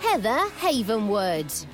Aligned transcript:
Heather 0.00 0.48
Havenwood. 0.60 1.66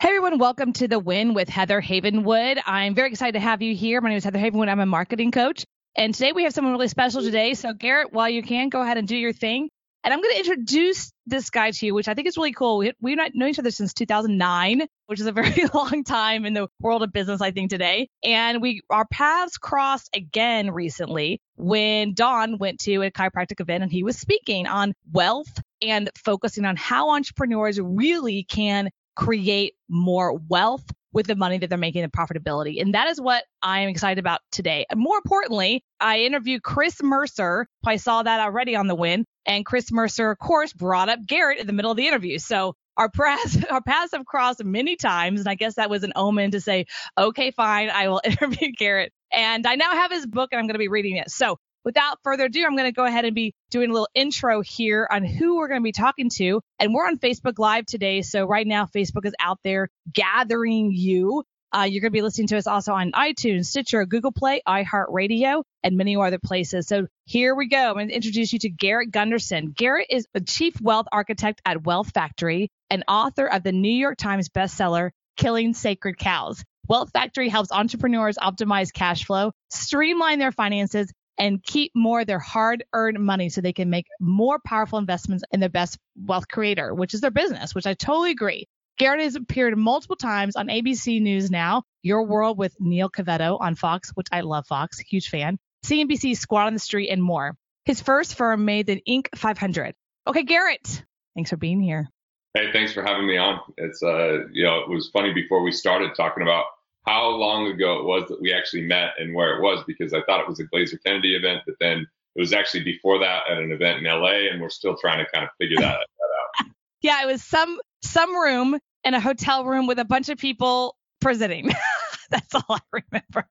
Hey 0.00 0.08
everyone, 0.08 0.38
welcome 0.38 0.72
to 0.74 0.86
the 0.86 0.98
Win 0.98 1.34
with 1.34 1.48
Heather 1.48 1.80
Havenwood. 1.80 2.60
I'm 2.66 2.94
very 2.94 3.08
excited 3.10 3.32
to 3.32 3.40
have 3.40 3.62
you 3.62 3.74
here. 3.74 4.00
My 4.00 4.10
name 4.10 4.18
is 4.18 4.24
Heather 4.24 4.38
Havenwood. 4.38 4.68
I'm 4.68 4.80
a 4.80 4.86
marketing 4.86 5.32
coach. 5.32 5.64
And 5.96 6.14
today 6.14 6.32
we 6.32 6.44
have 6.44 6.52
someone 6.52 6.72
really 6.72 6.88
special 6.88 7.22
today. 7.22 7.54
So 7.54 7.72
Garrett, 7.72 8.12
while 8.12 8.28
you 8.28 8.42
can, 8.42 8.68
go 8.68 8.82
ahead 8.82 8.98
and 8.98 9.08
do 9.08 9.16
your 9.16 9.32
thing. 9.32 9.70
And 10.04 10.14
I'm 10.14 10.20
going 10.20 10.32
to 10.34 10.38
introduce 10.38 11.12
this 11.26 11.50
guy 11.50 11.70
to 11.70 11.86
you, 11.86 11.94
which 11.94 12.08
I 12.08 12.14
think 12.14 12.28
is 12.28 12.36
really 12.36 12.52
cool. 12.52 12.78
We, 12.78 12.92
we've 13.00 13.16
not 13.16 13.32
known 13.34 13.50
each 13.50 13.58
other 13.58 13.70
since 13.70 13.92
2009, 13.92 14.86
which 15.06 15.20
is 15.20 15.26
a 15.26 15.32
very 15.40 15.64
long 15.74 16.04
time 16.04 16.46
in 16.46 16.54
the 16.54 16.68
world 16.80 17.02
of 17.02 17.12
business, 17.12 17.40
I 17.40 17.50
think, 17.50 17.70
today. 17.70 18.08
And 18.22 18.62
we 18.62 18.80
our 18.90 19.06
paths 19.06 19.58
crossed 19.58 20.10
again 20.14 20.70
recently 20.70 21.40
when 21.56 22.14
Don 22.14 22.58
went 22.58 22.80
to 22.80 23.02
a 23.02 23.10
chiropractic 23.10 23.60
event 23.60 23.82
and 23.82 23.92
he 23.92 24.02
was 24.02 24.18
speaking 24.18 24.66
on 24.66 24.94
wealth 25.12 25.60
and 25.82 26.10
focusing 26.16 26.64
on 26.64 26.76
how 26.76 27.10
entrepreneurs 27.10 27.80
really 27.80 28.44
can 28.44 28.90
create 29.16 29.74
more 29.88 30.34
wealth 30.34 30.84
with 31.12 31.26
the 31.26 31.36
money 31.36 31.58
that 31.58 31.68
they're 31.68 31.78
making 31.78 32.02
and 32.02 32.12
profitability. 32.12 32.80
And 32.80 32.94
that 32.94 33.08
is 33.08 33.20
what 33.20 33.44
I 33.62 33.80
am 33.80 33.88
excited 33.88 34.18
about 34.18 34.40
today. 34.52 34.86
More 34.94 35.16
importantly, 35.16 35.82
I 36.00 36.20
interviewed 36.20 36.62
Chris 36.62 37.02
Mercer. 37.02 37.66
I 37.84 37.96
saw 37.96 38.22
that 38.22 38.40
already 38.40 38.76
on 38.76 38.86
the 38.86 38.94
win. 38.94 39.24
And 39.46 39.64
Chris 39.64 39.90
Mercer, 39.90 40.30
of 40.30 40.38
course, 40.38 40.72
brought 40.72 41.08
up 41.08 41.20
Garrett 41.26 41.58
in 41.58 41.66
the 41.66 41.72
middle 41.72 41.90
of 41.90 41.96
the 41.96 42.06
interview. 42.06 42.38
So 42.38 42.74
our 42.98 43.10
paths, 43.10 43.58
our 43.70 43.82
paths 43.82 44.12
have 44.12 44.26
crossed 44.26 44.62
many 44.62 44.96
times. 44.96 45.40
And 45.40 45.48
I 45.48 45.54
guess 45.54 45.76
that 45.76 45.88
was 45.88 46.02
an 46.02 46.12
omen 46.14 46.50
to 46.50 46.60
say, 46.60 46.86
okay, 47.16 47.50
fine, 47.52 47.90
I 47.90 48.08
will 48.08 48.20
interview 48.24 48.72
Garrett. 48.76 49.12
And 49.32 49.66
I 49.66 49.76
now 49.76 49.92
have 49.92 50.10
his 50.10 50.26
book 50.26 50.50
and 50.52 50.58
I'm 50.58 50.66
going 50.66 50.74
to 50.74 50.78
be 50.78 50.88
reading 50.88 51.16
it. 51.16 51.30
So 51.30 51.58
without 51.84 52.18
further 52.22 52.46
ado, 52.46 52.64
I'm 52.64 52.76
going 52.76 52.88
to 52.88 52.92
go 52.92 53.04
ahead 53.04 53.24
and 53.24 53.34
be 53.34 53.54
doing 53.70 53.90
a 53.90 53.92
little 53.92 54.08
intro 54.14 54.60
here 54.60 55.08
on 55.10 55.24
who 55.24 55.56
we're 55.56 55.68
going 55.68 55.80
to 55.80 55.84
be 55.84 55.92
talking 55.92 56.30
to. 56.36 56.60
And 56.78 56.94
we're 56.94 57.06
on 57.06 57.18
Facebook 57.18 57.58
Live 57.58 57.86
today. 57.86 58.22
So 58.22 58.46
right 58.46 58.66
now, 58.66 58.86
Facebook 58.86 59.24
is 59.24 59.34
out 59.40 59.58
there 59.64 59.88
gathering 60.12 60.90
you. 60.92 61.44
Uh, 61.70 61.82
you're 61.82 62.00
going 62.00 62.10
to 62.10 62.16
be 62.16 62.22
listening 62.22 62.46
to 62.48 62.56
us 62.56 62.66
also 62.66 62.92
on 62.94 63.12
iTunes, 63.12 63.66
Stitcher, 63.66 64.06
Google 64.06 64.32
Play, 64.32 64.62
iHeartRadio, 64.66 65.62
and 65.82 65.96
many 65.96 66.16
other 66.16 66.38
places. 66.38 66.88
So 66.88 67.06
here 67.26 67.54
we 67.54 67.68
go. 67.68 67.88
I'm 67.88 67.94
going 67.94 68.08
to 68.08 68.14
introduce 68.14 68.52
you 68.54 68.58
to 68.60 68.70
Garrett 68.70 69.10
Gunderson. 69.10 69.72
Garrett 69.76 70.06
is 70.08 70.26
the 70.32 70.40
chief 70.40 70.80
wealth 70.80 71.06
architect 71.12 71.60
at 71.66 71.84
Wealth 71.84 72.10
Factory 72.12 72.70
and 72.88 73.04
author 73.06 73.46
of 73.46 73.62
the 73.62 73.72
New 73.72 73.92
York 73.92 74.16
Times 74.16 74.48
bestseller, 74.48 75.10
Killing 75.36 75.74
Sacred 75.74 76.16
Cows. 76.16 76.64
Wealth 76.88 77.10
Factory 77.12 77.50
helps 77.50 77.70
entrepreneurs 77.70 78.38
optimize 78.38 78.90
cash 78.90 79.26
flow, 79.26 79.52
streamline 79.68 80.38
their 80.38 80.52
finances, 80.52 81.12
and 81.38 81.62
keep 81.62 81.92
more 81.94 82.20
of 82.20 82.26
their 82.26 82.38
hard 82.38 82.84
earned 82.92 83.18
money 83.18 83.48
so 83.48 83.60
they 83.60 83.72
can 83.72 83.90
make 83.90 84.06
more 84.20 84.58
powerful 84.64 84.98
investments 84.98 85.44
in 85.52 85.60
their 85.60 85.68
best 85.68 85.98
wealth 86.16 86.48
creator, 86.48 86.94
which 86.94 87.14
is 87.14 87.20
their 87.20 87.30
business, 87.30 87.74
which 87.74 87.86
I 87.86 87.94
totally 87.94 88.30
agree. 88.30 88.66
Garrett 88.98 89.20
has 89.20 89.36
appeared 89.36 89.78
multiple 89.78 90.16
times 90.16 90.56
on 90.56 90.66
ABC 90.66 91.22
News 91.22 91.50
Now, 91.50 91.84
Your 92.02 92.24
World 92.24 92.58
with 92.58 92.74
Neil 92.80 93.08
Cavuto 93.08 93.58
on 93.60 93.76
Fox, 93.76 94.10
which 94.14 94.26
I 94.32 94.40
love 94.40 94.66
Fox, 94.66 94.98
huge 94.98 95.28
fan, 95.28 95.58
CNBC 95.84 96.36
Squawk 96.36 96.66
on 96.66 96.72
the 96.74 96.80
Street, 96.80 97.08
and 97.08 97.22
more. 97.22 97.54
His 97.84 98.02
first 98.02 98.34
firm 98.34 98.64
made 98.64 98.86
the 98.86 99.00
Inc. 99.08 99.28
500. 99.36 99.94
Okay, 100.26 100.42
Garrett, 100.42 101.04
thanks 101.36 101.50
for 101.50 101.56
being 101.56 101.80
here. 101.80 102.08
Hey, 102.54 102.72
thanks 102.72 102.92
for 102.92 103.02
having 103.02 103.26
me 103.26 103.36
on. 103.36 103.60
It's 103.76 104.02
uh, 104.02 104.46
you 104.52 104.64
know, 104.64 104.80
it 104.80 104.88
was 104.88 105.10
funny 105.10 105.32
before 105.32 105.62
we 105.62 105.70
started 105.70 106.10
talking 106.16 106.42
about 106.42 106.64
how 107.08 107.28
long 107.30 107.66
ago 107.66 107.98
it 107.98 108.04
was 108.04 108.28
that 108.28 108.40
we 108.40 108.52
actually 108.52 108.82
met 108.82 109.12
and 109.18 109.34
where 109.34 109.56
it 109.56 109.62
was 109.62 109.82
because 109.86 110.12
I 110.12 110.20
thought 110.22 110.40
it 110.40 110.48
was 110.48 110.60
a 110.60 110.64
Glazer 110.64 110.98
Kennedy 111.04 111.34
event, 111.34 111.62
but 111.66 111.76
then 111.80 112.06
it 112.36 112.40
was 112.40 112.52
actually 112.52 112.84
before 112.84 113.18
that 113.20 113.44
at 113.50 113.58
an 113.58 113.72
event 113.72 113.98
in 113.98 114.04
LA, 114.04 114.50
and 114.50 114.60
we're 114.60 114.68
still 114.68 114.94
trying 114.94 115.24
to 115.24 115.30
kind 115.32 115.44
of 115.44 115.50
figure 115.58 115.78
that, 115.78 115.98
that 115.98 116.64
out. 116.64 116.70
Yeah, 117.00 117.22
it 117.22 117.26
was 117.26 117.44
some 117.44 117.78
some 118.02 118.34
room 118.36 118.78
in 119.04 119.14
a 119.14 119.20
hotel 119.20 119.64
room 119.64 119.86
with 119.86 120.00
a 120.00 120.04
bunch 120.04 120.28
of 120.28 120.36
people 120.36 120.96
presenting. 121.20 121.70
That's 122.30 122.54
all 122.54 122.64
I 122.68 122.80
remember. 122.92 123.48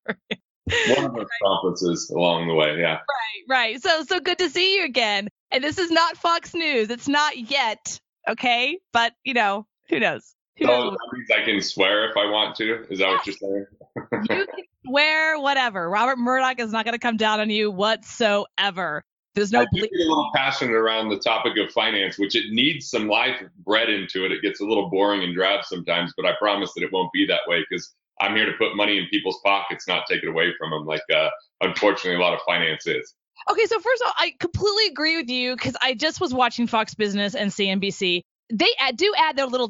One 0.89 1.05
of 1.05 1.15
those 1.15 1.27
conferences 1.41 2.11
along 2.13 2.49
the 2.49 2.53
way, 2.53 2.77
yeah. 2.77 2.95
Right, 2.95 3.43
right. 3.47 3.81
So 3.81 4.03
so 4.03 4.19
good 4.19 4.37
to 4.39 4.49
see 4.49 4.77
you 4.77 4.83
again. 4.83 5.29
And 5.49 5.63
this 5.63 5.77
is 5.77 5.89
not 5.89 6.17
Fox 6.17 6.53
News. 6.53 6.89
It's 6.89 7.07
not 7.07 7.37
yet, 7.37 7.99
okay? 8.27 8.79
But 8.91 9.13
you 9.23 9.33
know, 9.33 9.65
who 9.89 9.99
knows? 9.99 10.35
So 10.61 10.91
that 10.91 10.97
means 11.13 11.29
I 11.31 11.43
can 11.45 11.61
swear 11.61 12.09
if 12.09 12.17
I 12.17 12.25
want 12.25 12.55
to. 12.57 12.85
Is 12.89 12.99
that 12.99 13.09
what 13.09 13.27
you're 13.27 13.35
saying? 13.35 13.65
you 14.11 14.45
can 14.45 14.65
swear 14.87 15.39
whatever. 15.39 15.89
Robert 15.89 16.17
Murdoch 16.17 16.59
is 16.59 16.71
not 16.71 16.85
going 16.85 16.93
to 16.93 16.99
come 16.99 17.17
down 17.17 17.39
on 17.39 17.49
you 17.49 17.69
whatsoever. 17.69 19.03
There's 19.35 19.51
no 19.51 19.61
I 19.61 19.65
do 19.71 19.81
get 19.81 19.91
a 19.93 20.09
little 20.09 20.31
passionate 20.33 20.73
around 20.73 21.09
the 21.09 21.19
topic 21.19 21.53
of 21.57 21.71
finance, 21.71 22.17
which 22.17 22.35
it 22.35 22.51
needs 22.51 22.89
some 22.89 23.07
life 23.07 23.39
bred 23.59 23.87
into 23.87 24.25
it. 24.25 24.31
It 24.31 24.41
gets 24.41 24.61
a 24.61 24.65
little 24.65 24.89
boring 24.89 25.23
and 25.23 25.35
drab 25.35 25.63
sometimes, 25.63 26.11
but 26.17 26.25
I 26.25 26.31
promise 26.39 26.73
that 26.73 26.83
it 26.83 26.91
won't 26.91 27.13
be 27.13 27.27
that 27.27 27.41
way 27.45 27.63
because 27.69 27.93
I'm 28.19 28.35
here 28.35 28.47
to 28.47 28.53
put 28.57 28.75
money 28.75 28.97
in 28.97 29.05
people's 29.11 29.39
pockets, 29.45 29.87
not 29.87 30.05
take 30.09 30.23
it 30.23 30.27
away 30.27 30.53
from 30.57 30.71
them, 30.71 30.87
like 30.87 31.03
uh, 31.15 31.29
unfortunately 31.61 32.15
a 32.15 32.25
lot 32.25 32.33
of 32.33 32.39
finance 32.47 32.87
is. 32.87 33.13
Okay, 33.49 33.65
so 33.65 33.79
first 33.79 34.01
of 34.01 34.07
all, 34.07 34.13
I 34.17 34.33
completely 34.39 34.87
agree 34.87 35.17
with 35.17 35.29
you 35.29 35.55
because 35.55 35.75
I 35.81 35.93
just 35.93 36.19
was 36.19 36.33
watching 36.33 36.65
Fox 36.65 36.95
Business 36.95 37.35
and 37.35 37.51
CNBC. 37.51 38.21
They 38.51 38.69
do 38.95 39.13
add 39.19 39.37
their 39.37 39.45
little, 39.45 39.67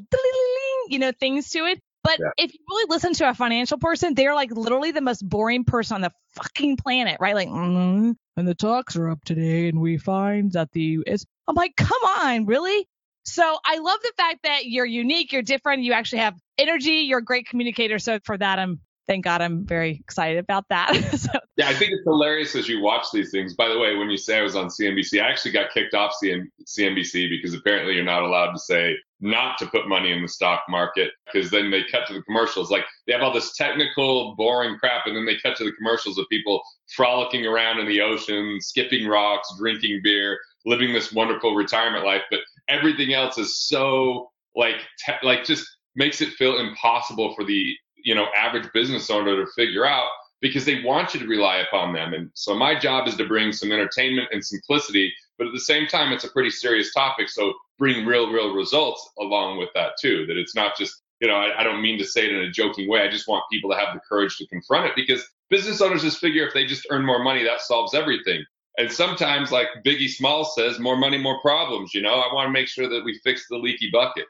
you 0.90 1.00
know, 1.00 1.12
things 1.12 1.50
to 1.52 1.60
it. 1.66 1.80
But 2.04 2.20
Yeah. 2.20 2.30
if 2.38 2.54
you 2.54 2.60
really 2.70 2.86
listen 2.90 3.14
to 3.14 3.30
a 3.30 3.34
financial 3.34 3.78
person, 3.78 4.14
they're 4.14 4.36
like 4.36 4.52
literally 4.52 4.92
the 4.92 5.02
most 5.02 5.28
boring 5.28 5.66
person 5.66 5.96
on 5.96 6.02
the 6.02 6.12
fucking 6.36 6.78
planet, 6.78 7.18
right? 7.20 7.36
Like, 7.36 7.50
mm, 7.50 8.16
and 8.38 8.48
the 8.48 8.56
talks 8.56 8.96
are 8.96 9.10
up 9.10 9.24
today, 9.26 9.68
and 9.68 9.82
we 9.82 9.98
find 9.98 10.52
that 10.54 10.72
the 10.72 11.00
it's. 11.06 11.26
I'm 11.48 11.56
like, 11.56 11.76
come 11.76 12.02
on, 12.20 12.46
really? 12.46 12.88
So 13.24 13.58
I 13.66 13.80
love 13.80 14.00
the 14.02 14.14
fact 14.16 14.40
that 14.44 14.68
you're 14.68 14.86
unique, 14.86 15.34
you're 15.34 15.42
different, 15.42 15.84
you 15.84 15.92
actually 15.92 16.20
have 16.20 16.36
energy, 16.58 17.06
you're 17.08 17.20
a 17.20 17.24
great 17.24 17.48
communicator. 17.48 18.00
So 18.00 18.20
for 18.24 18.38
that, 18.38 18.58
I'm 18.58 18.80
thank 19.08 19.24
God 19.24 19.42
I'm 19.42 19.66
very 19.66 19.92
excited 19.92 20.38
about 20.38 20.66
that. 20.70 20.94
so 21.18 21.32
Yeah, 21.56 21.70
I 21.70 21.74
think 21.74 21.92
it's 21.94 22.04
hilarious 22.04 22.56
as 22.56 22.68
you 22.68 22.82
watch 22.82 23.08
these 23.12 23.32
things. 23.32 23.56
By 23.56 23.70
the 23.70 23.80
way, 23.80 23.96
when 23.96 24.10
you 24.10 24.18
say 24.18 24.40
I 24.40 24.44
was 24.44 24.56
on 24.56 24.68
CNBC, 24.68 25.22
I 25.22 25.30
actually 25.30 25.52
got 25.52 25.72
kicked 25.72 25.94
off 25.94 26.14
CN- 26.22 26.50
CNBC 26.66 27.30
because 27.30 27.54
apparently 27.54 27.96
you're 27.96 28.04
not 28.04 28.24
allowed 28.24 28.52
to 28.52 28.60
say 28.60 28.96
not 29.20 29.58
to 29.58 29.66
put 29.68 29.88
money 29.88 30.12
in 30.12 30.22
the 30.22 30.28
stock 30.28 30.64
market 30.70 31.12
because 31.26 31.50
then 31.50 31.72
they 31.72 31.84
cut 31.92 32.06
to 32.08 32.14
the 32.14 32.22
commercials. 32.22 32.70
Like 32.70 32.86
they 33.06 33.14
have 33.14 33.22
all 33.22 33.34
this 33.34 33.56
technical, 33.56 34.36
boring 34.36 34.78
crap, 34.78 35.08
and 35.08 35.16
then 35.16 35.26
they 35.26 35.38
cut 35.42 35.58
to 35.58 35.64
the 35.64 35.72
commercials 35.72 36.18
of 36.18 36.26
people 36.30 36.62
frolicking 36.96 37.46
around 37.46 37.80
in 37.80 37.88
the 37.88 38.02
ocean, 38.02 38.60
skipping 38.62 39.08
rocks, 39.08 39.52
drinking 39.58 40.02
beer, 40.04 40.40
living 40.66 40.94
this 40.94 41.12
wonderful 41.12 41.56
retirement 41.56 42.06
life. 42.06 42.22
But 42.30 42.42
everything 42.68 43.14
else 43.14 43.38
is 43.38 43.58
so 43.68 44.30
like 44.56 44.76
te- 45.04 45.26
like 45.26 45.44
just 45.44 45.68
makes 45.96 46.22
it 46.22 46.30
feel 46.34 46.60
impossible 46.60 47.34
for 47.34 47.44
the 47.44 47.76
you 48.08 48.16
know 48.16 48.28
average 48.36 48.72
business 48.74 49.10
owner 49.10 49.36
to 49.36 49.52
figure 49.52 49.86
out 49.86 50.08
because 50.40 50.66
they 50.66 50.82
want 50.82 51.14
you 51.14 51.20
to 51.20 51.28
rely 51.28 51.58
upon 51.58 51.94
them. 51.94 52.14
And 52.14 52.30
so 52.34 52.56
my 52.56 52.78
job 52.80 53.08
is 53.08 53.16
to 53.18 53.28
bring 53.28 53.52
some 53.52 53.72
entertainment 53.72 54.30
and 54.32 54.46
simplicity, 54.46 55.12
but 55.38 55.48
at 55.48 55.54
the 55.54 55.60
same 55.60 55.88
time, 55.88 56.14
it's 56.14 56.24
a 56.24 56.32
pretty 56.32 56.52
serious 56.52 56.94
topic. 56.94 57.28
So 57.28 57.54
bring 57.78 58.06
real, 58.06 58.32
real 58.32 58.54
results 58.54 59.10
along 59.20 59.58
with 59.58 59.70
that 59.76 59.94
too. 60.00 60.26
That 60.28 60.38
it's 60.38 60.56
not 60.56 60.78
just, 60.78 61.02
you 61.20 61.28
know, 61.28 61.36
I, 61.36 61.60
I 61.60 61.64
don't 61.64 61.82
mean 61.82 61.98
to 62.00 62.06
say 62.06 62.26
it 62.26 62.32
in 62.32 62.42
a 62.42 62.52
joking 62.52 62.88
way. 62.88 63.02
I 63.02 63.10
just 63.10 63.28
want 63.28 63.44
people 63.52 63.72
to 63.72 63.78
have 63.78 63.94
the 63.94 64.00
courage 64.08 64.38
to 64.38 64.48
confront 64.48 64.86
it 64.86 64.94
because 64.96 65.28
business 65.50 65.82
owners 65.82 66.04
just 66.04 66.20
figure 66.20 66.48
if 66.48 66.54
they 66.54 66.66
just 66.66 66.88
earn 66.92 67.06
more 67.06 67.24
money, 67.24 67.44
that 67.44 67.62
solves 67.62 67.94
everything. 67.94 68.46
And 68.78 68.92
sometimes, 68.92 69.52
like 69.52 69.70
Biggie 69.84 70.10
Small 70.10 70.46
says, 70.46 70.78
more 70.78 70.96
money, 70.96 71.18
more 71.18 71.42
problems. 71.42 71.96
You 71.96 72.04
know, 72.04 72.14
I 72.14 72.32
want 72.32 72.48
to 72.48 72.52
make 72.52 72.68
sure 72.68 72.88
that 72.88 73.04
we 73.04 73.20
fix 73.24 73.48
the 73.50 73.58
leaky 73.58 73.90
bucket. 73.92 74.28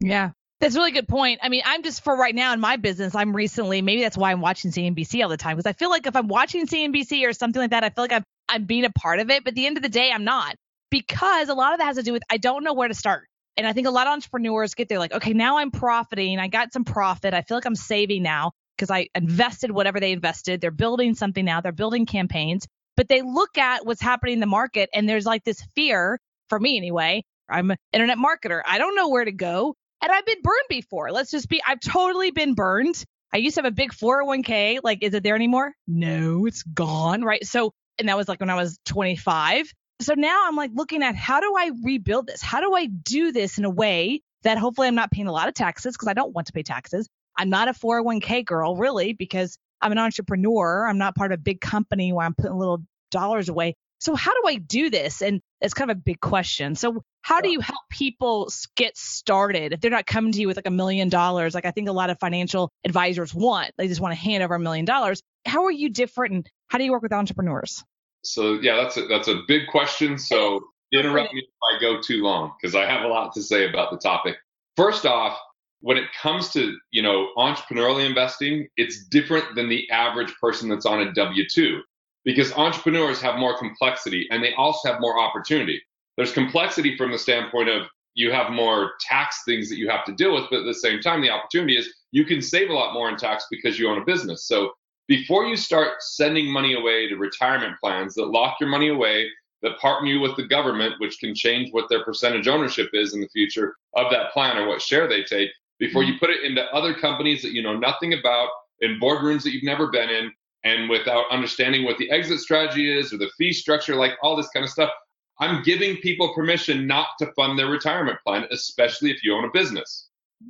Yeah. 0.00 0.30
That's 0.66 0.74
a 0.74 0.80
really 0.80 0.90
good 0.90 1.06
point. 1.06 1.38
I 1.44 1.48
mean, 1.48 1.62
I'm 1.64 1.84
just 1.84 2.02
for 2.02 2.16
right 2.16 2.34
now 2.34 2.52
in 2.52 2.58
my 2.58 2.76
business, 2.76 3.14
I'm 3.14 3.36
recently, 3.36 3.82
maybe 3.82 4.02
that's 4.02 4.16
why 4.16 4.32
I'm 4.32 4.40
watching 4.40 4.72
CNBC 4.72 5.22
all 5.22 5.28
the 5.28 5.36
time 5.36 5.56
because 5.56 5.70
I 5.70 5.74
feel 5.74 5.90
like 5.90 6.08
if 6.08 6.16
I'm 6.16 6.26
watching 6.26 6.66
CNBC 6.66 7.24
or 7.24 7.32
something 7.32 7.62
like 7.62 7.70
that, 7.70 7.84
I 7.84 7.90
feel 7.90 8.02
like 8.02 8.10
I'm, 8.10 8.24
I'm 8.48 8.64
being 8.64 8.84
a 8.84 8.90
part 8.90 9.20
of 9.20 9.30
it. 9.30 9.44
But 9.44 9.52
at 9.52 9.54
the 9.54 9.64
end 9.64 9.76
of 9.76 9.84
the 9.84 9.88
day, 9.88 10.10
I'm 10.10 10.24
not 10.24 10.56
because 10.90 11.50
a 11.50 11.54
lot 11.54 11.72
of 11.72 11.78
that 11.78 11.84
has 11.84 11.98
to 11.98 12.02
do 12.02 12.12
with 12.12 12.24
I 12.28 12.38
don't 12.38 12.64
know 12.64 12.74
where 12.74 12.88
to 12.88 12.94
start. 12.94 13.28
And 13.56 13.64
I 13.64 13.74
think 13.74 13.86
a 13.86 13.92
lot 13.92 14.08
of 14.08 14.14
entrepreneurs 14.14 14.74
get 14.74 14.88
there 14.88 14.98
like, 14.98 15.12
okay, 15.12 15.34
now 15.34 15.58
I'm 15.58 15.70
profiting. 15.70 16.40
I 16.40 16.48
got 16.48 16.72
some 16.72 16.84
profit. 16.84 17.32
I 17.32 17.42
feel 17.42 17.58
like 17.58 17.64
I'm 17.64 17.76
saving 17.76 18.24
now 18.24 18.50
because 18.76 18.90
I 18.90 19.06
invested 19.14 19.70
whatever 19.70 20.00
they 20.00 20.10
invested. 20.10 20.60
They're 20.60 20.72
building 20.72 21.14
something 21.14 21.44
now. 21.44 21.60
They're 21.60 21.70
building 21.70 22.06
campaigns, 22.06 22.66
but 22.96 23.06
they 23.06 23.22
look 23.22 23.56
at 23.56 23.86
what's 23.86 24.02
happening 24.02 24.32
in 24.34 24.40
the 24.40 24.46
market 24.46 24.90
and 24.92 25.08
there's 25.08 25.26
like 25.26 25.44
this 25.44 25.62
fear 25.76 26.18
for 26.48 26.58
me 26.58 26.76
anyway. 26.76 27.22
I'm 27.48 27.70
an 27.70 27.76
internet 27.92 28.18
marketer. 28.18 28.62
I 28.66 28.78
don't 28.78 28.96
know 28.96 29.10
where 29.10 29.24
to 29.24 29.30
go. 29.30 29.76
And 30.02 30.12
I've 30.12 30.26
been 30.26 30.42
burned 30.42 30.68
before. 30.68 31.10
Let's 31.10 31.30
just 31.30 31.48
be, 31.48 31.62
I've 31.66 31.80
totally 31.80 32.30
been 32.30 32.54
burned. 32.54 33.02
I 33.32 33.38
used 33.38 33.56
to 33.56 33.62
have 33.62 33.72
a 33.72 33.74
big 33.74 33.92
401k. 33.92 34.80
Like, 34.82 35.02
is 35.02 35.14
it 35.14 35.22
there 35.22 35.34
anymore? 35.34 35.72
No, 35.86 36.46
it's 36.46 36.62
gone. 36.62 37.22
Right. 37.22 37.44
So, 37.44 37.72
and 37.98 38.08
that 38.08 38.16
was 38.16 38.28
like 38.28 38.40
when 38.40 38.50
I 38.50 38.54
was 38.54 38.78
25. 38.86 39.72
So 40.00 40.14
now 40.14 40.44
I'm 40.46 40.56
like 40.56 40.70
looking 40.74 41.02
at 41.02 41.16
how 41.16 41.40
do 41.40 41.54
I 41.56 41.70
rebuild 41.82 42.26
this? 42.26 42.42
How 42.42 42.60
do 42.60 42.74
I 42.74 42.86
do 42.86 43.32
this 43.32 43.58
in 43.58 43.64
a 43.64 43.70
way 43.70 44.20
that 44.42 44.58
hopefully 44.58 44.88
I'm 44.88 44.94
not 44.94 45.10
paying 45.10 45.26
a 45.26 45.32
lot 45.32 45.48
of 45.48 45.54
taxes 45.54 45.94
because 45.94 46.08
I 46.08 46.12
don't 46.12 46.34
want 46.34 46.48
to 46.48 46.52
pay 46.52 46.62
taxes. 46.62 47.08
I'm 47.36 47.50
not 47.50 47.68
a 47.68 47.72
401k 47.72 48.44
girl 48.44 48.76
really 48.76 49.12
because 49.12 49.58
I'm 49.80 49.92
an 49.92 49.98
entrepreneur. 49.98 50.86
I'm 50.86 50.98
not 50.98 51.14
part 51.16 51.32
of 51.32 51.40
a 51.40 51.42
big 51.42 51.60
company 51.60 52.12
where 52.12 52.24
I'm 52.24 52.34
putting 52.34 52.56
little 52.56 52.82
dollars 53.10 53.48
away. 53.48 53.74
So 53.98 54.14
how 54.14 54.32
do 54.32 54.42
I 54.46 54.56
do 54.56 54.90
this? 54.90 55.22
And 55.22 55.40
it's 55.60 55.74
kind 55.74 55.90
of 55.90 55.96
a 55.96 56.00
big 56.00 56.20
question. 56.20 56.74
So 56.74 57.02
how 57.22 57.40
do 57.40 57.50
you 57.50 57.60
help 57.60 57.80
people 57.90 58.50
get 58.76 58.96
started 58.96 59.72
if 59.72 59.80
they're 59.80 59.90
not 59.90 60.06
coming 60.06 60.32
to 60.32 60.40
you 60.40 60.46
with 60.46 60.56
like 60.56 60.66
a 60.66 60.70
million 60.70 61.08
dollars? 61.08 61.54
Like 61.54 61.64
I 61.64 61.70
think 61.70 61.88
a 61.88 61.92
lot 61.92 62.10
of 62.10 62.18
financial 62.18 62.70
advisors 62.84 63.34
want, 63.34 63.72
they 63.78 63.88
just 63.88 64.00
want 64.00 64.12
to 64.12 64.20
hand 64.20 64.42
over 64.42 64.54
a 64.54 64.60
million 64.60 64.84
dollars. 64.84 65.22
How 65.46 65.64
are 65.64 65.72
you 65.72 65.88
different 65.88 66.34
and 66.34 66.50
how 66.68 66.78
do 66.78 66.84
you 66.84 66.92
work 66.92 67.02
with 67.02 67.12
entrepreneurs? 67.12 67.82
So 68.22 68.54
yeah, 68.54 68.76
that's 68.76 68.96
a, 68.96 69.06
that's 69.06 69.28
a 69.28 69.42
big 69.48 69.66
question. 69.68 70.18
So 70.18 70.60
interrupt 70.92 71.32
me 71.32 71.40
if 71.40 71.76
I 71.76 71.80
go 71.80 72.00
too 72.00 72.22
long 72.22 72.52
because 72.60 72.74
I 72.74 72.86
have 72.86 73.02
a 73.04 73.08
lot 73.08 73.32
to 73.34 73.42
say 73.42 73.68
about 73.68 73.90
the 73.90 73.98
topic. 73.98 74.36
First 74.76 75.06
off, 75.06 75.38
when 75.80 75.96
it 75.96 76.04
comes 76.20 76.50
to 76.50 76.76
you 76.90 77.02
know 77.02 77.28
entrepreneurially 77.36 78.06
investing, 78.06 78.66
it's 78.76 79.04
different 79.06 79.54
than 79.54 79.68
the 79.68 79.88
average 79.90 80.34
person 80.40 80.68
that's 80.68 80.86
on 80.86 81.00
a 81.00 81.12
W 81.12 81.44
two 81.48 81.82
because 82.26 82.52
entrepreneurs 82.54 83.22
have 83.22 83.36
more 83.36 83.56
complexity 83.56 84.26
and 84.30 84.42
they 84.42 84.52
also 84.54 84.92
have 84.92 85.00
more 85.00 85.18
opportunity. 85.18 85.80
There's 86.18 86.32
complexity 86.32 86.96
from 86.98 87.12
the 87.12 87.18
standpoint 87.18 87.70
of 87.70 87.86
you 88.14 88.32
have 88.32 88.50
more 88.50 88.92
tax 89.00 89.42
things 89.46 89.68
that 89.68 89.76
you 89.76 89.88
have 89.88 90.04
to 90.06 90.12
deal 90.12 90.34
with, 90.34 90.44
but 90.50 90.60
at 90.60 90.66
the 90.66 90.74
same 90.74 91.00
time, 91.00 91.22
the 91.22 91.30
opportunity 91.30 91.76
is 91.76 91.94
you 92.10 92.24
can 92.24 92.42
save 92.42 92.68
a 92.68 92.74
lot 92.74 92.92
more 92.92 93.08
in 93.08 93.16
tax 93.16 93.46
because 93.50 93.78
you 93.78 93.88
own 93.88 94.02
a 94.02 94.04
business. 94.04 94.48
So 94.48 94.72
before 95.06 95.44
you 95.44 95.56
start 95.56 96.02
sending 96.02 96.50
money 96.50 96.74
away 96.74 97.08
to 97.08 97.16
retirement 97.16 97.76
plans 97.80 98.14
that 98.14 98.26
lock 98.26 98.56
your 98.60 98.70
money 98.70 98.88
away, 98.88 99.28
that 99.62 99.78
partner 99.78 100.08
you 100.08 100.20
with 100.20 100.36
the 100.36 100.46
government, 100.46 100.94
which 100.98 101.18
can 101.20 101.34
change 101.34 101.72
what 101.72 101.88
their 101.88 102.04
percentage 102.04 102.48
ownership 102.48 102.88
is 102.92 103.14
in 103.14 103.20
the 103.20 103.28
future 103.28 103.76
of 103.94 104.10
that 104.10 104.32
plan 104.32 104.58
or 104.58 104.66
what 104.66 104.82
share 104.82 105.06
they 105.08 105.22
take, 105.22 105.50
before 105.78 106.02
mm-hmm. 106.02 106.12
you 106.12 106.18
put 106.18 106.30
it 106.30 106.42
into 106.42 106.64
other 106.74 106.94
companies 106.94 107.42
that 107.42 107.52
you 107.52 107.62
know 107.62 107.76
nothing 107.76 108.14
about, 108.14 108.48
in 108.80 108.98
boardrooms 109.00 109.42
that 109.42 109.52
you've 109.52 109.62
never 109.62 109.90
been 109.90 110.10
in, 110.10 110.32
and 110.66 110.90
without 110.90 111.24
understanding 111.30 111.84
what 111.84 111.96
the 111.96 112.10
exit 112.10 112.40
strategy 112.40 112.92
is 112.92 113.12
or 113.12 113.18
the 113.18 113.30
fee 113.38 113.52
structure, 113.52 113.94
like 113.94 114.12
all 114.20 114.36
this 114.36 114.48
kind 114.48 114.64
of 114.64 114.70
stuff. 114.70 114.90
I'm 115.38 115.62
giving 115.62 115.96
people 115.98 116.34
permission 116.34 116.86
not 116.86 117.08
to 117.20 117.30
fund 117.34 117.58
their 117.58 117.68
retirement 117.68 118.18
plan, 118.26 118.46
especially 118.50 119.10
if 119.10 119.22
you 119.22 119.34
own 119.34 119.44
a 119.44 119.50
business. 119.52 120.08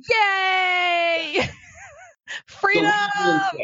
Yay! 0.09 1.47
Freedom! 2.47 2.91
So, 3.21 3.59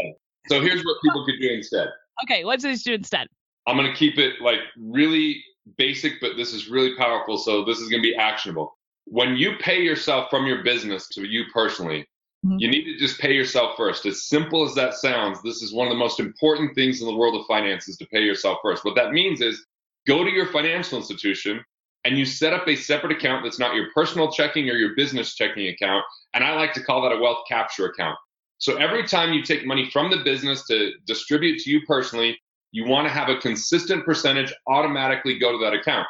so 0.47 0.61
here's 0.61 0.83
what 0.83 0.97
people 1.03 1.25
could 1.25 1.39
do 1.41 1.49
instead. 1.49 1.87
Okay, 2.23 2.43
what 2.45 2.61
they 2.61 2.75
do 2.75 2.93
instead? 2.93 3.27
I'm 3.65 3.75
going 3.77 3.89
to 3.89 3.97
keep 3.97 4.19
it 4.19 4.41
like 4.41 4.59
really 4.77 5.43
basic, 5.77 6.21
but 6.21 6.37
this 6.37 6.53
is 6.53 6.69
really 6.69 6.95
powerful. 6.97 7.37
So 7.37 7.65
this 7.65 7.79
is 7.79 7.89
going 7.89 8.03
to 8.03 8.07
be 8.07 8.15
actionable. 8.15 8.77
When 9.05 9.35
you 9.37 9.53
pay 9.59 9.81
yourself 9.81 10.29
from 10.29 10.45
your 10.45 10.63
business 10.63 11.07
to 11.09 11.25
you 11.25 11.45
personally, 11.51 12.05
mm-hmm. 12.45 12.57
you 12.59 12.69
need 12.69 12.85
to 12.85 12.97
just 12.97 13.19
pay 13.19 13.33
yourself 13.33 13.75
first. 13.77 14.05
As 14.05 14.27
simple 14.27 14.63
as 14.63 14.75
that 14.75 14.93
sounds, 14.95 15.41
this 15.41 15.61
is 15.61 15.73
one 15.73 15.87
of 15.87 15.91
the 15.91 15.97
most 15.97 16.19
important 16.19 16.75
things 16.75 17.01
in 17.01 17.07
the 17.07 17.15
world 17.15 17.39
of 17.39 17.45
finance 17.47 17.87
is 17.87 17.97
to 17.97 18.05
pay 18.07 18.21
yourself 18.21 18.59
first. 18.61 18.85
What 18.85 18.95
that 18.95 19.11
means 19.11 19.41
is 19.41 19.65
go 20.07 20.23
to 20.23 20.29
your 20.29 20.47
financial 20.47 20.97
institution 20.97 21.63
and 22.05 22.17
you 22.17 22.25
set 22.25 22.53
up 22.53 22.67
a 22.67 22.75
separate 22.75 23.13
account 23.13 23.43
that's 23.43 23.59
not 23.59 23.75
your 23.75 23.87
personal 23.93 24.31
checking 24.31 24.69
or 24.69 24.73
your 24.73 24.95
business 24.95 25.35
checking 25.35 25.67
account. 25.67 26.03
And 26.33 26.43
I 26.43 26.55
like 26.55 26.73
to 26.73 26.83
call 26.83 27.01
that 27.03 27.15
a 27.15 27.19
wealth 27.19 27.43
capture 27.47 27.85
account. 27.85 28.17
So 28.57 28.77
every 28.77 29.05
time 29.07 29.33
you 29.33 29.43
take 29.43 29.65
money 29.65 29.89
from 29.89 30.09
the 30.09 30.23
business 30.23 30.65
to 30.67 30.91
distribute 31.05 31.59
to 31.59 31.69
you 31.69 31.81
personally, 31.85 32.37
you 32.71 32.85
want 32.85 33.07
to 33.07 33.13
have 33.13 33.29
a 33.29 33.37
consistent 33.37 34.03
percentage 34.03 34.53
automatically 34.67 35.37
go 35.37 35.51
to 35.51 35.57
that 35.63 35.73
account. 35.73 36.07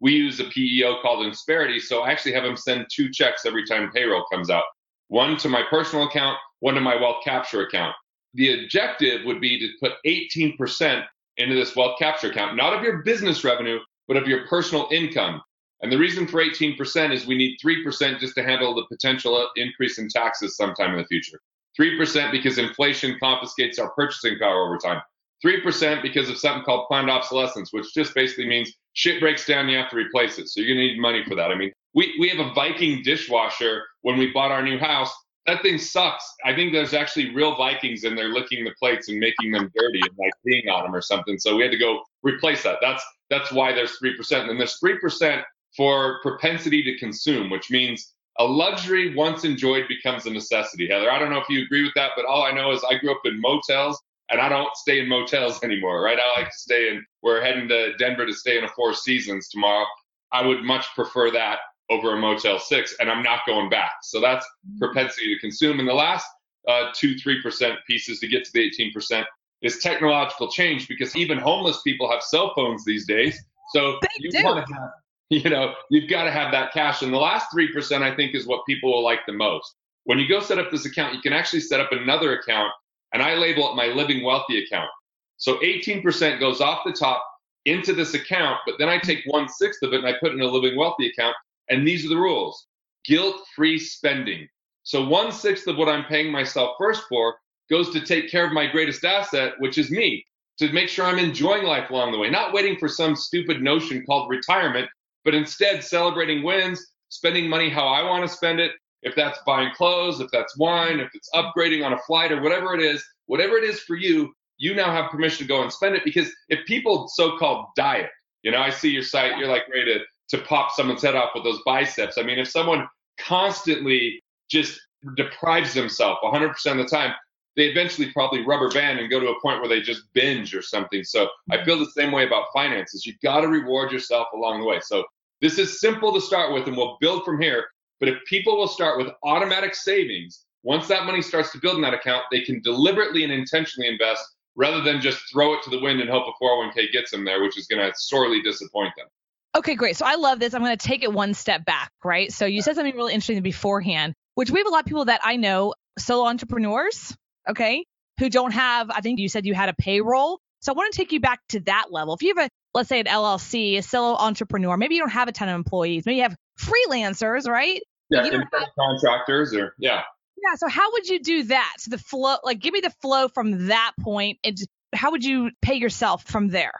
We 0.00 0.12
use 0.12 0.40
a 0.40 0.44
PEO 0.44 1.00
called 1.00 1.24
Insperity, 1.24 1.80
so 1.80 2.02
I 2.02 2.10
actually 2.10 2.32
have 2.32 2.42
them 2.42 2.56
send 2.56 2.86
two 2.92 3.10
checks 3.10 3.46
every 3.46 3.64
time 3.64 3.90
payroll 3.92 4.24
comes 4.30 4.50
out. 4.50 4.64
One 5.12 5.36
to 5.40 5.50
my 5.50 5.62
personal 5.68 6.06
account, 6.06 6.38
one 6.60 6.72
to 6.72 6.80
my 6.80 6.96
wealth 6.96 7.22
capture 7.22 7.66
account. 7.66 7.94
The 8.32 8.64
objective 8.64 9.26
would 9.26 9.42
be 9.42 9.58
to 9.58 9.68
put 9.78 9.98
18% 10.06 11.04
into 11.36 11.54
this 11.54 11.76
wealth 11.76 11.98
capture 11.98 12.30
account, 12.30 12.56
not 12.56 12.72
of 12.72 12.82
your 12.82 13.02
business 13.02 13.44
revenue, 13.44 13.78
but 14.08 14.16
of 14.16 14.26
your 14.26 14.46
personal 14.46 14.88
income. 14.90 15.42
And 15.82 15.92
the 15.92 15.98
reason 15.98 16.26
for 16.26 16.42
18% 16.42 17.12
is 17.12 17.26
we 17.26 17.36
need 17.36 17.58
3% 17.62 18.20
just 18.20 18.34
to 18.36 18.42
handle 18.42 18.74
the 18.74 18.86
potential 18.86 19.50
increase 19.56 19.98
in 19.98 20.08
taxes 20.08 20.56
sometime 20.56 20.92
in 20.92 20.96
the 20.96 21.04
future. 21.04 21.38
3% 21.78 22.32
because 22.32 22.56
inflation 22.56 23.18
confiscates 23.22 23.78
our 23.78 23.90
purchasing 23.90 24.38
power 24.38 24.64
over 24.64 24.78
time. 24.78 25.02
3% 25.44 26.00
because 26.00 26.30
of 26.30 26.38
something 26.38 26.64
called 26.64 26.88
planned 26.88 27.10
obsolescence, 27.10 27.70
which 27.70 27.92
just 27.92 28.14
basically 28.14 28.46
means 28.46 28.72
shit 28.94 29.20
breaks 29.20 29.44
down, 29.44 29.68
you 29.68 29.76
have 29.76 29.90
to 29.90 29.96
replace 29.96 30.38
it. 30.38 30.48
So 30.48 30.62
you're 30.62 30.74
going 30.74 30.88
to 30.88 30.94
need 30.94 31.02
money 31.02 31.22
for 31.28 31.34
that. 31.34 31.50
I 31.50 31.54
mean, 31.54 31.70
we, 31.94 32.14
we 32.18 32.28
have 32.28 32.38
a 32.38 32.52
Viking 32.54 33.02
dishwasher 33.02 33.84
when 34.02 34.18
we 34.18 34.32
bought 34.32 34.50
our 34.50 34.62
new 34.62 34.78
house. 34.78 35.12
That 35.46 35.62
thing 35.62 35.78
sucks. 35.78 36.24
I 36.44 36.54
think 36.54 36.72
there's 36.72 36.94
actually 36.94 37.34
real 37.34 37.56
Vikings 37.56 38.04
in 38.04 38.14
there 38.14 38.28
licking 38.28 38.64
the 38.64 38.74
plates 38.78 39.08
and 39.08 39.18
making 39.18 39.50
them 39.50 39.70
dirty 39.76 40.00
and 40.00 40.16
like 40.18 40.32
peeing 40.46 40.72
on 40.72 40.84
them 40.84 40.94
or 40.94 41.02
something. 41.02 41.38
So 41.38 41.56
we 41.56 41.62
had 41.62 41.72
to 41.72 41.78
go 41.78 42.02
replace 42.22 42.62
that. 42.62 42.78
That's 42.80 43.04
that's 43.28 43.50
why 43.50 43.72
there's 43.72 43.98
3%. 43.98 44.40
And 44.40 44.50
then 44.50 44.58
there's 44.58 44.78
3% 44.84 45.42
for 45.76 46.20
propensity 46.20 46.82
to 46.82 46.98
consume, 46.98 47.50
which 47.50 47.70
means 47.70 48.14
a 48.38 48.44
luxury 48.44 49.14
once 49.14 49.44
enjoyed 49.44 49.88
becomes 49.88 50.26
a 50.26 50.30
necessity. 50.30 50.88
Heather, 50.88 51.10
I 51.10 51.18
don't 51.18 51.30
know 51.30 51.40
if 51.40 51.48
you 51.48 51.62
agree 51.62 51.82
with 51.82 51.94
that, 51.94 52.12
but 52.14 52.24
all 52.24 52.42
I 52.42 52.52
know 52.52 52.72
is 52.72 52.84
I 52.88 52.98
grew 52.98 53.10
up 53.10 53.22
in 53.24 53.40
motels 53.40 54.00
and 54.30 54.40
I 54.40 54.48
don't 54.48 54.74
stay 54.76 55.00
in 55.00 55.08
motels 55.08 55.60
anymore, 55.64 56.02
right? 56.02 56.18
I 56.18 56.40
like 56.40 56.50
to 56.50 56.58
stay 56.58 56.88
in, 56.88 57.04
we're 57.22 57.42
heading 57.42 57.68
to 57.68 57.96
Denver 57.96 58.26
to 58.26 58.32
stay 58.32 58.58
in 58.58 58.64
a 58.64 58.68
Four 58.68 58.94
Seasons 58.94 59.48
tomorrow. 59.48 59.86
I 60.30 60.46
would 60.46 60.62
much 60.62 60.86
prefer 60.94 61.30
that 61.32 61.58
over 61.90 62.14
a 62.14 62.16
Motel 62.16 62.58
6, 62.58 62.96
and 63.00 63.10
I'm 63.10 63.22
not 63.22 63.40
going 63.46 63.68
back. 63.68 63.92
So 64.02 64.20
that's 64.20 64.46
propensity 64.78 65.34
to 65.34 65.40
consume. 65.40 65.78
And 65.78 65.88
the 65.88 65.94
last 65.94 66.26
uh, 66.68 66.88
2 66.94 67.16
3% 67.16 67.76
pieces 67.86 68.20
to 68.20 68.28
get 68.28 68.44
to 68.44 68.52
the 68.52 68.70
18% 68.70 69.24
is 69.62 69.78
technological 69.78 70.50
change 70.50 70.88
because 70.88 71.14
even 71.16 71.38
homeless 71.38 71.82
people 71.82 72.10
have 72.10 72.22
cell 72.22 72.52
phones 72.54 72.84
these 72.84 73.06
days. 73.06 73.38
So 73.72 73.98
they 74.02 74.08
you 74.18 74.44
want 74.44 74.66
to 74.66 74.74
have, 74.74 74.90
you 75.30 75.48
know, 75.48 75.74
you've 75.90 76.10
got 76.10 76.24
to 76.24 76.30
have 76.30 76.52
that 76.52 76.72
cash. 76.72 77.02
And 77.02 77.12
the 77.12 77.18
last 77.18 77.48
3%, 77.54 78.02
I 78.02 78.14
think, 78.14 78.34
is 78.34 78.46
what 78.46 78.66
people 78.66 78.92
will 78.92 79.04
like 79.04 79.20
the 79.26 79.32
most. 79.32 79.74
When 80.04 80.18
you 80.18 80.28
go 80.28 80.40
set 80.40 80.58
up 80.58 80.70
this 80.70 80.84
account, 80.84 81.14
you 81.14 81.20
can 81.20 81.32
actually 81.32 81.60
set 81.60 81.80
up 81.80 81.92
another 81.92 82.38
account 82.38 82.72
and 83.12 83.22
I 83.22 83.34
label 83.34 83.70
it 83.70 83.76
my 83.76 83.86
living 83.86 84.24
wealthy 84.24 84.64
account. 84.64 84.90
So 85.36 85.58
18% 85.58 86.40
goes 86.40 86.60
off 86.60 86.80
the 86.84 86.92
top 86.92 87.24
into 87.64 87.92
this 87.92 88.14
account, 88.14 88.58
but 88.66 88.76
then 88.78 88.88
I 88.88 88.98
take 88.98 89.22
one 89.26 89.48
sixth 89.48 89.82
of 89.82 89.92
it 89.92 90.04
and 90.04 90.06
I 90.06 90.14
put 90.20 90.32
in 90.32 90.40
a 90.40 90.46
living 90.46 90.76
wealthy 90.76 91.08
account. 91.08 91.36
And 91.72 91.88
these 91.88 92.04
are 92.04 92.10
the 92.10 92.16
rules 92.16 92.66
guilt 93.04 93.36
free 93.56 93.78
spending. 93.78 94.46
So 94.84 95.04
one 95.04 95.32
sixth 95.32 95.66
of 95.66 95.76
what 95.76 95.88
I'm 95.88 96.04
paying 96.04 96.30
myself 96.30 96.76
first 96.78 97.02
for 97.08 97.34
goes 97.70 97.90
to 97.90 98.04
take 98.04 98.30
care 98.30 98.46
of 98.46 98.52
my 98.52 98.66
greatest 98.66 99.04
asset, 99.04 99.54
which 99.58 99.78
is 99.78 99.90
me, 99.90 100.24
to 100.58 100.70
make 100.72 100.88
sure 100.88 101.06
I'm 101.06 101.18
enjoying 101.18 101.64
life 101.64 101.90
along 101.90 102.12
the 102.12 102.18
way, 102.18 102.30
not 102.30 102.52
waiting 102.52 102.76
for 102.78 102.88
some 102.88 103.16
stupid 103.16 103.62
notion 103.62 104.04
called 104.04 104.28
retirement, 104.28 104.88
but 105.24 105.34
instead 105.34 105.82
celebrating 105.82 106.42
wins, 106.42 106.86
spending 107.08 107.48
money 107.48 107.70
how 107.70 107.86
I 107.88 108.04
want 108.04 108.22
to 108.22 108.36
spend 108.36 108.60
it, 108.60 108.72
if 109.02 109.16
that's 109.16 109.40
buying 109.46 109.72
clothes, 109.74 110.20
if 110.20 110.30
that's 110.30 110.56
wine, 110.58 111.00
if 111.00 111.08
it's 111.14 111.30
upgrading 111.34 111.84
on 111.84 111.94
a 111.94 111.98
flight 112.06 112.30
or 112.30 112.42
whatever 112.42 112.74
it 112.74 112.82
is, 112.82 113.02
whatever 113.26 113.56
it 113.56 113.64
is 113.64 113.80
for 113.80 113.96
you, 113.96 114.32
you 114.58 114.74
now 114.74 114.92
have 114.92 115.10
permission 115.10 115.38
to 115.38 115.48
go 115.48 115.62
and 115.62 115.72
spend 115.72 115.96
it 115.96 116.04
because 116.04 116.30
if 116.50 116.64
people 116.66 117.08
so-called 117.08 117.66
diet, 117.76 118.10
you 118.42 118.50
know, 118.50 118.60
I 118.60 118.70
see 118.70 118.90
your 118.90 119.02
site, 119.02 119.38
you're 119.38 119.48
like 119.48 119.68
ready 119.72 119.94
to, 120.32 120.38
pop 120.42 120.72
someone's 120.72 121.02
head 121.02 121.14
off 121.14 121.30
with 121.34 121.44
those 121.44 121.60
biceps. 121.64 122.18
I 122.18 122.22
mean, 122.22 122.38
if 122.38 122.48
someone 122.48 122.88
constantly 123.18 124.22
just 124.50 124.80
deprives 125.16 125.74
themselves 125.74 126.18
100% 126.22 126.50
of 126.66 126.76
the 126.78 126.84
time, 126.84 127.14
they 127.56 127.64
eventually 127.64 128.10
probably 128.12 128.44
rubber 128.44 128.70
band 128.70 128.98
and 128.98 129.10
go 129.10 129.20
to 129.20 129.28
a 129.28 129.40
point 129.40 129.60
where 129.60 129.68
they 129.68 129.80
just 129.80 130.12
binge 130.14 130.54
or 130.54 130.62
something. 130.62 131.04
So 131.04 131.28
I 131.50 131.56
mm-hmm. 131.56 131.64
feel 131.64 131.78
the 131.78 131.90
same 131.90 132.12
way 132.12 132.26
about 132.26 132.46
finances. 132.52 133.04
You've 133.04 133.20
got 133.20 133.42
to 133.42 133.48
reward 133.48 133.92
yourself 133.92 134.28
along 134.34 134.60
the 134.60 134.66
way. 134.66 134.80
So 134.80 135.04
this 135.40 135.58
is 135.58 135.80
simple 135.80 136.12
to 136.14 136.20
start 136.20 136.54
with, 136.54 136.66
and 136.66 136.76
we'll 136.76 136.96
build 137.00 137.24
from 137.24 137.40
here. 137.40 137.66
But 138.00 138.08
if 138.08 138.18
people 138.26 138.56
will 138.56 138.68
start 138.68 138.98
with 138.98 139.12
automatic 139.22 139.74
savings, 139.74 140.44
once 140.62 140.88
that 140.88 141.04
money 141.04 141.20
starts 141.20 141.52
to 141.52 141.58
build 141.58 141.76
in 141.76 141.82
that 141.82 141.94
account, 141.94 142.24
they 142.30 142.40
can 142.40 142.60
deliberately 142.62 143.24
and 143.24 143.32
intentionally 143.32 143.88
invest 143.88 144.24
rather 144.54 144.80
than 144.80 145.00
just 145.00 145.22
throw 145.30 145.54
it 145.54 145.62
to 145.62 145.70
the 145.70 145.80
wind 145.80 146.00
and 146.00 146.08
hope 146.08 146.26
a 146.26 146.44
401k 146.44 146.92
gets 146.92 147.10
them 147.10 147.24
there, 147.24 147.42
which 147.42 147.58
is 147.58 147.66
going 147.66 147.84
to 147.84 147.92
sorely 147.96 148.40
disappoint 148.42 148.92
them. 148.96 149.06
Okay, 149.54 149.74
great. 149.74 149.96
So 149.96 150.06
I 150.06 150.14
love 150.14 150.38
this. 150.38 150.54
I'm 150.54 150.62
going 150.62 150.76
to 150.76 150.88
take 150.88 151.02
it 151.02 151.12
one 151.12 151.34
step 151.34 151.64
back, 151.64 151.90
right? 152.02 152.32
So 152.32 152.46
you 152.46 152.62
said 152.62 152.74
something 152.74 152.96
really 152.96 153.12
interesting 153.12 153.42
beforehand, 153.42 154.14
which 154.34 154.50
we 154.50 154.60
have 154.60 154.66
a 154.66 154.70
lot 154.70 154.80
of 154.80 154.86
people 154.86 155.04
that 155.06 155.20
I 155.22 155.36
know, 155.36 155.74
solo 155.98 156.26
entrepreneurs, 156.26 157.14
okay, 157.48 157.84
who 158.18 158.30
don't 158.30 158.52
have, 158.52 158.90
I 158.90 159.00
think 159.00 159.18
you 159.18 159.28
said 159.28 159.44
you 159.44 159.54
had 159.54 159.68
a 159.68 159.74
payroll. 159.74 160.40
So 160.60 160.72
I 160.72 160.76
want 160.76 160.92
to 160.92 160.96
take 160.96 161.12
you 161.12 161.20
back 161.20 161.40
to 161.50 161.60
that 161.60 161.86
level. 161.90 162.14
If 162.14 162.22
you 162.22 162.34
have 162.36 162.46
a, 162.46 162.48
let's 162.72 162.88
say 162.88 163.00
an 163.00 163.06
LLC, 163.06 163.78
a 163.78 163.82
solo 163.82 164.16
entrepreneur, 164.16 164.76
maybe 164.76 164.94
you 164.94 165.00
don't 165.00 165.10
have 165.10 165.28
a 165.28 165.32
ton 165.32 165.48
of 165.48 165.54
employees, 165.56 166.06
maybe 166.06 166.16
you 166.16 166.22
have 166.22 166.36
freelancers, 166.58 167.46
right? 167.46 167.82
Yeah, 168.10 168.24
have, 168.24 168.68
contractors 168.78 169.54
or, 169.54 169.74
yeah. 169.78 170.02
Yeah. 170.42 170.54
So 170.56 170.68
how 170.68 170.92
would 170.92 171.08
you 171.08 171.20
do 171.20 171.42
that? 171.44 171.74
So 171.78 171.90
the 171.90 171.98
flow, 171.98 172.36
like 172.42 172.58
give 172.60 172.72
me 172.72 172.80
the 172.80 172.92
flow 173.02 173.28
from 173.28 173.68
that 173.68 173.92
point 174.00 174.38
and 174.44 174.56
how 174.94 175.10
would 175.10 175.24
you 175.24 175.50
pay 175.60 175.74
yourself 175.74 176.24
from 176.24 176.48
there? 176.48 176.74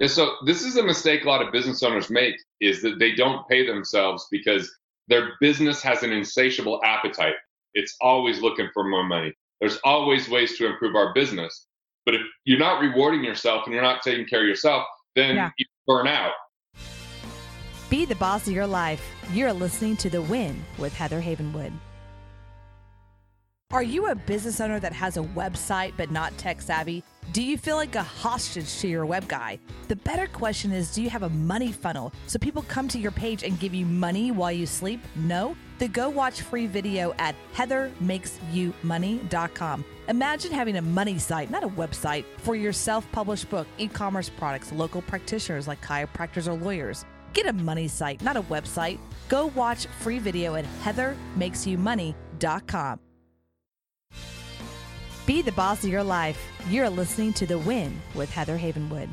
Yeah, 0.00 0.06
so 0.06 0.36
this 0.46 0.62
is 0.62 0.76
a 0.76 0.82
mistake 0.82 1.24
a 1.24 1.28
lot 1.28 1.42
of 1.42 1.52
business 1.52 1.82
owners 1.82 2.08
make 2.08 2.34
is 2.60 2.80
that 2.82 2.98
they 2.98 3.12
don't 3.12 3.46
pay 3.48 3.66
themselves 3.66 4.26
because 4.30 4.74
their 5.08 5.32
business 5.40 5.82
has 5.82 6.02
an 6.02 6.10
insatiable 6.10 6.80
appetite. 6.82 7.34
It's 7.74 7.96
always 8.00 8.40
looking 8.40 8.68
for 8.72 8.82
more 8.82 9.04
money. 9.04 9.34
There's 9.60 9.78
always 9.84 10.28
ways 10.28 10.56
to 10.56 10.66
improve 10.66 10.96
our 10.96 11.12
business. 11.12 11.66
But 12.06 12.14
if 12.14 12.22
you're 12.46 12.58
not 12.58 12.80
rewarding 12.80 13.22
yourself 13.22 13.64
and 13.66 13.74
you're 13.74 13.82
not 13.82 14.02
taking 14.02 14.24
care 14.24 14.40
of 14.40 14.48
yourself, 14.48 14.86
then 15.16 15.36
yeah. 15.36 15.50
you 15.58 15.66
burn 15.86 16.08
out. 16.08 16.32
Be 17.90 18.06
the 18.06 18.14
boss 18.14 18.46
of 18.46 18.54
your 18.54 18.66
life. 18.66 19.02
You're 19.32 19.52
listening 19.52 19.98
to 19.98 20.08
The 20.08 20.22
Win 20.22 20.64
with 20.78 20.94
Heather 20.94 21.20
Havenwood. 21.20 21.72
Are 23.72 23.84
you 23.84 24.08
a 24.08 24.16
business 24.16 24.60
owner 24.60 24.80
that 24.80 24.92
has 24.92 25.16
a 25.16 25.22
website 25.22 25.92
but 25.96 26.10
not 26.10 26.36
tech 26.36 26.60
savvy? 26.60 27.04
Do 27.32 27.40
you 27.40 27.56
feel 27.56 27.76
like 27.76 27.94
a 27.94 28.02
hostage 28.02 28.80
to 28.80 28.88
your 28.88 29.06
web 29.06 29.28
guy? 29.28 29.60
The 29.86 29.94
better 29.94 30.26
question 30.26 30.72
is 30.72 30.92
do 30.92 31.00
you 31.00 31.08
have 31.08 31.22
a 31.22 31.28
money 31.28 31.70
funnel 31.70 32.12
so 32.26 32.40
people 32.40 32.62
come 32.62 32.88
to 32.88 32.98
your 32.98 33.12
page 33.12 33.44
and 33.44 33.60
give 33.60 33.72
you 33.72 33.86
money 33.86 34.32
while 34.32 34.50
you 34.50 34.66
sleep? 34.66 35.00
No? 35.14 35.56
Then 35.78 35.92
go 35.92 36.08
watch 36.08 36.40
free 36.40 36.66
video 36.66 37.14
at 37.18 37.36
heathermakesyoumoney.com. 37.54 39.84
Imagine 40.08 40.50
having 40.50 40.76
a 40.76 40.82
money 40.82 41.20
site, 41.20 41.52
not 41.52 41.62
a 41.62 41.68
website, 41.68 42.24
for 42.38 42.56
your 42.56 42.72
self 42.72 43.06
published 43.12 43.48
book, 43.50 43.68
e 43.78 43.86
commerce 43.86 44.28
products, 44.28 44.72
local 44.72 45.02
practitioners 45.02 45.68
like 45.68 45.80
chiropractors 45.80 46.48
or 46.48 46.54
lawyers. 46.54 47.04
Get 47.34 47.46
a 47.46 47.52
money 47.52 47.86
site, 47.86 48.20
not 48.20 48.36
a 48.36 48.42
website. 48.42 48.98
Go 49.28 49.52
watch 49.54 49.86
free 49.86 50.18
video 50.18 50.56
at 50.56 50.64
heathermakesyoumoney.com. 50.82 53.00
Be 55.30 55.42
the 55.42 55.52
boss 55.52 55.84
of 55.84 55.90
your 55.90 56.02
life. 56.02 56.44
You're 56.68 56.90
listening 56.90 57.32
to 57.34 57.46
The 57.46 57.56
Win 57.56 57.96
with 58.16 58.28
Heather 58.32 58.58
Havenwood. 58.58 59.08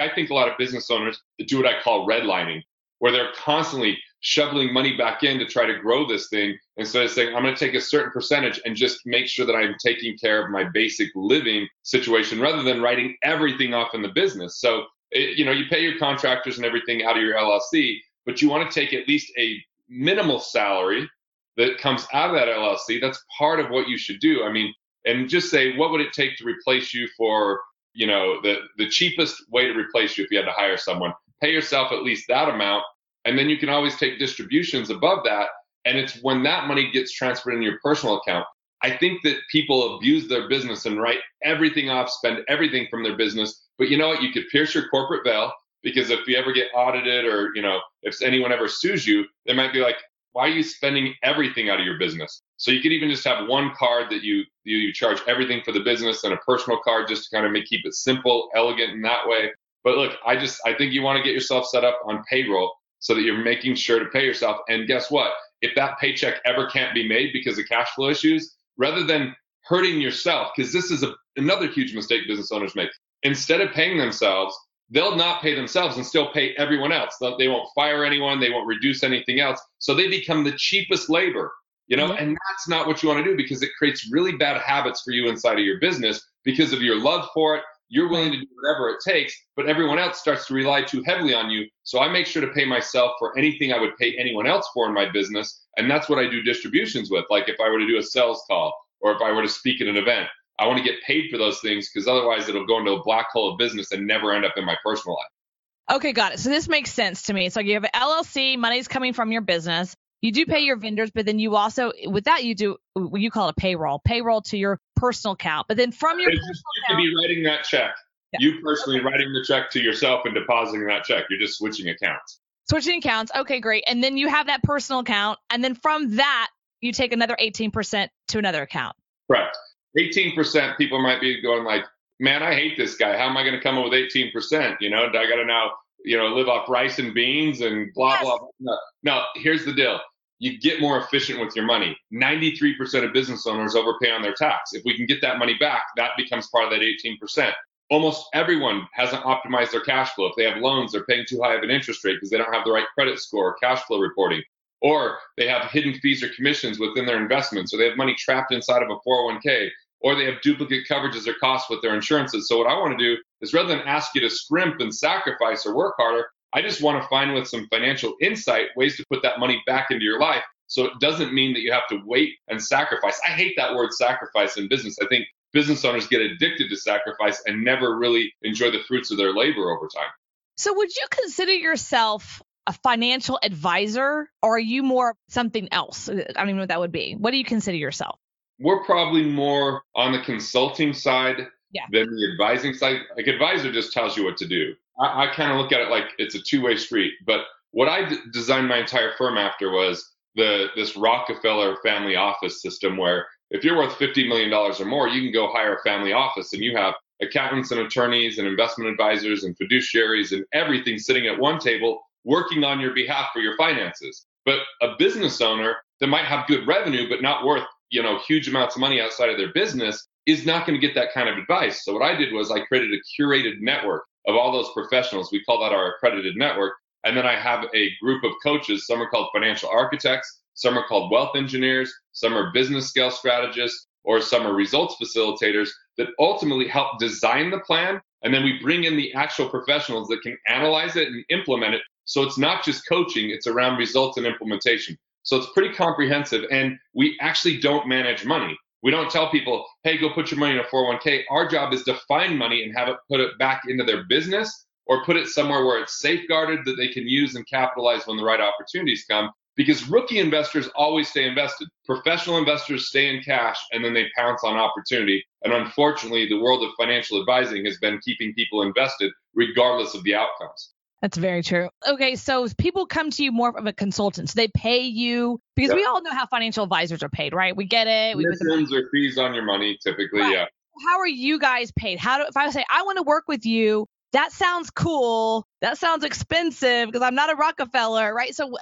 I 0.00 0.08
think 0.14 0.30
a 0.30 0.34
lot 0.34 0.48
of 0.48 0.56
business 0.56 0.90
owners 0.90 1.20
do 1.46 1.58
what 1.58 1.66
I 1.66 1.82
call 1.82 2.08
redlining, 2.08 2.62
where 3.00 3.12
they're 3.12 3.34
constantly 3.36 3.98
shoveling 4.20 4.72
money 4.72 4.96
back 4.96 5.24
in 5.24 5.38
to 5.40 5.44
try 5.44 5.66
to 5.66 5.78
grow 5.78 6.08
this 6.08 6.30
thing 6.30 6.56
instead 6.78 7.04
of 7.04 7.10
saying, 7.10 7.36
I'm 7.36 7.42
going 7.42 7.54
to 7.54 7.66
take 7.66 7.74
a 7.74 7.80
certain 7.82 8.12
percentage 8.12 8.58
and 8.64 8.74
just 8.74 9.00
make 9.04 9.26
sure 9.26 9.44
that 9.44 9.56
I'm 9.56 9.74
taking 9.78 10.16
care 10.16 10.42
of 10.42 10.50
my 10.50 10.64
basic 10.72 11.10
living 11.14 11.68
situation 11.82 12.40
rather 12.40 12.62
than 12.62 12.80
writing 12.80 13.18
everything 13.22 13.74
off 13.74 13.92
in 13.92 14.00
the 14.00 14.08
business. 14.08 14.58
So, 14.58 14.84
it, 15.10 15.36
you 15.36 15.44
know, 15.44 15.52
you 15.52 15.66
pay 15.68 15.82
your 15.82 15.98
contractors 15.98 16.56
and 16.56 16.64
everything 16.64 17.04
out 17.04 17.18
of 17.18 17.22
your 17.22 17.36
LLC, 17.36 17.98
but 18.24 18.40
you 18.40 18.48
want 18.48 18.70
to 18.70 18.74
take 18.74 18.94
at 18.94 19.06
least 19.06 19.30
a 19.36 19.62
minimal 19.90 20.40
salary 20.40 21.10
that 21.56 21.78
comes 21.78 22.06
out 22.12 22.30
of 22.30 22.36
that 22.36 22.48
LLC, 22.48 23.00
that's 23.00 23.22
part 23.36 23.60
of 23.60 23.70
what 23.70 23.88
you 23.88 23.96
should 23.96 24.20
do. 24.20 24.44
I 24.44 24.52
mean, 24.52 24.72
and 25.04 25.28
just 25.28 25.50
say, 25.50 25.76
what 25.76 25.90
would 25.90 26.00
it 26.00 26.12
take 26.12 26.36
to 26.38 26.44
replace 26.44 26.94
you 26.94 27.08
for, 27.16 27.60
you 27.92 28.06
know, 28.06 28.40
the, 28.42 28.60
the 28.78 28.88
cheapest 28.88 29.36
way 29.50 29.66
to 29.66 29.74
replace 29.74 30.16
you 30.16 30.24
if 30.24 30.30
you 30.30 30.38
had 30.38 30.46
to 30.46 30.52
hire 30.52 30.76
someone? 30.76 31.12
Pay 31.40 31.52
yourself 31.52 31.92
at 31.92 32.02
least 32.02 32.24
that 32.28 32.48
amount. 32.48 32.84
And 33.24 33.38
then 33.38 33.48
you 33.48 33.58
can 33.58 33.68
always 33.68 33.96
take 33.96 34.18
distributions 34.18 34.90
above 34.90 35.20
that. 35.24 35.48
And 35.84 35.98
it's 35.98 36.22
when 36.22 36.42
that 36.44 36.66
money 36.66 36.90
gets 36.90 37.12
transferred 37.12 37.54
in 37.54 37.62
your 37.62 37.78
personal 37.82 38.16
account. 38.16 38.46
I 38.82 38.96
think 38.96 39.22
that 39.22 39.38
people 39.50 39.96
abuse 39.96 40.28
their 40.28 40.48
business 40.48 40.84
and 40.84 41.00
write 41.00 41.20
everything 41.42 41.88
off, 41.88 42.10
spend 42.10 42.40
everything 42.48 42.86
from 42.90 43.02
their 43.02 43.16
business. 43.16 43.62
But 43.78 43.88
you 43.88 43.96
know 43.96 44.08
what? 44.08 44.22
You 44.22 44.32
could 44.32 44.48
pierce 44.50 44.74
your 44.74 44.88
corporate 44.88 45.24
veil 45.24 45.52
because 45.82 46.10
if 46.10 46.26
you 46.26 46.36
ever 46.36 46.52
get 46.52 46.68
audited 46.74 47.24
or, 47.24 47.50
you 47.54 47.62
know, 47.62 47.80
if 48.02 48.20
anyone 48.22 48.52
ever 48.52 48.68
sues 48.68 49.06
you, 49.06 49.24
they 49.46 49.54
might 49.54 49.72
be 49.72 49.80
like, 49.80 49.96
why 50.34 50.46
are 50.46 50.50
you 50.50 50.64
spending 50.64 51.14
everything 51.22 51.70
out 51.70 51.78
of 51.78 51.86
your 51.86 51.96
business? 51.96 52.42
So 52.56 52.72
you 52.72 52.82
could 52.82 52.90
even 52.92 53.08
just 53.08 53.24
have 53.24 53.48
one 53.48 53.72
card 53.76 54.10
that 54.10 54.22
you 54.22 54.42
you, 54.64 54.76
you 54.78 54.92
charge 54.92 55.20
everything 55.28 55.62
for 55.64 55.70
the 55.72 55.80
business 55.80 56.24
and 56.24 56.32
a 56.34 56.38
personal 56.38 56.78
card 56.84 57.08
just 57.08 57.30
to 57.30 57.36
kind 57.36 57.46
of 57.46 57.52
make 57.52 57.66
keep 57.66 57.86
it 57.86 57.94
simple, 57.94 58.50
elegant 58.54 58.92
in 58.92 59.02
that 59.02 59.26
way. 59.26 59.52
But 59.84 59.96
look, 59.96 60.12
I 60.26 60.36
just 60.36 60.60
I 60.66 60.74
think 60.74 60.92
you 60.92 61.02
want 61.02 61.18
to 61.18 61.22
get 61.22 61.32
yourself 61.34 61.68
set 61.68 61.84
up 61.84 62.00
on 62.04 62.24
payroll 62.28 62.72
so 62.98 63.14
that 63.14 63.22
you're 63.22 63.44
making 63.44 63.76
sure 63.76 64.00
to 64.00 64.06
pay 64.06 64.24
yourself. 64.24 64.58
And 64.68 64.88
guess 64.88 65.08
what? 65.10 65.30
If 65.62 65.74
that 65.76 65.98
paycheck 66.00 66.40
ever 66.44 66.66
can't 66.66 66.94
be 66.94 67.06
made 67.08 67.32
because 67.32 67.56
of 67.58 67.68
cash 67.68 67.90
flow 67.90 68.10
issues, 68.10 68.56
rather 68.76 69.04
than 69.04 69.36
hurting 69.64 70.00
yourself, 70.00 70.50
because 70.56 70.72
this 70.72 70.90
is 70.90 71.04
a, 71.04 71.14
another 71.36 71.68
huge 71.68 71.94
mistake 71.94 72.26
business 72.26 72.50
owners 72.50 72.74
make. 72.74 72.90
Instead 73.22 73.60
of 73.60 73.72
paying 73.72 73.98
themselves, 73.98 74.58
they'll 74.94 75.16
not 75.16 75.42
pay 75.42 75.54
themselves 75.54 75.96
and 75.96 76.06
still 76.06 76.32
pay 76.32 76.54
everyone 76.56 76.92
else. 76.92 77.16
They 77.38 77.48
won't 77.48 77.68
fire 77.74 78.04
anyone. 78.04 78.38
They 78.40 78.50
won't 78.50 78.66
reduce 78.66 79.02
anything 79.02 79.40
else. 79.40 79.60
So 79.78 79.92
they 79.92 80.08
become 80.08 80.44
the 80.44 80.54
cheapest 80.56 81.10
labor, 81.10 81.52
you 81.88 81.96
know, 81.96 82.10
mm-hmm. 82.10 82.22
and 82.22 82.30
that's 82.30 82.68
not 82.68 82.86
what 82.86 83.02
you 83.02 83.08
want 83.08 83.22
to 83.22 83.30
do 83.30 83.36
because 83.36 83.62
it 83.62 83.70
creates 83.76 84.08
really 84.12 84.32
bad 84.36 84.60
habits 84.62 85.02
for 85.02 85.10
you 85.10 85.28
inside 85.28 85.58
of 85.58 85.64
your 85.64 85.80
business 85.80 86.24
because 86.44 86.72
of 86.72 86.80
your 86.80 86.98
love 86.98 87.28
for 87.34 87.56
it. 87.56 87.62
You're 87.88 88.08
willing 88.08 88.32
to 88.32 88.38
do 88.38 88.46
whatever 88.54 88.88
it 88.88 89.00
takes, 89.06 89.34
but 89.56 89.68
everyone 89.68 89.98
else 89.98 90.18
starts 90.18 90.46
to 90.46 90.54
rely 90.54 90.82
too 90.82 91.02
heavily 91.04 91.34
on 91.34 91.50
you. 91.50 91.66
So 91.82 92.00
I 92.00 92.08
make 92.08 92.26
sure 92.26 92.40
to 92.40 92.52
pay 92.52 92.64
myself 92.64 93.12
for 93.18 93.36
anything 93.36 93.72
I 93.72 93.80
would 93.80 93.96
pay 93.98 94.16
anyone 94.16 94.46
else 94.46 94.68
for 94.72 94.86
in 94.86 94.94
my 94.94 95.10
business. 95.10 95.66
And 95.76 95.90
that's 95.90 96.08
what 96.08 96.18
I 96.18 96.30
do 96.30 96.42
distributions 96.42 97.10
with. 97.10 97.24
Like 97.30 97.48
if 97.48 97.60
I 97.60 97.68
were 97.68 97.78
to 97.78 97.86
do 97.86 97.98
a 97.98 98.02
sales 98.02 98.42
call 98.48 98.72
or 99.00 99.12
if 99.12 99.20
I 99.20 99.32
were 99.32 99.42
to 99.42 99.48
speak 99.48 99.80
at 99.80 99.86
an 99.86 99.96
event, 99.96 100.28
I 100.58 100.66
want 100.66 100.78
to 100.78 100.84
get 100.84 101.02
paid 101.02 101.30
for 101.30 101.38
those 101.38 101.60
things 101.60 101.90
because 101.92 102.06
otherwise 102.06 102.48
it'll 102.48 102.66
go 102.66 102.78
into 102.78 102.92
a 102.92 103.02
black 103.02 103.26
hole 103.32 103.52
of 103.52 103.58
business 103.58 103.92
and 103.92 104.06
never 104.06 104.32
end 104.32 104.44
up 104.44 104.54
in 104.56 104.64
my 104.64 104.76
personal 104.84 105.16
life. 105.16 105.96
Okay, 105.96 106.12
got 106.12 106.32
it. 106.32 106.38
So 106.38 106.48
this 106.48 106.68
makes 106.68 106.92
sense 106.92 107.24
to 107.24 107.34
me. 107.34 107.50
So 107.50 107.60
you 107.60 107.74
have 107.74 107.84
an 107.84 107.90
LLC, 107.94 108.56
money's 108.56 108.88
coming 108.88 109.12
from 109.12 109.32
your 109.32 109.42
business. 109.42 109.94
You 110.22 110.32
do 110.32 110.46
pay 110.46 110.60
your 110.60 110.76
vendors, 110.76 111.10
but 111.10 111.26
then 111.26 111.38
you 111.38 111.54
also, 111.54 111.92
with 112.06 112.24
that, 112.24 112.44
you 112.44 112.54
do 112.54 112.76
what 112.94 113.20
you 113.20 113.30
call 113.30 113.50
a 113.50 113.52
payroll, 113.52 114.00
payroll 114.02 114.40
to 114.42 114.56
your 114.56 114.80
personal 114.96 115.34
account. 115.34 115.66
But 115.68 115.76
then 115.76 115.92
from 115.92 116.18
your 116.18 116.30
personal 116.30 116.46
you 116.46 116.94
account, 116.94 116.98
be 116.98 117.14
writing 117.22 117.44
that 117.44 117.64
check. 117.64 117.94
Yeah. 118.32 118.38
You 118.40 118.60
personally 118.62 119.00
okay. 119.00 119.06
writing 119.06 119.32
the 119.34 119.44
check 119.46 119.70
to 119.72 119.82
yourself 119.82 120.22
and 120.24 120.34
depositing 120.34 120.86
that 120.86 121.04
check. 121.04 121.24
You're 121.28 121.40
just 121.40 121.58
switching 121.58 121.90
accounts. 121.90 122.40
Switching 122.70 122.98
accounts. 122.98 123.32
Okay, 123.36 123.60
great. 123.60 123.84
And 123.86 124.02
then 124.02 124.16
you 124.16 124.28
have 124.28 124.46
that 124.46 124.62
personal 124.62 125.00
account, 125.00 125.38
and 125.50 125.62
then 125.62 125.74
from 125.74 126.16
that, 126.16 126.48
you 126.80 126.92
take 126.92 127.12
another 127.12 127.36
18% 127.38 128.08
to 128.28 128.38
another 128.38 128.62
account. 128.62 128.96
Correct. 129.30 129.56
18% 129.96 130.76
people 130.76 131.00
might 131.00 131.20
be 131.20 131.40
going 131.40 131.64
like, 131.64 131.84
man, 132.20 132.42
I 132.42 132.54
hate 132.54 132.76
this 132.76 132.96
guy. 132.96 133.16
How 133.16 133.28
am 133.28 133.36
I 133.36 133.42
going 133.42 133.54
to 133.54 133.60
come 133.60 133.78
up 133.78 133.84
with 133.84 133.92
18%? 133.92 134.76
You 134.80 134.90
know, 134.90 135.10
do 135.10 135.18
I 135.18 135.26
got 135.28 135.36
to 135.36 135.44
now, 135.44 135.72
you 136.04 136.16
know, 136.16 136.28
live 136.28 136.48
off 136.48 136.68
rice 136.68 136.98
and 136.98 137.14
beans 137.14 137.60
and 137.60 137.92
blah, 137.94 138.10
yes. 138.10 138.22
blah, 138.22 138.38
blah. 138.38 138.48
No. 138.60 138.78
Now, 139.02 139.24
here's 139.36 139.64
the 139.64 139.72
deal. 139.72 140.00
You 140.38 140.58
get 140.58 140.80
more 140.80 140.98
efficient 140.98 141.40
with 141.40 141.54
your 141.56 141.64
money. 141.64 141.96
93% 142.12 143.04
of 143.04 143.12
business 143.12 143.46
owners 143.46 143.74
overpay 143.74 144.10
on 144.10 144.22
their 144.22 144.34
tax. 144.34 144.72
If 144.72 144.84
we 144.84 144.96
can 144.96 145.06
get 145.06 145.20
that 145.22 145.38
money 145.38 145.56
back, 145.58 145.82
that 145.96 146.10
becomes 146.16 146.48
part 146.48 146.64
of 146.64 146.70
that 146.70 146.80
18%. 146.80 147.52
Almost 147.90 148.26
everyone 148.34 148.86
hasn't 148.92 149.22
optimized 149.22 149.70
their 149.70 149.80
cash 149.80 150.10
flow. 150.14 150.26
If 150.26 150.36
they 150.36 150.44
have 150.44 150.58
loans, 150.58 150.92
they're 150.92 151.04
paying 151.04 151.24
too 151.28 151.40
high 151.42 151.54
of 151.54 151.62
an 151.62 151.70
interest 151.70 152.04
rate 152.04 152.14
because 152.14 152.30
they 152.30 152.38
don't 152.38 152.52
have 152.52 152.64
the 152.64 152.72
right 152.72 152.86
credit 152.94 153.18
score 153.20 153.50
or 153.50 153.54
cash 153.54 153.82
flow 153.82 153.98
reporting. 153.98 154.42
Or 154.80 155.18
they 155.38 155.46
have 155.48 155.70
hidden 155.70 155.94
fees 156.00 156.22
or 156.22 156.28
commissions 156.30 156.78
within 156.78 157.06
their 157.06 157.20
investments, 157.20 157.72
or 157.72 157.78
they 157.78 157.88
have 157.88 157.96
money 157.96 158.14
trapped 158.18 158.52
inside 158.52 158.82
of 158.82 158.90
a 158.90 159.08
401k 159.08 159.70
or 160.04 160.14
they 160.14 160.26
have 160.26 160.42
duplicate 160.42 160.86
coverages 160.86 161.26
or 161.26 161.32
costs 161.40 161.70
with 161.70 161.80
their 161.80 161.94
insurances. 161.94 162.46
So 162.46 162.58
what 162.58 162.66
I 162.66 162.74
want 162.74 162.96
to 162.96 163.02
do 163.02 163.20
is 163.40 163.54
rather 163.54 163.68
than 163.68 163.88
ask 163.88 164.14
you 164.14 164.20
to 164.20 164.28
scrimp 164.28 164.80
and 164.80 164.94
sacrifice 164.94 165.64
or 165.64 165.74
work 165.74 165.94
harder, 165.96 166.26
I 166.52 166.60
just 166.60 166.82
want 166.82 167.02
to 167.02 167.08
find 167.08 167.32
with 167.32 167.48
some 167.48 167.66
financial 167.68 168.14
insight 168.20 168.66
ways 168.76 168.98
to 168.98 169.04
put 169.10 169.22
that 169.22 169.40
money 169.40 169.62
back 169.66 169.86
into 169.90 170.04
your 170.04 170.20
life. 170.20 170.42
So 170.66 170.84
it 170.84 170.92
doesn't 171.00 171.32
mean 171.32 171.54
that 171.54 171.62
you 171.62 171.72
have 171.72 171.88
to 171.88 172.02
wait 172.04 172.34
and 172.48 172.62
sacrifice. 172.62 173.18
I 173.24 173.30
hate 173.30 173.54
that 173.56 173.74
word 173.74 173.92
sacrifice 173.92 174.58
in 174.58 174.68
business. 174.68 174.98
I 175.02 175.06
think 175.06 175.24
business 175.54 175.82
owners 175.86 176.06
get 176.06 176.20
addicted 176.20 176.68
to 176.68 176.76
sacrifice 176.76 177.42
and 177.46 177.64
never 177.64 177.96
really 177.96 178.34
enjoy 178.42 178.70
the 178.70 178.82
fruits 178.86 179.10
of 179.10 179.16
their 179.16 179.32
labor 179.32 179.70
over 179.70 179.88
time. 179.94 180.10
So 180.58 180.74
would 180.74 180.94
you 180.94 181.06
consider 181.10 181.52
yourself 181.52 182.42
a 182.66 182.74
financial 182.74 183.38
advisor 183.42 184.28
or 184.42 184.56
are 184.56 184.58
you 184.58 184.82
more 184.82 185.14
something 185.28 185.68
else? 185.72 186.10
I 186.10 186.14
don't 186.14 186.28
even 186.40 186.56
know 186.56 186.62
what 186.62 186.68
that 186.68 186.80
would 186.80 186.92
be. 186.92 187.14
What 187.14 187.30
do 187.30 187.38
you 187.38 187.44
consider 187.44 187.76
yourself? 187.76 188.18
We're 188.60 188.84
probably 188.84 189.24
more 189.24 189.82
on 189.94 190.12
the 190.12 190.20
consulting 190.20 190.92
side 190.92 191.48
yeah. 191.72 191.82
than 191.90 192.14
the 192.14 192.32
advising 192.32 192.74
side. 192.74 193.00
Like 193.16 193.26
advisor 193.26 193.72
just 193.72 193.92
tells 193.92 194.16
you 194.16 194.24
what 194.24 194.36
to 194.38 194.46
do. 194.46 194.74
I, 194.98 195.24
I 195.24 195.34
kind 195.34 195.50
of 195.50 195.58
look 195.58 195.72
at 195.72 195.80
it 195.80 195.90
like 195.90 196.04
it's 196.18 196.34
a 196.34 196.40
two 196.40 196.62
way 196.62 196.76
street, 196.76 197.14
but 197.26 197.40
what 197.72 197.88
I 197.88 198.08
d- 198.08 198.18
designed 198.32 198.68
my 198.68 198.78
entire 198.78 199.12
firm 199.18 199.36
after 199.36 199.70
was 199.70 200.12
the 200.36 200.68
this 200.76 200.96
Rockefeller 200.96 201.76
family 201.82 202.16
office 202.16 202.62
system 202.62 202.96
where 202.96 203.26
if 203.50 203.64
you're 203.64 203.76
worth 203.76 203.98
$50 203.98 204.28
million 204.28 204.52
or 204.52 204.84
more, 204.84 205.08
you 205.08 205.22
can 205.22 205.32
go 205.32 205.52
hire 205.52 205.76
a 205.76 205.82
family 205.82 206.12
office 206.12 206.52
and 206.52 206.62
you 206.62 206.76
have 206.76 206.94
accountants 207.22 207.70
and 207.70 207.80
attorneys 207.80 208.38
and 208.38 208.48
investment 208.48 208.90
advisors 208.90 209.44
and 209.44 209.56
fiduciaries 209.58 210.32
and 210.32 210.44
everything 210.52 210.98
sitting 210.98 211.26
at 211.26 211.38
one 211.38 211.58
table 211.58 212.00
working 212.24 212.64
on 212.64 212.80
your 212.80 212.94
behalf 212.94 213.28
for 213.32 213.40
your 213.40 213.56
finances. 213.56 214.26
But 214.44 214.60
a 214.82 214.96
business 214.98 215.40
owner 215.40 215.76
that 216.00 216.08
might 216.08 216.24
have 216.24 216.46
good 216.46 216.66
revenue 216.66 217.08
but 217.08 217.22
not 217.22 217.44
worth, 217.44 217.64
you 217.94 218.02
know, 218.02 218.18
huge 218.26 218.48
amounts 218.48 218.74
of 218.74 218.80
money 218.80 219.00
outside 219.00 219.30
of 219.30 219.38
their 219.38 219.52
business 219.52 220.08
is 220.26 220.44
not 220.44 220.66
going 220.66 220.78
to 220.78 220.84
get 220.84 220.96
that 220.96 221.12
kind 221.14 221.28
of 221.28 221.38
advice. 221.38 221.84
So 221.84 221.92
what 221.92 222.02
I 222.02 222.16
did 222.16 222.32
was 222.32 222.50
I 222.50 222.58
created 222.60 222.90
a 222.90 223.22
curated 223.22 223.60
network 223.60 224.02
of 224.26 224.34
all 224.34 224.50
those 224.50 224.72
professionals. 224.74 225.30
We 225.30 225.44
call 225.44 225.62
that 225.62 225.72
our 225.72 225.94
accredited 225.94 226.34
network. 226.36 226.72
And 227.04 227.16
then 227.16 227.24
I 227.24 227.38
have 227.38 227.66
a 227.72 227.90
group 228.02 228.24
of 228.24 228.32
coaches. 228.42 228.86
Some 228.86 229.00
are 229.00 229.08
called 229.08 229.28
financial 229.32 229.68
architects. 229.68 230.40
Some 230.54 230.76
are 230.76 230.86
called 230.88 231.12
wealth 231.12 231.36
engineers. 231.36 231.94
Some 232.10 232.34
are 232.34 232.50
business 232.52 232.88
scale 232.88 233.12
strategists 233.12 233.86
or 234.02 234.20
some 234.20 234.44
are 234.44 234.54
results 234.54 234.96
facilitators 235.00 235.68
that 235.96 236.08
ultimately 236.18 236.66
help 236.66 236.98
design 236.98 237.50
the 237.50 237.60
plan. 237.60 238.00
And 238.22 238.34
then 238.34 238.42
we 238.42 238.58
bring 238.60 238.84
in 238.84 238.96
the 238.96 239.14
actual 239.14 239.48
professionals 239.48 240.08
that 240.08 240.22
can 240.22 240.36
analyze 240.48 240.96
it 240.96 241.08
and 241.08 241.24
implement 241.28 241.74
it. 241.74 241.82
So 242.06 242.22
it's 242.22 242.38
not 242.38 242.64
just 242.64 242.88
coaching, 242.88 243.30
it's 243.30 243.46
around 243.46 243.78
results 243.78 244.16
and 244.16 244.26
implementation. 244.26 244.96
So 245.24 245.36
it's 245.36 245.50
pretty 245.52 245.74
comprehensive. 245.74 246.44
And 246.50 246.78
we 246.94 247.18
actually 247.20 247.58
don't 247.58 247.88
manage 247.88 248.24
money. 248.24 248.56
We 248.82 248.90
don't 248.90 249.10
tell 249.10 249.30
people, 249.30 249.66
hey, 249.82 249.96
go 249.96 250.10
put 250.10 250.30
your 250.30 250.38
money 250.38 250.52
in 250.52 250.60
a 250.60 250.64
401k. 250.64 251.22
Our 251.30 251.48
job 251.48 251.72
is 251.72 251.82
to 251.84 251.94
find 252.06 252.38
money 252.38 252.62
and 252.62 252.76
have 252.76 252.88
it 252.88 252.96
put 253.10 253.20
it 253.20 253.38
back 253.38 253.62
into 253.66 253.82
their 253.82 254.04
business 254.04 254.66
or 254.86 255.04
put 255.04 255.16
it 255.16 255.28
somewhere 255.28 255.64
where 255.64 255.82
it's 255.82 256.00
safeguarded 256.00 256.60
that 256.66 256.76
they 256.76 256.88
can 256.88 257.08
use 257.08 257.34
and 257.34 257.46
capitalize 257.48 258.06
when 258.06 258.18
the 258.18 258.24
right 258.24 258.40
opportunities 258.40 259.06
come 259.08 259.30
because 259.56 259.88
rookie 259.88 260.18
investors 260.18 260.68
always 260.74 261.08
stay 261.08 261.26
invested. 261.26 261.68
Professional 261.86 262.38
investors 262.38 262.88
stay 262.88 263.14
in 263.14 263.22
cash 263.22 263.56
and 263.72 263.84
then 263.84 263.94
they 263.94 264.06
pounce 264.16 264.42
on 264.44 264.56
opportunity. 264.56 265.24
And 265.44 265.52
unfortunately, 265.52 266.28
the 266.28 266.40
world 266.40 266.62
of 266.62 266.74
financial 266.76 267.20
advising 267.20 267.64
has 267.64 267.78
been 267.78 268.00
keeping 268.04 268.34
people 268.34 268.62
invested 268.62 269.12
regardless 269.34 269.94
of 269.94 270.02
the 270.04 270.14
outcomes. 270.14 270.74
That's 271.04 271.18
very 271.18 271.42
true. 271.42 271.68
Okay, 271.86 272.16
so 272.16 272.48
people 272.56 272.86
come 272.86 273.10
to 273.10 273.22
you 273.22 273.30
more 273.30 273.54
of 273.58 273.66
a 273.66 273.74
consultant. 273.74 274.30
So 274.30 274.36
they 274.36 274.48
pay 274.48 274.84
you 274.84 275.38
because 275.54 275.68
yep. 275.68 275.76
we 275.76 275.84
all 275.84 276.00
know 276.00 276.12
how 276.12 276.24
financial 276.24 276.64
advisors 276.64 277.02
are 277.02 277.10
paid, 277.10 277.34
right? 277.34 277.54
We 277.54 277.66
get 277.66 277.86
it. 277.86 278.16
We 278.16 278.24
Commissions 278.24 278.72
or 278.72 278.88
fees 278.90 279.18
on 279.18 279.34
your 279.34 279.44
money, 279.44 279.76
typically, 279.84 280.22
right. 280.22 280.32
yeah. 280.32 280.44
How 280.82 281.00
are 281.00 281.06
you 281.06 281.38
guys 281.38 281.72
paid? 281.72 281.98
How 281.98 282.16
do 282.16 282.24
if 282.26 282.38
I 282.38 282.48
say 282.48 282.64
I 282.70 282.84
want 282.84 282.96
to 282.96 283.02
work 283.02 283.24
with 283.28 283.44
you? 283.44 283.86
that 284.12 284.30
sounds 284.30 284.70
cool. 284.70 285.46
That 285.60 285.76
sounds 285.76 286.04
expensive 286.04 286.86
because 286.86 287.02
I'm 287.02 287.16
not 287.16 287.32
a 287.32 287.34
Rockefeller, 287.34 288.14
right? 288.14 288.34
So 288.34 288.56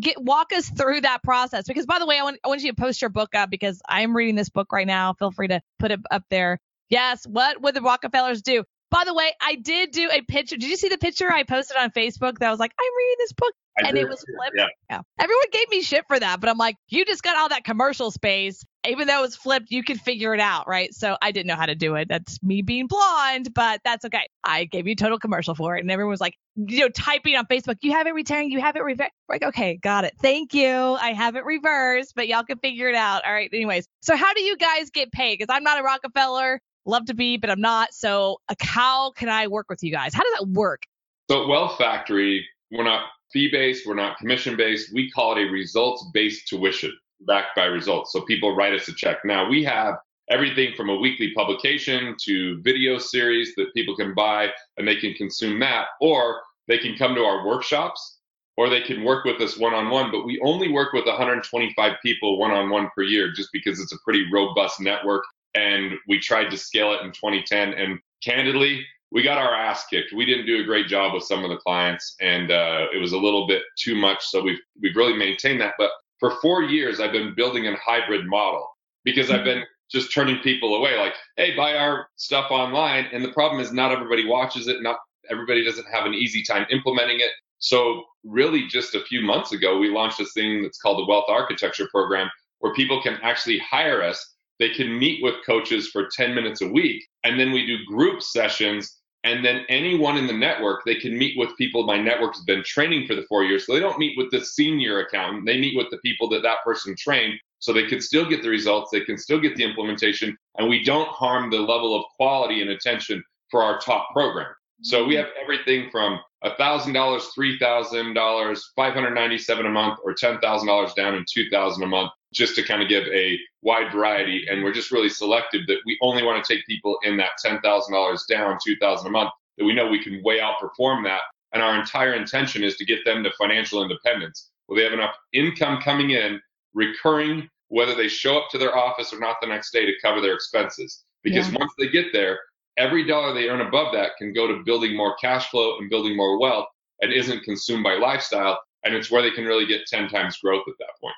get 0.00 0.20
walk 0.20 0.50
us 0.52 0.68
through 0.70 1.02
that 1.02 1.22
process. 1.22 1.64
Because 1.68 1.84
by 1.84 1.98
the 1.98 2.06
way, 2.06 2.18
I 2.18 2.22
want, 2.22 2.38
I 2.42 2.48
want 2.48 2.62
you 2.62 2.72
to 2.72 2.74
post 2.74 3.02
your 3.02 3.10
book 3.10 3.34
up 3.34 3.50
because 3.50 3.82
I'm 3.86 4.16
reading 4.16 4.34
this 4.34 4.48
book 4.48 4.72
right 4.72 4.86
now. 4.86 5.12
Feel 5.12 5.30
free 5.30 5.48
to 5.48 5.60
put 5.78 5.90
it 5.90 6.00
up 6.10 6.24
there. 6.30 6.58
Yes, 6.88 7.26
what 7.26 7.60
would 7.60 7.74
the 7.74 7.82
Rockefellers 7.82 8.40
do? 8.40 8.64
By 8.90 9.04
the 9.04 9.14
way, 9.14 9.32
I 9.40 9.56
did 9.56 9.90
do 9.90 10.08
a 10.10 10.22
picture. 10.22 10.56
Did 10.56 10.68
you 10.68 10.76
see 10.76 10.88
the 10.88 10.98
picture 10.98 11.30
I 11.30 11.42
posted 11.42 11.76
on 11.76 11.90
Facebook 11.90 12.38
that 12.38 12.50
was 12.50 12.58
like, 12.58 12.72
I'm 12.78 12.96
reading 12.96 13.16
this 13.18 13.32
book? 13.32 13.54
and 13.86 13.96
it 13.96 14.08
was 14.08 14.24
flipped. 14.24 14.56
Yeah. 14.56 14.66
yeah. 14.90 15.00
Everyone 15.18 15.46
gave 15.52 15.68
me 15.70 15.82
shit 15.82 16.04
for 16.06 16.18
that, 16.18 16.40
but 16.40 16.48
I'm 16.48 16.58
like, 16.58 16.76
you 16.88 17.04
just 17.04 17.22
got 17.22 17.36
all 17.36 17.48
that 17.48 17.64
commercial 17.64 18.10
space. 18.10 18.64
Even 18.86 19.08
though 19.08 19.18
it 19.18 19.22
was 19.22 19.36
flipped, 19.36 19.70
you 19.70 19.82
could 19.82 20.00
figure 20.00 20.34
it 20.34 20.40
out, 20.40 20.68
right? 20.68 20.94
So 20.94 21.16
I 21.20 21.32
didn't 21.32 21.48
know 21.48 21.56
how 21.56 21.66
to 21.66 21.74
do 21.74 21.96
it. 21.96 22.08
That's 22.08 22.42
me 22.42 22.62
being 22.62 22.86
blonde, 22.86 23.52
but 23.52 23.80
that's 23.84 24.04
okay. 24.06 24.28
I 24.44 24.64
gave 24.64 24.86
you 24.86 24.94
total 24.94 25.18
commercial 25.18 25.54
for 25.54 25.76
it. 25.76 25.80
And 25.80 25.90
everyone 25.90 26.10
was 26.10 26.20
like, 26.20 26.34
you 26.56 26.80
know, 26.80 26.88
typing 26.88 27.36
on 27.36 27.46
Facebook, 27.46 27.76
you 27.82 27.92
have 27.92 28.06
it 28.06 28.14
returned, 28.14 28.52
you 28.52 28.60
have 28.60 28.76
it 28.76 28.82
reversed. 28.82 29.10
Like, 29.28 29.42
okay, 29.42 29.76
got 29.76 30.04
it. 30.04 30.14
Thank 30.22 30.54
you. 30.54 30.68
I 30.68 31.12
have 31.12 31.36
it 31.36 31.44
reversed, 31.44 32.14
but 32.14 32.28
y'all 32.28 32.44
can 32.44 32.58
figure 32.58 32.88
it 32.88 32.94
out. 32.94 33.24
All 33.26 33.32
right. 33.32 33.50
Anyways, 33.52 33.86
so 34.00 34.16
how 34.16 34.32
do 34.32 34.40
you 34.42 34.56
guys 34.56 34.90
get 34.90 35.12
paid? 35.12 35.38
Because 35.38 35.54
I'm 35.54 35.64
not 35.64 35.78
a 35.78 35.82
Rockefeller 35.82 36.60
love 36.88 37.04
to 37.06 37.14
be, 37.14 37.36
but 37.36 37.50
I'm 37.50 37.60
not. 37.60 37.92
So, 37.92 38.40
how 38.60 39.12
can 39.12 39.28
I 39.28 39.46
work 39.46 39.66
with 39.68 39.82
you 39.82 39.92
guys? 39.92 40.14
How 40.14 40.22
does 40.22 40.40
that 40.40 40.48
work? 40.48 40.82
So, 41.30 41.46
Wealth 41.46 41.76
Factory, 41.78 42.46
we're 42.70 42.84
not 42.84 43.06
fee 43.32 43.50
based, 43.50 43.86
we're 43.86 43.94
not 43.94 44.18
commission 44.18 44.56
based. 44.56 44.92
We 44.92 45.10
call 45.10 45.36
it 45.36 45.42
a 45.42 45.50
results 45.50 46.04
based 46.12 46.48
tuition 46.48 46.92
backed 47.20 47.54
by 47.54 47.64
results. 47.64 48.12
So, 48.12 48.22
people 48.22 48.56
write 48.56 48.74
us 48.74 48.88
a 48.88 48.94
check. 48.94 49.18
Now, 49.24 49.48
we 49.48 49.62
have 49.64 49.96
everything 50.30 50.74
from 50.76 50.90
a 50.90 50.96
weekly 50.96 51.32
publication 51.34 52.14
to 52.22 52.60
video 52.62 52.98
series 52.98 53.54
that 53.56 53.72
people 53.74 53.96
can 53.96 54.14
buy 54.14 54.48
and 54.76 54.86
they 54.86 54.96
can 54.96 55.14
consume 55.14 55.58
that, 55.60 55.86
or 56.00 56.40
they 56.66 56.78
can 56.78 56.96
come 56.96 57.14
to 57.14 57.22
our 57.22 57.46
workshops 57.46 58.18
or 58.58 58.68
they 58.68 58.80
can 58.80 59.04
work 59.04 59.24
with 59.24 59.40
us 59.40 59.56
one 59.56 59.72
on 59.72 59.88
one. 59.88 60.10
But 60.10 60.26
we 60.26 60.40
only 60.44 60.70
work 60.70 60.92
with 60.92 61.06
125 61.06 61.92
people 62.02 62.38
one 62.38 62.50
on 62.50 62.68
one 62.70 62.90
per 62.94 63.02
year 63.02 63.32
just 63.32 63.50
because 63.52 63.80
it's 63.80 63.92
a 63.92 63.98
pretty 64.04 64.26
robust 64.32 64.80
network 64.80 65.22
and 65.58 65.94
we 66.06 66.18
tried 66.20 66.50
to 66.50 66.56
scale 66.56 66.92
it 66.92 67.02
in 67.02 67.12
2010. 67.12 67.74
And 67.74 67.98
candidly, 68.22 68.86
we 69.10 69.22
got 69.22 69.38
our 69.38 69.54
ass 69.54 69.86
kicked. 69.86 70.12
We 70.12 70.24
didn't 70.24 70.46
do 70.46 70.60
a 70.60 70.64
great 70.64 70.86
job 70.86 71.14
with 71.14 71.24
some 71.24 71.42
of 71.44 71.50
the 71.50 71.56
clients, 71.56 72.14
and 72.20 72.50
uh, 72.50 72.86
it 72.94 72.98
was 72.98 73.12
a 73.12 73.18
little 73.18 73.46
bit 73.46 73.62
too 73.76 73.96
much. 73.96 74.24
So 74.26 74.42
we've 74.42 74.60
we've 74.80 74.96
really 74.96 75.16
maintained 75.16 75.60
that. 75.60 75.74
But 75.78 75.90
for 76.20 76.32
four 76.42 76.62
years, 76.62 77.00
I've 77.00 77.12
been 77.12 77.34
building 77.34 77.66
a 77.66 77.76
hybrid 77.76 78.26
model 78.26 78.68
because 79.04 79.30
I've 79.30 79.44
been 79.44 79.64
just 79.90 80.12
turning 80.12 80.38
people 80.40 80.74
away. 80.76 80.98
Like, 80.98 81.14
hey, 81.36 81.56
buy 81.56 81.76
our 81.76 82.08
stuff 82.16 82.50
online. 82.50 83.06
And 83.12 83.24
the 83.24 83.32
problem 83.32 83.60
is, 83.60 83.72
not 83.72 83.92
everybody 83.92 84.26
watches 84.26 84.68
it. 84.68 84.82
Not 84.82 84.98
everybody 85.30 85.64
doesn't 85.64 85.86
have 85.90 86.04
an 86.06 86.14
easy 86.14 86.42
time 86.42 86.66
implementing 86.70 87.20
it. 87.20 87.30
So 87.60 88.04
really, 88.24 88.66
just 88.66 88.94
a 88.94 89.00
few 89.00 89.22
months 89.22 89.52
ago, 89.52 89.78
we 89.78 89.90
launched 89.90 90.18
this 90.18 90.32
thing 90.34 90.62
that's 90.62 90.78
called 90.78 90.98
the 90.98 91.10
Wealth 91.10 91.28
Architecture 91.28 91.88
Program, 91.90 92.28
where 92.58 92.74
people 92.74 93.02
can 93.02 93.18
actually 93.22 93.58
hire 93.58 94.02
us 94.02 94.36
they 94.58 94.70
can 94.70 94.98
meet 94.98 95.22
with 95.22 95.34
coaches 95.46 95.88
for 95.88 96.08
10 96.08 96.34
minutes 96.34 96.60
a 96.62 96.68
week. 96.68 97.04
And 97.24 97.38
then 97.38 97.52
we 97.52 97.66
do 97.66 97.84
group 97.86 98.22
sessions. 98.22 98.96
And 99.24 99.44
then 99.44 99.64
anyone 99.68 100.16
in 100.16 100.26
the 100.26 100.32
network, 100.32 100.84
they 100.84 100.94
can 100.96 101.16
meet 101.16 101.38
with 101.38 101.56
people 101.56 101.84
my 101.84 102.00
network 102.00 102.34
has 102.34 102.44
been 102.44 102.62
training 102.64 103.06
for 103.06 103.14
the 103.14 103.26
four 103.28 103.44
years. 103.44 103.66
So 103.66 103.74
they 103.74 103.80
don't 103.80 103.98
meet 103.98 104.16
with 104.16 104.30
the 104.30 104.44
senior 104.44 105.00
accountant. 105.00 105.46
They 105.46 105.60
meet 105.60 105.76
with 105.76 105.90
the 105.90 105.98
people 105.98 106.28
that 106.30 106.42
that 106.42 106.62
person 106.64 106.94
trained 106.98 107.34
so 107.60 107.72
they 107.72 107.86
can 107.86 108.00
still 108.00 108.28
get 108.28 108.42
the 108.42 108.48
results. 108.48 108.90
They 108.90 109.00
can 109.00 109.18
still 109.18 109.40
get 109.40 109.56
the 109.56 109.64
implementation. 109.64 110.36
And 110.56 110.68
we 110.68 110.84
don't 110.84 111.08
harm 111.08 111.50
the 111.50 111.58
level 111.58 111.96
of 111.96 112.04
quality 112.16 112.60
and 112.60 112.70
attention 112.70 113.22
for 113.50 113.62
our 113.62 113.78
top 113.80 114.08
program. 114.12 114.52
So 114.82 115.04
we 115.04 115.14
mm-hmm. 115.14 115.24
have 115.24 115.32
everything 115.42 115.90
from 115.90 116.20
$1,000, 116.44 116.94
$3,000, 116.94 118.60
597 118.76 119.66
a 119.66 119.68
month, 119.68 119.98
or 120.04 120.14
$10,000 120.14 120.94
down 120.94 121.14
and 121.14 121.26
2,000 121.28 121.82
a 121.82 121.86
month 121.86 122.12
just 122.32 122.54
to 122.56 122.62
kind 122.62 122.82
of 122.82 122.88
give 122.88 123.04
a 123.08 123.38
wide 123.62 123.92
variety. 123.92 124.46
And 124.48 124.62
we're 124.62 124.72
just 124.72 124.90
really 124.90 125.08
selective 125.08 125.66
that 125.66 125.78
we 125.86 125.98
only 126.02 126.22
want 126.22 126.44
to 126.44 126.54
take 126.54 126.66
people 126.66 126.98
in 127.02 127.16
that 127.16 127.32
$10,000 127.44 128.18
down, 128.28 128.58
2000 128.62 129.06
a 129.06 129.10
month, 129.10 129.30
that 129.56 129.64
we 129.64 129.74
know 129.74 129.88
we 129.88 130.02
can 130.02 130.22
way 130.22 130.38
outperform 130.38 131.04
that. 131.04 131.22
And 131.52 131.62
our 131.62 131.78
entire 131.78 132.14
intention 132.14 132.62
is 132.62 132.76
to 132.76 132.84
get 132.84 133.04
them 133.04 133.22
to 133.24 133.30
financial 133.38 133.82
independence 133.82 134.50
where 134.66 134.78
they 134.78 134.84
have 134.84 134.92
enough 134.92 135.14
income 135.32 135.80
coming 135.80 136.10
in, 136.10 136.40
recurring, 136.74 137.48
whether 137.68 137.94
they 137.94 138.08
show 138.08 138.38
up 138.38 138.50
to 138.50 138.58
their 138.58 138.76
office 138.76 139.12
or 139.12 139.18
not 139.18 139.36
the 139.40 139.46
next 139.46 139.72
day 139.72 139.86
to 139.86 139.92
cover 140.02 140.20
their 140.20 140.34
expenses. 140.34 141.04
Because 141.22 141.50
yeah. 141.50 141.58
once 141.58 141.72
they 141.78 141.88
get 141.88 142.12
there, 142.12 142.38
every 142.76 143.06
dollar 143.06 143.34
they 143.34 143.48
earn 143.48 143.62
above 143.62 143.92
that 143.94 144.12
can 144.18 144.32
go 144.32 144.46
to 144.46 144.62
building 144.64 144.96
more 144.96 145.16
cash 145.16 145.50
flow 145.50 145.78
and 145.78 145.90
building 145.90 146.16
more 146.16 146.38
wealth 146.38 146.66
and 147.00 147.12
isn't 147.12 147.44
consumed 147.44 147.82
by 147.82 147.94
lifestyle. 147.94 148.58
And 148.84 148.94
it's 148.94 149.10
where 149.10 149.22
they 149.22 149.30
can 149.30 149.44
really 149.44 149.66
get 149.66 149.86
10 149.86 150.08
times 150.08 150.38
growth 150.38 150.64
at 150.68 150.74
that 150.78 151.00
point. 151.00 151.16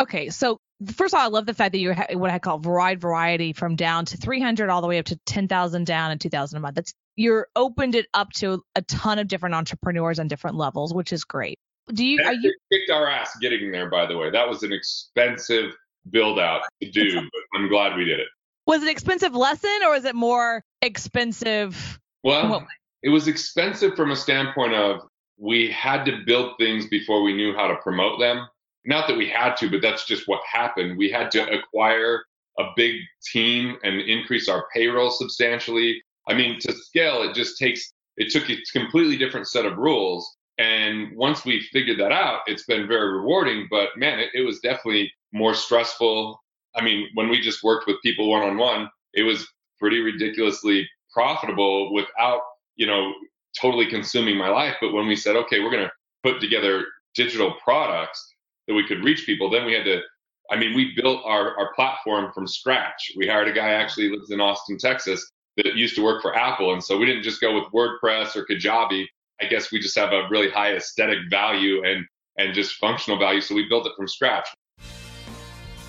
Okay, 0.00 0.30
so 0.30 0.58
first 0.94 1.14
of 1.14 1.18
all, 1.18 1.24
I 1.24 1.28
love 1.28 1.46
the 1.46 1.54
fact 1.54 1.72
that 1.72 1.78
you 1.78 1.94
ha- 1.94 2.06
what 2.12 2.30
I 2.30 2.38
call 2.38 2.58
wide 2.58 3.00
variety 3.00 3.52
from 3.52 3.76
down 3.76 4.04
to 4.06 4.16
300 4.16 4.68
all 4.68 4.82
the 4.82 4.86
way 4.86 4.98
up 4.98 5.06
to 5.06 5.16
10,000 5.26 5.86
down 5.86 6.10
and 6.10 6.20
2,000 6.20 6.56
a 6.56 6.60
month. 6.60 6.74
That's 6.74 6.92
you're 7.16 7.48
opened 7.56 7.94
it 7.94 8.06
up 8.12 8.30
to 8.36 8.62
a 8.74 8.82
ton 8.82 9.18
of 9.18 9.26
different 9.26 9.54
entrepreneurs 9.54 10.18
on 10.18 10.28
different 10.28 10.56
levels, 10.56 10.92
which 10.92 11.12
is 11.12 11.24
great. 11.24 11.58
Do 11.88 12.04
you 12.04 12.22
are 12.22 12.34
you 12.34 12.54
kicked 12.70 12.90
our 12.90 13.08
ass 13.08 13.36
getting 13.40 13.70
there? 13.70 13.88
By 13.88 14.06
the 14.06 14.18
way, 14.18 14.30
that 14.30 14.48
was 14.48 14.62
an 14.62 14.72
expensive 14.72 15.70
build 16.10 16.38
out 16.38 16.62
to 16.82 16.90
do, 16.90 17.14
but 17.14 17.58
I'm 17.58 17.68
glad 17.68 17.96
we 17.96 18.04
did 18.04 18.20
it. 18.20 18.28
Was 18.66 18.82
it 18.82 18.88
expensive 18.90 19.34
lesson 19.34 19.78
or 19.84 19.92
was 19.92 20.04
it 20.04 20.14
more 20.14 20.62
expensive? 20.82 21.98
Well, 22.22 22.66
it 23.02 23.08
was 23.08 23.28
expensive 23.28 23.94
from 23.94 24.10
a 24.10 24.16
standpoint 24.16 24.74
of 24.74 25.02
we 25.38 25.70
had 25.70 26.04
to 26.06 26.22
build 26.26 26.54
things 26.58 26.86
before 26.88 27.22
we 27.22 27.32
knew 27.32 27.54
how 27.54 27.68
to 27.68 27.76
promote 27.76 28.18
them 28.18 28.46
not 28.86 29.08
that 29.08 29.16
we 29.16 29.28
had 29.28 29.56
to, 29.56 29.70
but 29.70 29.82
that's 29.82 30.06
just 30.06 30.28
what 30.28 30.40
happened. 30.50 30.96
We 30.96 31.10
had 31.10 31.30
to 31.32 31.50
acquire 31.50 32.24
a 32.58 32.64
big 32.76 32.96
team 33.32 33.76
and 33.82 34.00
increase 34.00 34.48
our 34.48 34.66
payroll 34.72 35.10
substantially. 35.10 36.02
I 36.28 36.34
mean, 36.34 36.58
to 36.60 36.72
scale, 36.72 37.22
it 37.22 37.34
just 37.34 37.58
takes, 37.58 37.92
it 38.16 38.30
took 38.30 38.48
a 38.48 38.56
completely 38.72 39.16
different 39.16 39.48
set 39.48 39.66
of 39.66 39.76
rules. 39.76 40.36
And 40.58 41.14
once 41.16 41.44
we 41.44 41.68
figured 41.72 42.00
that 42.00 42.12
out, 42.12 42.40
it's 42.46 42.64
been 42.64 42.88
very 42.88 43.12
rewarding, 43.12 43.66
but 43.70 43.90
man, 43.96 44.20
it, 44.20 44.30
it 44.34 44.42
was 44.42 44.60
definitely 44.60 45.12
more 45.32 45.54
stressful. 45.54 46.40
I 46.74 46.82
mean, 46.82 47.08
when 47.14 47.28
we 47.28 47.40
just 47.40 47.62
worked 47.62 47.86
with 47.86 48.00
people 48.02 48.30
one 48.30 48.42
on 48.42 48.56
one, 48.56 48.88
it 49.12 49.22
was 49.22 49.46
pretty 49.78 50.00
ridiculously 50.00 50.88
profitable 51.12 51.92
without, 51.92 52.40
you 52.76 52.86
know, 52.86 53.12
totally 53.60 53.86
consuming 53.86 54.36
my 54.36 54.48
life. 54.48 54.76
But 54.80 54.92
when 54.92 55.06
we 55.06 55.16
said, 55.16 55.36
okay, 55.36 55.60
we're 55.60 55.70
going 55.70 55.84
to 55.84 55.92
put 56.22 56.40
together 56.40 56.86
digital 57.14 57.54
products 57.62 58.34
that 58.66 58.74
we 58.74 58.86
could 58.86 59.04
reach 59.04 59.26
people, 59.26 59.50
then 59.50 59.64
we 59.64 59.72
had 59.72 59.84
to 59.84 60.02
I 60.50 60.56
mean, 60.56 60.74
we 60.74 60.94
built 60.94 61.22
our, 61.24 61.58
our 61.58 61.72
platform 61.74 62.32
from 62.32 62.46
scratch. 62.46 63.12
We 63.16 63.26
hired 63.26 63.48
a 63.48 63.52
guy 63.52 63.70
actually 63.70 64.10
lives 64.10 64.30
in 64.30 64.40
Austin, 64.40 64.78
Texas, 64.78 65.32
that 65.56 65.74
used 65.74 65.96
to 65.96 66.04
work 66.04 66.22
for 66.22 66.36
Apple. 66.36 66.72
And 66.72 66.82
so 66.82 66.96
we 66.96 67.06
didn't 67.06 67.22
just 67.22 67.40
go 67.40 67.54
with 67.54 67.64
WordPress 67.72 68.36
or 68.36 68.46
Kajabi. 68.46 69.06
I 69.40 69.46
guess 69.46 69.72
we 69.72 69.80
just 69.80 69.96
have 69.98 70.12
a 70.12 70.28
really 70.30 70.50
high 70.50 70.74
aesthetic 70.74 71.18
value 71.30 71.84
and, 71.84 72.04
and 72.38 72.54
just 72.54 72.74
functional 72.74 73.18
value. 73.18 73.40
So 73.40 73.54
we 73.54 73.68
built 73.68 73.86
it 73.86 73.92
from 73.96 74.08
scratch. 74.08 74.48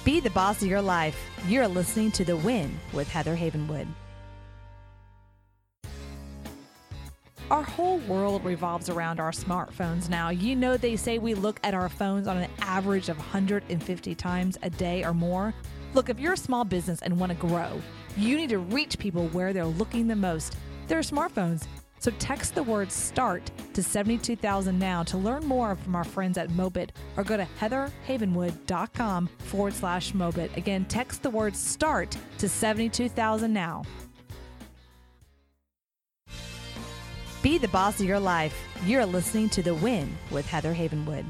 Be 0.03 0.19
the 0.19 0.29
boss 0.31 0.61
of 0.61 0.67
your 0.67 0.81
life. 0.81 1.17
You're 1.47 1.67
listening 1.67 2.11
to 2.11 2.25
The 2.25 2.37
Win 2.37 2.77
with 2.93 3.09
Heather 3.09 3.35
Havenwood. 3.35 3.87
Our 7.49 7.63
whole 7.63 7.99
world 7.99 8.43
revolves 8.43 8.89
around 8.89 9.21
our 9.21 9.31
smartphones 9.31 10.09
now. 10.09 10.29
You 10.29 10.53
know, 10.53 10.75
they 10.75 10.97
say 10.97 11.17
we 11.17 11.33
look 11.33 11.61
at 11.63 11.73
our 11.73 11.87
phones 11.87 12.27
on 12.27 12.35
an 12.35 12.49
average 12.59 13.07
of 13.07 13.17
150 13.17 14.15
times 14.15 14.57
a 14.63 14.69
day 14.69 15.05
or 15.05 15.13
more. 15.13 15.53
Look, 15.93 16.09
if 16.09 16.19
you're 16.19 16.33
a 16.33 16.37
small 16.37 16.65
business 16.65 17.01
and 17.01 17.17
want 17.17 17.31
to 17.31 17.37
grow, 17.37 17.81
you 18.17 18.35
need 18.35 18.49
to 18.49 18.59
reach 18.59 18.99
people 18.99 19.29
where 19.29 19.53
they're 19.53 19.65
looking 19.65 20.07
the 20.07 20.15
most 20.15 20.57
their 20.89 20.99
smartphones. 20.99 21.65
So 21.99 22.11
text 22.19 22.53
the 22.53 22.63
word 22.63 22.91
START 22.91 23.49
to 23.73 23.81
72000 23.81 24.77
now 24.77 25.03
to 25.03 25.17
learn 25.17 25.45
more 25.45 25.75
from 25.77 25.95
our 25.95 26.03
friends 26.03 26.37
at 26.37 26.49
Mobit 26.49 26.89
or 27.15 27.23
go 27.23 27.37
to 27.37 27.47
heatherhavenwood.com 27.59 29.27
forward 29.39 29.73
slash 29.73 30.11
Mobit. 30.11 30.55
Again, 30.57 30.83
text 30.85 31.23
the 31.23 31.29
word 31.29 31.55
START 31.55 32.15
to 32.39 32.49
72000 32.49 33.51
now. 33.51 33.83
Be 37.43 37.59
the 37.59 37.67
boss 37.67 37.99
of 37.99 38.07
your 38.07 38.19
life. 38.19 38.57
You're 38.83 39.05
listening 39.05 39.47
to 39.49 39.61
The 39.61 39.75
Win 39.75 40.17
with 40.31 40.47
Heather 40.47 40.73
Havenwood. 40.73 41.23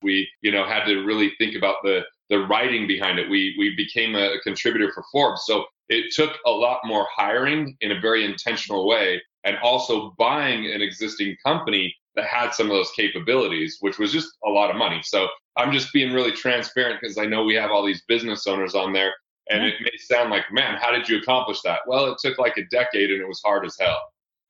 We, 0.00 0.28
you 0.42 0.52
know, 0.52 0.64
had 0.64 0.84
to 0.84 1.04
really 1.04 1.32
think 1.38 1.56
about 1.56 1.76
the 1.82 2.02
the 2.30 2.46
writing 2.46 2.86
behind 2.86 3.18
it. 3.18 3.28
We 3.28 3.54
we 3.58 3.74
became 3.74 4.14
a, 4.14 4.38
contributor 4.42 4.92
for 4.92 5.04
Forbes, 5.10 5.42
so 5.44 5.64
it 5.88 6.14
took 6.14 6.38
a 6.46 6.50
lot 6.50 6.80
more 6.84 7.06
hiring 7.14 7.76
in 7.80 7.90
a 7.90 8.00
very 8.00 8.24
intentional 8.24 8.86
way, 8.86 9.20
and 9.44 9.58
also 9.58 10.14
buying 10.18 10.72
an 10.72 10.82
existing 10.82 11.36
company 11.44 11.94
that 12.14 12.26
had 12.26 12.50
some 12.52 12.66
of 12.66 12.72
those 12.72 12.92
capabilities, 12.92 13.78
which 13.80 13.98
was 13.98 14.12
just 14.12 14.28
a 14.44 14.48
lot 14.48 14.70
of 14.70 14.76
money. 14.76 15.00
So 15.02 15.28
I'm 15.56 15.72
just 15.72 15.92
being 15.92 16.12
really 16.12 16.32
transparent 16.32 17.00
because 17.00 17.18
I 17.18 17.26
know 17.26 17.44
we 17.44 17.54
have 17.56 17.70
all 17.72 17.84
these 17.84 18.04
business 18.06 18.46
owners 18.46 18.74
on 18.74 18.92
there, 18.92 19.12
and 19.50 19.64
it 19.64 19.74
may 19.80 19.96
sound 19.98 20.30
like, 20.30 20.44
man, 20.52 20.78
how 20.80 20.92
did 20.92 21.08
you 21.08 21.18
accomplish 21.18 21.60
that? 21.62 21.80
Well, 21.86 22.06
it 22.06 22.18
took 22.18 22.38
like 22.38 22.56
a 22.56 22.64
decade, 22.70 23.10
and 23.10 23.20
it 23.20 23.28
was 23.28 23.42
hard 23.44 23.66
as 23.66 23.76
hell. 23.78 24.00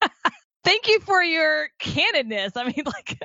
Thank 0.64 0.88
you 0.88 1.00
for 1.00 1.22
your 1.22 1.68
candidness. 1.80 2.52
I 2.56 2.64
mean, 2.64 2.82
like, 2.86 3.18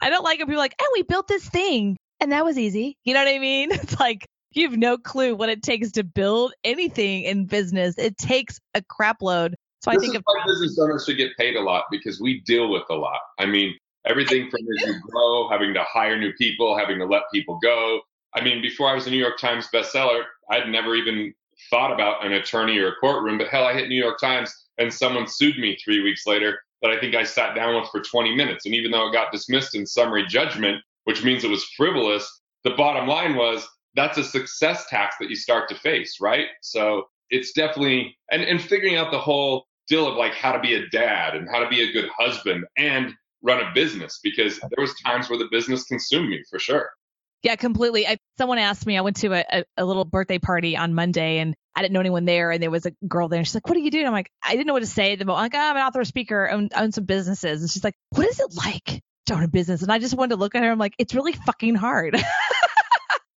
I 0.00 0.10
don't 0.10 0.24
like 0.24 0.40
it 0.40 0.44
when 0.44 0.48
people 0.48 0.60
are 0.60 0.64
like, 0.64 0.76
oh, 0.80 0.90
we 0.94 1.02
built 1.02 1.28
this 1.28 1.48
thing 1.48 1.96
and 2.20 2.32
that 2.32 2.44
was 2.44 2.58
easy. 2.58 2.96
You 3.04 3.14
know 3.14 3.24
what 3.24 3.34
I 3.34 3.38
mean? 3.38 3.70
It's 3.72 3.98
like 4.00 4.26
you 4.52 4.68
have 4.68 4.78
no 4.78 4.96
clue 4.96 5.34
what 5.34 5.48
it 5.48 5.62
takes 5.62 5.90
to 5.92 6.04
build 6.04 6.52
anything 6.64 7.22
in 7.24 7.46
business. 7.46 7.96
It 7.98 8.16
takes 8.18 8.58
a 8.74 8.82
crap 8.82 9.22
load. 9.22 9.54
So 9.80 9.90
this 9.90 9.98
I 9.98 10.00
think 10.00 10.14
is 10.16 10.22
why 10.24 10.42
business 10.46 10.78
owners 10.78 11.04
should 11.04 11.16
get 11.16 11.36
paid 11.36 11.54
a 11.54 11.60
lot 11.60 11.84
because 11.90 12.20
we 12.20 12.40
deal 12.40 12.70
with 12.70 12.84
a 12.90 12.94
lot. 12.94 13.20
I 13.38 13.46
mean, 13.46 13.74
everything 14.06 14.50
from 14.50 14.60
as 14.60 14.88
you 14.88 15.00
grow, 15.02 15.48
having 15.48 15.74
to 15.74 15.84
hire 15.84 16.18
new 16.18 16.32
people, 16.32 16.76
having 16.76 16.98
to 16.98 17.04
let 17.04 17.22
people 17.32 17.58
go. 17.62 18.00
I 18.34 18.42
mean, 18.42 18.60
before 18.60 18.88
I 18.88 18.94
was 18.94 19.06
a 19.06 19.10
New 19.10 19.18
York 19.18 19.38
Times 19.38 19.68
bestseller, 19.72 20.24
I'd 20.50 20.68
never 20.68 20.96
even 20.96 21.32
thought 21.70 21.92
about 21.92 22.24
an 22.24 22.32
attorney 22.32 22.78
or 22.78 22.88
a 22.88 22.96
courtroom. 22.96 23.38
But 23.38 23.48
hell, 23.48 23.64
I 23.64 23.74
hit 23.74 23.88
New 23.88 24.00
York 24.00 24.18
Times 24.20 24.52
and 24.78 24.92
someone 24.92 25.26
sued 25.26 25.58
me 25.58 25.76
three 25.82 26.02
weeks 26.02 26.26
later 26.26 26.58
that 26.82 26.90
I 26.90 27.00
think 27.00 27.14
I 27.14 27.24
sat 27.24 27.54
down 27.54 27.80
with 27.80 27.90
for 27.90 28.00
20 28.00 28.34
minutes. 28.34 28.66
And 28.66 28.74
even 28.74 28.90
though 28.90 29.08
it 29.08 29.12
got 29.12 29.32
dismissed 29.32 29.74
in 29.74 29.86
summary 29.86 30.24
judgment, 30.26 30.82
which 31.04 31.24
means 31.24 31.44
it 31.44 31.50
was 31.50 31.64
frivolous, 31.76 32.40
the 32.64 32.70
bottom 32.70 33.08
line 33.08 33.34
was 33.34 33.66
that's 33.94 34.18
a 34.18 34.24
success 34.24 34.86
tax 34.88 35.16
that 35.20 35.30
you 35.30 35.36
start 35.36 35.68
to 35.68 35.74
face, 35.74 36.18
right? 36.20 36.46
So 36.62 37.04
it's 37.30 37.52
definitely, 37.52 38.16
and, 38.30 38.42
and 38.42 38.60
figuring 38.62 38.96
out 38.96 39.10
the 39.10 39.18
whole 39.18 39.66
deal 39.88 40.06
of 40.06 40.16
like 40.16 40.34
how 40.34 40.52
to 40.52 40.60
be 40.60 40.74
a 40.74 40.86
dad 40.88 41.34
and 41.34 41.48
how 41.48 41.58
to 41.58 41.68
be 41.68 41.82
a 41.82 41.92
good 41.92 42.08
husband 42.16 42.64
and 42.76 43.12
run 43.42 43.60
a 43.60 43.72
business 43.74 44.20
because 44.22 44.58
there 44.58 44.82
was 44.82 44.94
times 45.04 45.28
where 45.28 45.38
the 45.38 45.48
business 45.50 45.84
consumed 45.84 46.28
me 46.28 46.42
for 46.50 46.58
sure. 46.58 46.90
Yeah, 47.42 47.54
completely. 47.54 48.06
I, 48.06 48.18
someone 48.36 48.58
asked 48.58 48.84
me, 48.84 48.98
I 48.98 49.00
went 49.00 49.16
to 49.18 49.32
a, 49.32 49.64
a, 49.76 49.84
little 49.84 50.04
birthday 50.04 50.38
party 50.38 50.76
on 50.76 50.92
Monday 50.94 51.38
and 51.38 51.54
I 51.76 51.82
didn't 51.82 51.94
know 51.94 52.00
anyone 52.00 52.24
there. 52.24 52.50
And 52.50 52.60
there 52.60 52.70
was 52.70 52.84
a 52.84 52.92
girl 53.06 53.28
there. 53.28 53.38
And 53.38 53.46
she's 53.46 53.54
like, 53.54 53.68
What 53.68 53.76
are 53.76 53.80
you 53.80 53.92
doing? 53.92 54.06
I'm 54.06 54.12
like, 54.12 54.30
I 54.42 54.52
didn't 54.52 54.66
know 54.66 54.72
what 54.72 54.80
to 54.80 54.86
say. 54.86 55.16
I'm 55.18 55.26
like, 55.26 55.54
oh, 55.54 55.58
I'm 55.58 55.76
an 55.76 55.82
author, 55.82 56.04
speaker, 56.04 56.50
own, 56.50 56.70
own 56.74 56.90
some 56.90 57.04
businesses. 57.04 57.62
And 57.62 57.70
she's 57.70 57.84
like, 57.84 57.94
What 58.10 58.26
is 58.26 58.40
it 58.40 58.56
like 58.56 59.02
to 59.26 59.34
own 59.34 59.44
a 59.44 59.48
business? 59.48 59.82
And 59.82 59.92
I 59.92 60.00
just 60.00 60.16
wanted 60.16 60.30
to 60.30 60.36
look 60.36 60.56
at 60.56 60.64
her. 60.64 60.70
I'm 60.70 60.78
like, 60.78 60.94
It's 60.98 61.14
really 61.14 61.32
fucking 61.32 61.76
hard. 61.76 62.14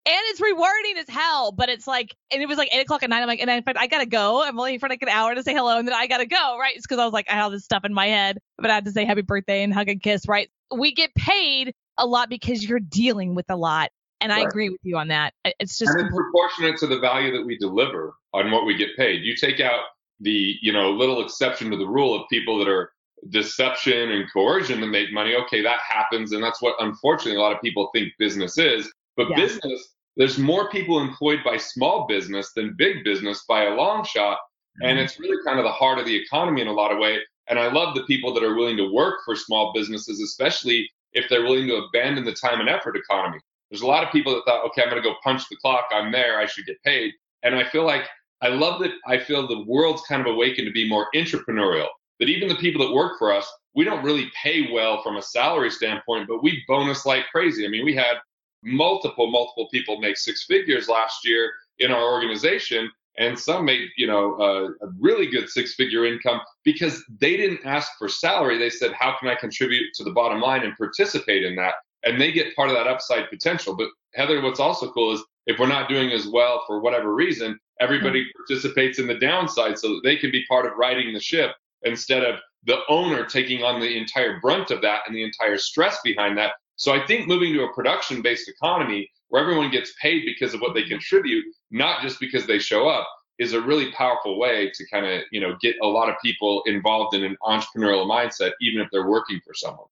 and 0.08 0.22
it's 0.30 0.40
rewarding 0.40 0.96
as 0.98 1.08
hell, 1.08 1.52
but 1.52 1.68
it's 1.68 1.86
like, 1.86 2.14
and 2.30 2.40
it 2.40 2.46
was 2.46 2.56
like 2.56 2.72
eight 2.72 2.80
o'clock 2.80 3.02
at 3.02 3.10
night. 3.10 3.20
I'm 3.20 3.28
like, 3.28 3.40
and 3.40 3.50
in 3.50 3.62
fact, 3.62 3.78
I 3.78 3.88
gotta 3.88 4.06
go. 4.06 4.42
I'm 4.42 4.58
only 4.58 4.78
for 4.78 4.88
like 4.88 5.02
an 5.02 5.08
hour 5.08 5.34
to 5.34 5.42
say 5.42 5.52
hello, 5.52 5.76
and 5.76 5.86
then 5.86 5.94
I 5.94 6.06
gotta 6.06 6.26
go, 6.26 6.56
right? 6.58 6.74
It's 6.74 6.86
because 6.86 6.98
I 6.98 7.04
was 7.04 7.12
like, 7.12 7.26
I 7.28 7.34
have 7.34 7.52
this 7.52 7.64
stuff 7.64 7.84
in 7.84 7.92
my 7.92 8.06
head, 8.06 8.38
but 8.56 8.70
I 8.70 8.74
had 8.74 8.84
to 8.84 8.92
say 8.92 9.04
happy 9.04 9.22
birthday 9.22 9.62
and 9.62 9.74
hug 9.74 9.88
and 9.88 10.00
kiss, 10.00 10.26
right? 10.26 10.48
We 10.74 10.92
get 10.94 11.14
paid 11.14 11.74
a 11.98 12.06
lot 12.06 12.28
because 12.28 12.64
you're 12.68 12.80
dealing 12.80 13.34
with 13.34 13.46
a 13.50 13.56
lot. 13.56 13.90
And 14.20 14.30
right. 14.30 14.44
I 14.44 14.48
agree 14.48 14.68
with 14.68 14.80
you 14.82 14.96
on 14.96 15.08
that. 15.08 15.34
It's 15.44 15.78
just 15.78 15.92
and 15.92 16.06
it's 16.06 16.14
proportionate 16.14 16.76
to 16.78 16.86
the 16.86 16.98
value 16.98 17.32
that 17.36 17.44
we 17.44 17.56
deliver 17.56 18.14
on 18.34 18.50
what 18.50 18.66
we 18.66 18.76
get 18.76 18.96
paid. 18.96 19.22
You 19.22 19.36
take 19.36 19.60
out 19.60 19.80
the, 20.20 20.56
you 20.60 20.72
know, 20.72 20.90
little 20.90 21.24
exception 21.24 21.70
to 21.70 21.76
the 21.76 21.86
rule 21.86 22.20
of 22.20 22.28
people 22.28 22.58
that 22.58 22.68
are 22.68 22.90
deception 23.30 24.10
and 24.10 24.30
coercion 24.32 24.80
to 24.80 24.86
make 24.86 25.12
money. 25.12 25.34
Okay, 25.34 25.62
that 25.62 25.80
happens. 25.86 26.32
And 26.32 26.42
that's 26.42 26.60
what 26.60 26.74
unfortunately 26.80 27.36
a 27.36 27.42
lot 27.42 27.54
of 27.54 27.60
people 27.62 27.90
think 27.94 28.12
business 28.18 28.58
is. 28.58 28.92
But 29.16 29.28
yeah. 29.30 29.36
business, 29.36 29.94
there's 30.16 30.38
more 30.38 30.68
people 30.70 31.00
employed 31.00 31.40
by 31.44 31.56
small 31.56 32.06
business 32.08 32.52
than 32.54 32.74
big 32.76 33.04
business 33.04 33.44
by 33.48 33.64
a 33.64 33.74
long 33.74 34.04
shot. 34.04 34.38
Mm-hmm. 34.38 34.86
And 34.86 34.98
it's 34.98 35.18
really 35.20 35.42
kind 35.44 35.58
of 35.58 35.64
the 35.64 35.72
heart 35.72 35.98
of 35.98 36.06
the 36.06 36.16
economy 36.16 36.60
in 36.60 36.68
a 36.68 36.72
lot 36.72 36.92
of 36.92 36.98
ways. 36.98 37.20
And 37.48 37.58
I 37.58 37.72
love 37.72 37.94
the 37.94 38.02
people 38.04 38.34
that 38.34 38.44
are 38.44 38.54
willing 38.54 38.76
to 38.76 38.92
work 38.92 39.20
for 39.24 39.34
small 39.34 39.72
businesses, 39.72 40.20
especially 40.20 40.90
if 41.12 41.28
they're 41.28 41.42
willing 41.42 41.68
to 41.68 41.76
abandon 41.76 42.24
the 42.24 42.32
time 42.32 42.60
and 42.60 42.68
effort 42.68 42.96
economy. 42.96 43.38
There's 43.70 43.82
a 43.82 43.86
lot 43.86 44.04
of 44.04 44.12
people 44.12 44.34
that 44.34 44.44
thought, 44.46 44.64
okay, 44.66 44.82
I'm 44.82 44.90
going 44.90 45.02
to 45.02 45.08
go 45.08 45.16
punch 45.22 45.42
the 45.48 45.56
clock. 45.56 45.84
I'm 45.92 46.10
there. 46.10 46.38
I 46.38 46.46
should 46.46 46.66
get 46.66 46.82
paid. 46.82 47.12
And 47.42 47.54
I 47.54 47.64
feel 47.68 47.84
like 47.84 48.08
I 48.40 48.48
love 48.48 48.80
that 48.80 48.92
I 49.06 49.18
feel 49.18 49.46
the 49.46 49.64
world's 49.66 50.02
kind 50.02 50.20
of 50.20 50.32
awakened 50.32 50.66
to 50.66 50.72
be 50.72 50.88
more 50.88 51.08
entrepreneurial. 51.14 51.88
That 52.20 52.28
even 52.28 52.48
the 52.48 52.56
people 52.56 52.86
that 52.86 52.94
work 52.94 53.18
for 53.18 53.32
us, 53.32 53.50
we 53.74 53.84
don't 53.84 54.04
really 54.04 54.30
pay 54.42 54.72
well 54.72 55.02
from 55.02 55.16
a 55.16 55.22
salary 55.22 55.70
standpoint, 55.70 56.28
but 56.28 56.42
we 56.42 56.64
bonus 56.66 57.06
like 57.06 57.26
crazy. 57.30 57.64
I 57.64 57.68
mean, 57.68 57.84
we 57.84 57.94
had 57.94 58.16
multiple, 58.62 59.30
multiple 59.30 59.68
people 59.70 60.00
make 60.00 60.16
six 60.16 60.44
figures 60.44 60.88
last 60.88 61.26
year 61.26 61.52
in 61.78 61.92
our 61.92 62.12
organization, 62.12 62.90
and 63.18 63.38
some 63.38 63.64
made, 63.64 63.88
you 63.96 64.06
know, 64.06 64.34
uh, 64.34 64.86
a 64.86 64.90
really 64.98 65.26
good 65.26 65.48
six 65.48 65.74
figure 65.74 66.06
income 66.06 66.40
because 66.64 67.04
they 67.20 67.36
didn't 67.36 67.60
ask 67.64 67.90
for 67.98 68.08
salary. 68.08 68.58
They 68.58 68.70
said, 68.70 68.92
how 68.92 69.16
can 69.18 69.28
I 69.28 69.34
contribute 69.34 69.86
to 69.94 70.04
the 70.04 70.12
bottom 70.12 70.40
line 70.40 70.62
and 70.62 70.76
participate 70.76 71.44
in 71.44 71.56
that? 71.56 71.74
and 72.04 72.20
they 72.20 72.32
get 72.32 72.54
part 72.54 72.70
of 72.70 72.76
that 72.76 72.86
upside 72.86 73.28
potential. 73.30 73.76
But 73.76 73.88
Heather, 74.14 74.40
what's 74.42 74.60
also 74.60 74.90
cool 74.92 75.12
is 75.12 75.24
if 75.46 75.58
we're 75.58 75.66
not 75.66 75.88
doing 75.88 76.12
as 76.12 76.26
well 76.26 76.62
for 76.66 76.80
whatever 76.80 77.14
reason, 77.14 77.58
everybody 77.80 78.22
mm-hmm. 78.22 78.42
participates 78.46 78.98
in 78.98 79.06
the 79.06 79.18
downside 79.18 79.78
so 79.78 79.88
that 79.88 80.00
they 80.04 80.16
can 80.16 80.30
be 80.30 80.44
part 80.46 80.66
of 80.66 80.72
riding 80.76 81.12
the 81.12 81.20
ship 81.20 81.52
instead 81.82 82.24
of 82.24 82.36
the 82.64 82.78
owner 82.88 83.24
taking 83.24 83.62
on 83.62 83.80
the 83.80 83.96
entire 83.96 84.40
brunt 84.40 84.70
of 84.70 84.82
that 84.82 85.02
and 85.06 85.14
the 85.14 85.22
entire 85.22 85.58
stress 85.58 85.98
behind 86.02 86.36
that. 86.38 86.52
So 86.78 86.92
I 86.92 87.04
think 87.06 87.28
moving 87.28 87.52
to 87.54 87.64
a 87.64 87.72
production 87.74 88.22
based 88.22 88.48
economy 88.48 89.10
where 89.28 89.42
everyone 89.42 89.70
gets 89.70 89.92
paid 90.00 90.24
because 90.24 90.54
of 90.54 90.60
what 90.60 90.74
they 90.74 90.84
contribute, 90.84 91.44
not 91.70 92.02
just 92.02 92.18
because 92.18 92.46
they 92.46 92.58
show 92.58 92.88
up, 92.88 93.06
is 93.38 93.52
a 93.52 93.60
really 93.60 93.92
powerful 93.92 94.38
way 94.38 94.70
to 94.74 94.86
kind 94.88 95.04
of, 95.04 95.22
you 95.30 95.40
know, 95.40 95.56
get 95.60 95.76
a 95.82 95.86
lot 95.86 96.08
of 96.08 96.14
people 96.24 96.62
involved 96.66 97.14
in 97.14 97.24
an 97.24 97.36
entrepreneurial 97.42 98.06
mindset, 98.08 98.52
even 98.60 98.80
if 98.80 98.88
they're 98.90 99.08
working 99.08 99.40
for 99.44 99.54
someone. 99.54 99.86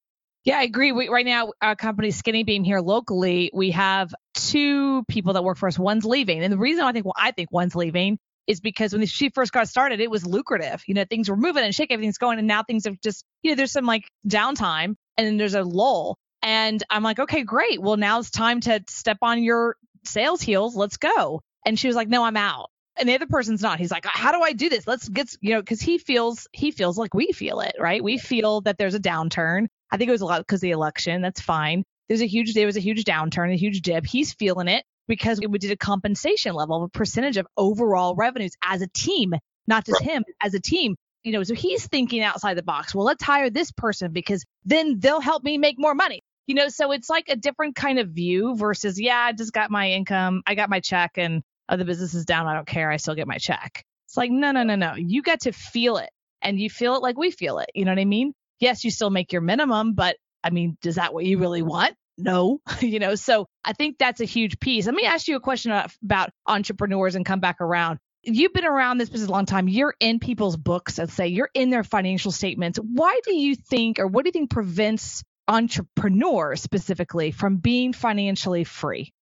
Yeah, 0.44 0.58
I 0.58 0.62
agree. 0.62 0.92
We, 0.92 1.08
right 1.08 1.26
now, 1.26 1.52
our 1.60 1.74
company 1.74 2.12
Skinny 2.12 2.44
Bean 2.44 2.62
here 2.62 2.78
locally, 2.78 3.50
we 3.52 3.72
have 3.72 4.14
two 4.34 5.02
people 5.08 5.32
that 5.32 5.42
work 5.42 5.58
for 5.58 5.66
us. 5.66 5.76
One's 5.76 6.04
leaving, 6.04 6.42
and 6.42 6.52
the 6.52 6.58
reason 6.58 6.84
I 6.84 6.92
think 6.92 7.04
well, 7.04 7.14
I 7.16 7.32
think 7.32 7.50
one's 7.50 7.74
leaving 7.74 8.18
is 8.46 8.60
because 8.60 8.92
when 8.92 9.04
she 9.06 9.30
first 9.30 9.50
got 9.50 9.68
started, 9.68 10.00
it 10.00 10.08
was 10.08 10.24
lucrative. 10.24 10.84
You 10.86 10.94
know, 10.94 11.04
things 11.04 11.28
were 11.28 11.36
moving 11.36 11.64
and 11.64 11.74
shaking, 11.74 11.94
everything's 11.94 12.18
going, 12.18 12.38
and 12.38 12.46
now 12.46 12.62
things 12.62 12.84
have 12.84 13.00
just, 13.00 13.24
you 13.42 13.50
know, 13.50 13.56
there's 13.56 13.72
some 13.72 13.86
like 13.86 14.08
downtime, 14.26 14.94
and 15.16 15.26
then 15.26 15.36
there's 15.36 15.54
a 15.54 15.64
lull. 15.64 16.16
And 16.46 16.82
I'm 16.88 17.02
like, 17.02 17.18
okay, 17.18 17.42
great. 17.42 17.82
Well, 17.82 17.96
now 17.96 18.20
it's 18.20 18.30
time 18.30 18.60
to 18.62 18.82
step 18.88 19.18
on 19.20 19.42
your 19.42 19.76
sales 20.04 20.40
heels. 20.40 20.76
Let's 20.76 20.96
go. 20.96 21.42
And 21.66 21.78
she 21.78 21.88
was 21.88 21.96
like, 21.96 22.08
no, 22.08 22.24
I'm 22.24 22.36
out. 22.36 22.70
And 22.98 23.08
the 23.08 23.14
other 23.14 23.26
person's 23.26 23.60
not. 23.60 23.78
He's 23.78 23.90
like, 23.90 24.06
how 24.06 24.32
do 24.32 24.40
I 24.40 24.52
do 24.52 24.70
this? 24.70 24.86
Let's 24.86 25.08
get, 25.08 25.28
you 25.42 25.54
know, 25.54 25.60
because 25.60 25.82
he 25.82 25.98
feels 25.98 26.46
he 26.52 26.70
feels 26.70 26.96
like 26.96 27.12
we 27.12 27.32
feel 27.32 27.60
it, 27.60 27.74
right? 27.78 28.02
We 28.02 28.16
feel 28.16 28.62
that 28.62 28.78
there's 28.78 28.94
a 28.94 29.00
downturn 29.00 29.66
I 29.90 29.96
think 29.96 30.08
it 30.08 30.12
was 30.12 30.20
a 30.20 30.26
lot 30.26 30.40
because 30.40 30.60
the 30.60 30.70
election. 30.70 31.22
That's 31.22 31.40
fine. 31.40 31.84
There's 32.08 32.20
a 32.20 32.26
huge, 32.26 32.54
there 32.54 32.66
was 32.66 32.76
a 32.76 32.80
huge 32.80 33.04
downturn, 33.04 33.52
a 33.52 33.56
huge 33.56 33.82
dip. 33.82 34.06
He's 34.06 34.32
feeling 34.32 34.68
it 34.68 34.84
because 35.08 35.40
we 35.40 35.58
did 35.58 35.70
a 35.70 35.76
compensation 35.76 36.54
level, 36.54 36.84
a 36.84 36.88
percentage 36.88 37.36
of 37.36 37.46
overall 37.56 38.14
revenues 38.14 38.52
as 38.62 38.82
a 38.82 38.88
team, 38.88 39.34
not 39.66 39.84
just 39.84 40.02
him, 40.02 40.24
as 40.42 40.54
a 40.54 40.60
team. 40.60 40.96
You 41.24 41.32
know, 41.32 41.42
so 41.42 41.54
he's 41.54 41.86
thinking 41.86 42.22
outside 42.22 42.54
the 42.54 42.62
box. 42.62 42.94
Well, 42.94 43.04
let's 43.04 43.22
hire 43.22 43.50
this 43.50 43.72
person 43.72 44.12
because 44.12 44.44
then 44.64 45.00
they'll 45.00 45.20
help 45.20 45.42
me 45.42 45.58
make 45.58 45.76
more 45.78 45.94
money. 45.94 46.22
You 46.46 46.54
know, 46.54 46.68
so 46.68 46.92
it's 46.92 47.10
like 47.10 47.28
a 47.28 47.36
different 47.36 47.74
kind 47.74 47.98
of 47.98 48.10
view 48.10 48.54
versus, 48.56 49.00
yeah, 49.00 49.18
I 49.18 49.32
just 49.32 49.52
got 49.52 49.70
my 49.70 49.90
income, 49.90 50.42
I 50.46 50.54
got 50.54 50.70
my 50.70 50.80
check, 50.80 51.12
and 51.16 51.42
oh, 51.68 51.76
the 51.76 51.84
business 51.84 52.14
is 52.14 52.24
down. 52.24 52.46
I 52.46 52.54
don't 52.54 52.66
care. 52.66 52.90
I 52.90 52.96
still 52.96 53.14
get 53.14 53.26
my 53.26 53.38
check. 53.38 53.84
It's 54.06 54.16
like, 54.16 54.30
no, 54.30 54.52
no, 54.52 54.62
no, 54.62 54.76
no. 54.76 54.94
You 54.96 55.22
get 55.22 55.42
to 55.42 55.52
feel 55.52 55.96
it 55.96 56.10
and 56.42 56.58
you 56.60 56.70
feel 56.70 56.94
it 56.94 57.02
like 57.02 57.18
we 57.18 57.30
feel 57.30 57.58
it. 57.58 57.70
You 57.74 57.84
know 57.84 57.90
what 57.90 57.98
I 57.98 58.04
mean? 58.04 58.32
Yes, 58.60 58.84
you 58.84 58.90
still 58.90 59.10
make 59.10 59.32
your 59.32 59.42
minimum, 59.42 59.94
but 59.94 60.16
I 60.44 60.50
mean, 60.50 60.76
is 60.84 60.94
that 60.94 61.12
what 61.12 61.24
you 61.24 61.38
really 61.38 61.62
want? 61.62 61.94
No, 62.18 62.60
you 62.80 62.98
know, 62.98 63.14
so 63.14 63.46
I 63.64 63.72
think 63.72 63.98
that's 63.98 64.20
a 64.20 64.24
huge 64.24 64.58
piece. 64.60 64.86
Let 64.86 64.94
me 64.94 65.04
ask 65.04 65.28
you 65.28 65.36
a 65.36 65.40
question 65.40 65.72
about 66.02 66.30
entrepreneurs 66.46 67.14
and 67.14 67.26
come 67.26 67.40
back 67.40 67.60
around. 67.60 67.98
You've 68.22 68.52
been 68.52 68.64
around 68.64 68.98
this 68.98 69.08
business 69.08 69.28
a 69.28 69.32
long 69.32 69.46
time. 69.46 69.68
You're 69.68 69.94
in 70.00 70.18
people's 70.18 70.56
books, 70.56 70.98
let's 70.98 71.14
say 71.14 71.28
you're 71.28 71.50
in 71.54 71.70
their 71.70 71.84
financial 71.84 72.32
statements. 72.32 72.78
Why 72.78 73.20
do 73.24 73.34
you 73.34 73.54
think, 73.54 74.00
or 74.00 74.06
what 74.06 74.24
do 74.24 74.28
you 74.28 74.32
think 74.32 74.50
prevents 74.50 75.22
entrepreneurs 75.48 76.62
specifically 76.62 77.30
from 77.30 77.56
being 77.56 77.92
financially 77.92 78.64
free? 78.64 79.12